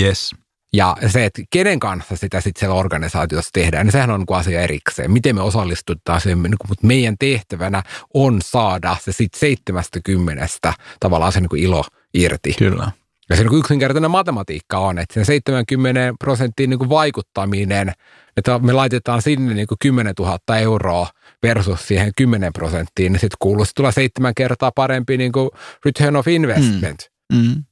[0.00, 0.34] yes.
[0.72, 4.60] Ja se, että kenen kanssa sitä sitten siellä organisaatiossa tehdään, niin sehän on niin asia
[4.60, 5.10] erikseen.
[5.10, 7.82] Miten me osallistutaan siihen, niin kuin, mutta meidän tehtävänä
[8.14, 10.46] on saada se sitten 70
[11.00, 11.84] tavallaan se niin kuin ilo
[12.14, 12.54] irti.
[12.58, 12.90] Kyllä.
[13.30, 17.92] Ja se niin yksinkertainen matematiikka on, että sen 70 prosenttiin niin vaikuttaminen,
[18.36, 21.06] että me laitetaan sinne niin kuin 10 000 euroa
[21.42, 25.50] versus siihen 10 prosenttiin, niin sitten kuuluu, että tulee seitsemän kertaa parempi niin kuin
[25.84, 27.10] return of investment.
[27.32, 27.38] Mm.
[27.38, 27.64] Mm,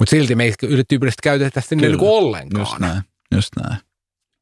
[0.00, 0.52] Mutta silti me ei
[0.88, 1.92] tyypillisesti käytetä sinne Kyllä.
[1.92, 2.60] niin kuin ollenkaan.
[2.60, 3.02] just näin.
[3.34, 3.80] Just näin.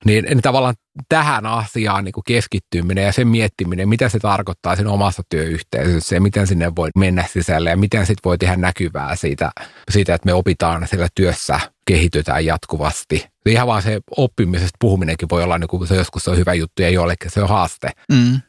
[0.05, 0.75] Niin, niin tavallaan
[1.09, 6.21] tähän asiaan niin kuin keskittyminen ja sen miettiminen, mitä se tarkoittaa sen omassa työyhteisössä ja
[6.21, 9.51] miten sinne voi mennä sisälle ja miten sitten voi tehdä näkyvää siitä,
[9.91, 13.27] siitä, että me opitaan siellä työssä, kehitytään jatkuvasti.
[13.47, 16.91] Ihan vaan se oppimisesta puhuminenkin voi olla, niin kuin se joskus on hyvä juttu ja
[16.91, 17.91] jollekin se on haaste.
[18.13, 18.41] Mm,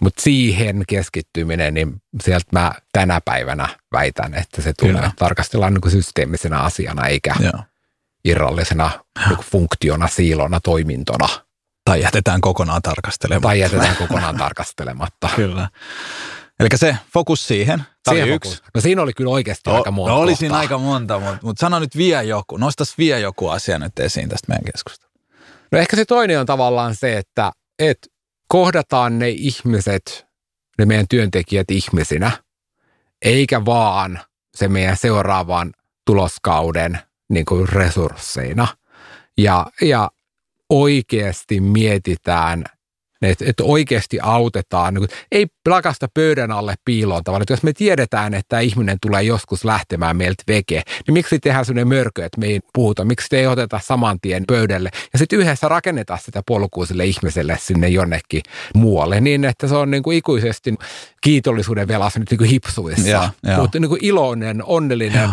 [0.00, 5.10] Mutta siihen keskittyminen, niin sieltä mä tänä päivänä väitän, että se tulee Kyllä.
[5.16, 7.64] tarkastellaan niin kuin systeemisenä asiana eikä joo.
[8.24, 8.90] irrallisena
[9.26, 11.28] niin kuin funktiona, siilona, toimintona.
[11.84, 13.42] Tai jätetään kokonaan tarkastelemaan.
[13.42, 15.28] Tai jätetään kokonaan tarkastelematta.
[15.36, 15.68] Kyllä.
[16.60, 17.84] Eli se fokus siihen.
[18.04, 18.50] Tämä Siihen yksi.
[18.50, 18.64] fokus.
[18.74, 20.38] No siinä oli kyllä oikeasti aika monta no oli kohtaa.
[20.38, 22.56] siinä aika monta, mutta, mutta sano nyt vielä joku.
[22.56, 25.20] Nostas vielä joku asia nyt esiin tästä meidän keskustelusta.
[25.72, 27.98] No ehkä se toinen on tavallaan se, että et
[28.50, 30.26] kohdataan ne ihmiset,
[30.78, 32.30] ne meidän työntekijät ihmisinä,
[33.22, 34.20] eikä vaan
[34.56, 35.72] se meidän seuraavan
[36.06, 36.98] tuloskauden
[37.28, 38.68] niin kuin resursseina.
[39.38, 40.10] Ja, ja
[40.70, 42.64] oikeasti mietitään,
[43.28, 47.42] että, että oikeasti autetaan, niin kuin, ei lakasta pöydän alle piiloon tavallaan.
[47.42, 51.64] Että jos me tiedetään, että tämä ihminen tulee joskus lähtemään meiltä veke, niin miksi tehdään
[51.64, 54.90] sellainen mörkö, että me ei puhuta, miksi te ei oteta saman tien pöydälle?
[55.12, 58.42] Ja sitten yhdessä rakennetaan sitä polkua sille ihmiselle sinne jonnekin
[58.74, 60.74] muualle niin, että se on niin kuin ikuisesti
[61.20, 65.30] kiitollisuuden velassa nyt niin kuin hipsuissa, mutta niin kuin iloinen, onnellinen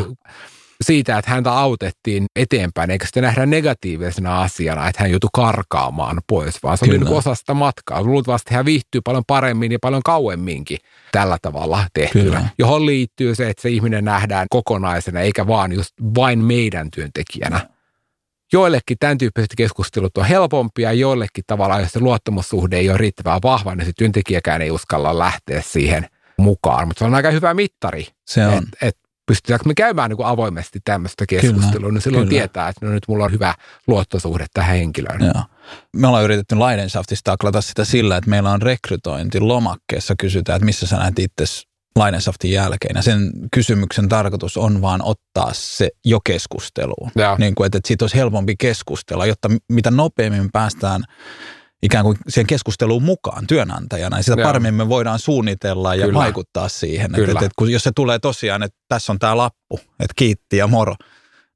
[0.84, 6.64] siitä, että häntä autettiin eteenpäin, eikä sitä nähdä negatiivisena asiana, että hän joutui karkaamaan pois,
[6.64, 8.04] vaan se oli niin osa sitä matkaa.
[8.04, 10.78] Luultavasti hän viihtyy paljon paremmin ja paljon kauemminkin
[11.12, 12.46] tällä tavalla tehtynä, Kyllä.
[12.60, 17.70] johon liittyy se, että se ihminen nähdään kokonaisena, eikä vaan just vain meidän työntekijänä.
[18.54, 23.76] Joillekin tämän tyyppiset keskustelut on helpompia, joillekin tavallaan, jos se luottamussuhde ei ole riittävän vahva,
[23.76, 26.88] niin se työntekijäkään ei uskalla lähteä siihen mukaan.
[26.88, 28.54] Mutta se on aika hyvä mittari, Se on.
[28.54, 28.98] että et
[29.28, 32.40] pystytäänkö me käymään niin kuin avoimesti tämmöistä keskustelua, niin silloin kyllä.
[32.40, 33.56] tietää, että no nyt mulla on hyvä
[33.88, 35.26] luottosuhde tähän henkilöön.
[35.26, 35.44] Joo.
[35.96, 40.88] Me ollaan yritetty Leidenschaftissa taklata sitä sillä, että meillä on rekrytointi lomakkeessa kysytään, että missä
[40.88, 41.46] sä näet itse
[42.00, 42.96] Leidenschaftin jälkeen.
[42.96, 47.12] Ja sen kysymyksen tarkoitus on vaan ottaa se jo keskusteluun.
[47.16, 47.36] Joo.
[47.40, 51.04] Niin kuin, että, että siitä olisi helpompi keskustella, jotta mitä nopeammin päästään
[51.84, 54.48] ikään kuin siihen keskusteluun mukaan työnantajana, ja sitä Joo.
[54.48, 56.20] paremmin me voidaan suunnitella ja Kyllä.
[56.20, 57.06] vaikuttaa siihen.
[57.06, 57.32] Että, Kyllä.
[57.32, 60.68] että, että kun, jos se tulee tosiaan, että tässä on tämä lappu, että kiitti ja
[60.68, 60.96] moro,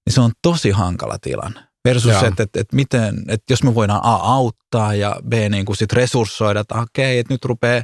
[0.06, 1.60] niin se on tosi hankala tilanne.
[1.85, 5.76] Versus, että et, et miten, että jos me voidaan A auttaa ja B niin kuin
[5.77, 7.84] sit resurssoida, että okei, että nyt rupeaa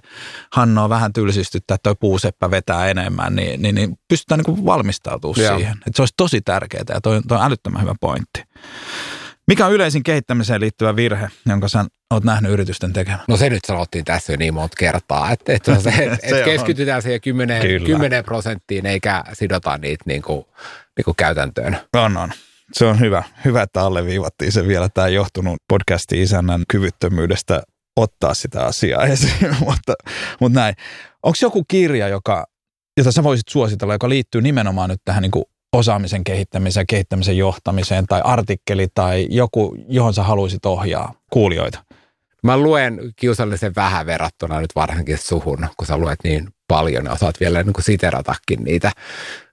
[0.54, 5.44] Hannoa vähän tylsistyttää, että toi puuseppä vetää enemmän, niin, niin, niin pystytään niin kuin valmistautumaan
[5.46, 5.58] Joo.
[5.58, 5.74] siihen.
[5.74, 8.44] Että se olisi tosi tärkeää ja toi, on- toi on älyttömän hyvä pointti.
[9.48, 13.24] Mikä on yleisin kehittämiseen liittyvä virhe, jonka sä oot nähnyt yritysten tekemään?
[13.28, 16.44] No se nyt sanottiin tässä jo niin monta kertaa, että, että, se, että, Se on.
[16.46, 17.88] keskitytään siihen 10, Kyllä.
[17.88, 20.46] 10 prosenttiin eikä sidota niitä niin kuin,
[20.98, 21.78] niin kuin käytäntöön.
[21.96, 22.32] On, on.
[22.74, 23.24] Se on hyvä.
[23.46, 24.90] Hyvä, että alleviivattiin se vielä.
[24.90, 27.64] Tämä johtunut podcastin isännän kyvyttömyydestä
[27.96, 29.94] ottaa sitä asiaa esiin, mutta,
[30.40, 30.76] mutta näin.
[31.24, 32.46] Onko joku kirja, joka,
[32.98, 38.06] jota sä voisit suositella, joka liittyy nimenomaan nyt tähän niin kuin osaamisen kehittämiseen, kehittämisen johtamiseen
[38.08, 41.84] tai artikkeli tai joku, johon sä haluaisit ohjaa kuulijoita?
[42.44, 47.40] Mä luen kiusallisen vähän verrattuna nyt varsinkin suhun, kun sä luet niin paljon ja osaat
[47.40, 48.92] vielä niin kuin siteratakin niitä.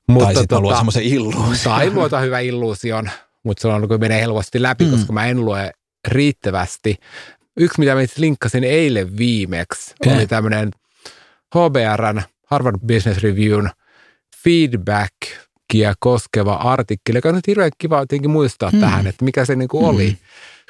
[0.09, 1.74] Mutta, tai sitten luo semmoisen illuusion.
[1.77, 3.11] Tai luota hyvä illuusion,
[3.43, 4.91] mutta se on niin kuin menee helposti läpi, Mm.
[4.91, 5.73] koska mä en lue
[6.09, 6.97] riittävästi.
[7.57, 10.16] Yksi, mitä mä linkkasin eilen viimeksi, Okei.
[10.16, 10.70] oli tämmöinen
[11.55, 13.70] HBRn, Harvard Business Reviewn
[15.73, 18.81] feedbackia koskeva artikkeli, joka on nyt hirveän kiva jotenkin muistaa Hmm.
[18.81, 19.95] tähän, että mikä se niin kuin Hmm.
[19.95, 20.19] oli.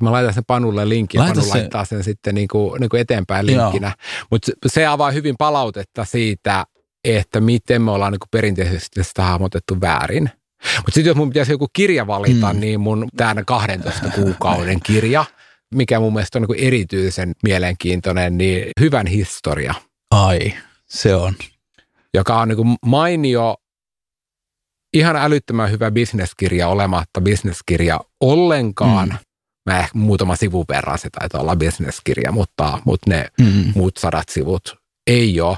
[0.03, 2.89] Mä laitan sen Panulle linkin ja Laita Panu se- laittaa sen sitten niin kuin, niin
[2.91, 3.62] kuin eteenpäin Joo.
[3.65, 3.93] linkkinä.
[4.31, 6.65] Mutta se avaa hyvin palautetta siitä,
[7.05, 10.31] että miten me ollaan niin kuin perinteisesti sitä hahmotettu väärin.
[10.77, 12.55] Mutta sitten jos mun pitäisi joku kirja valita, Mm.
[12.57, 12.61] mm.
[12.61, 15.25] niin mun tämän 12 kuukauden kirja,
[15.75, 19.75] mikä mun mielestä on niin kuin erityisen mielenkiintoinen, niin Hyvän historia,
[20.11, 20.55] Ai,
[20.89, 21.35] se on.
[22.15, 23.55] joka on niin kuin mainio,
[24.95, 29.09] ihan älyttömän hyvä bisneskirja olematta bisneskirja ollenkaan.
[29.09, 29.16] Mm.
[29.71, 33.73] Mä ehkä muutama sivun verran se taitaa olla bisneskirja, mutta, mutta ne Mm.
[33.75, 34.77] muut sadat sivut
[35.07, 35.57] ei ole.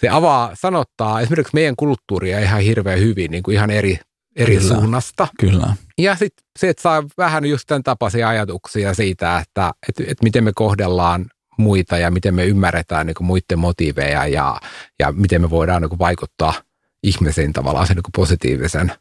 [0.00, 3.98] Se avaa, sanottaa esimerkiksi meidän kulttuuria ihan hirveän hyvin, niin kuin ihan eri,
[4.36, 4.74] eri Kyllä.
[4.74, 5.28] suunnasta.
[5.40, 5.74] Kyllä.
[5.98, 10.44] Ja sitten se, että saa vähän just tämän tapaisia ajatuksia siitä, että, että, että miten
[10.44, 11.26] me kohdellaan
[11.58, 14.60] muita ja miten me ymmärretään niin kuin muiden motiiveja ja,
[14.98, 16.54] ja miten me voidaan niin kuin vaikuttaa
[17.02, 18.92] ihmisiin tavallaan sen niin positiivisen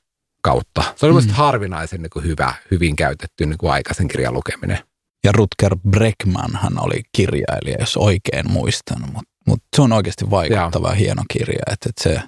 [0.41, 0.83] kautta.
[0.95, 1.29] Se oli Mm.
[1.29, 4.77] harvinaisen niin hyvä, hyvin käytetty niin kuin aikaisen kirjan lukeminen.
[5.23, 10.95] Ja Rutger Breckmanhan oli kirjailija, jos oikein muistan, mutta mut se on oikeasti vaikuttava ja
[10.95, 12.21] hieno kirja, että et se,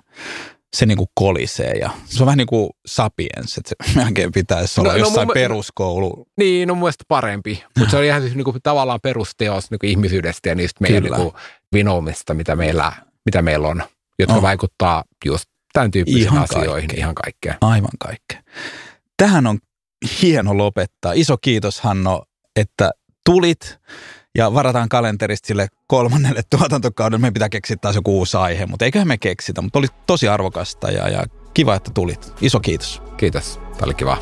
[0.76, 4.90] se niinku kolisee ja se on vähän niin kuin Sapiens, että se melkein pitäisi olla
[4.92, 6.28] No- no, no jossain mun- peruskoulu.
[6.38, 7.64] Niin, no mun mielestä parempi.
[7.78, 11.18] Mutta se oli ihan siis niinku tavallaan perusteos niinku ihmisyydestä ja niistä meidän Kyllä.
[11.18, 11.38] niinku
[11.74, 12.92] vinoumista, mitä meillä,
[13.26, 13.84] mitä meillä on,
[14.20, 14.42] jotka oh.
[14.42, 17.00] vaikuttaa just tämän tyyppisiin Ihan asioihin, kaikkeen.
[17.00, 17.56] ihan kaikkea.
[17.62, 18.42] Aivan kaikkea.
[19.18, 19.60] Tähän on
[20.22, 21.14] hieno lopettaa.
[21.14, 22.24] Iso kiitos Hanno,
[22.56, 22.92] että
[23.26, 23.80] tulit
[24.38, 27.22] ja varataan kalenterista sille kolmannelle tuotantokaudelle.
[27.22, 29.62] Meidän pitää keksiä taas joku uusi aihe, mutta eiköhän me keksitä.
[29.62, 31.24] Mutta oli tosi arvokasta ja, ja
[31.54, 32.34] kiva, että tulit.
[32.42, 33.02] Iso kiitos.
[33.18, 34.18] Kiitos, tämä oli kiva.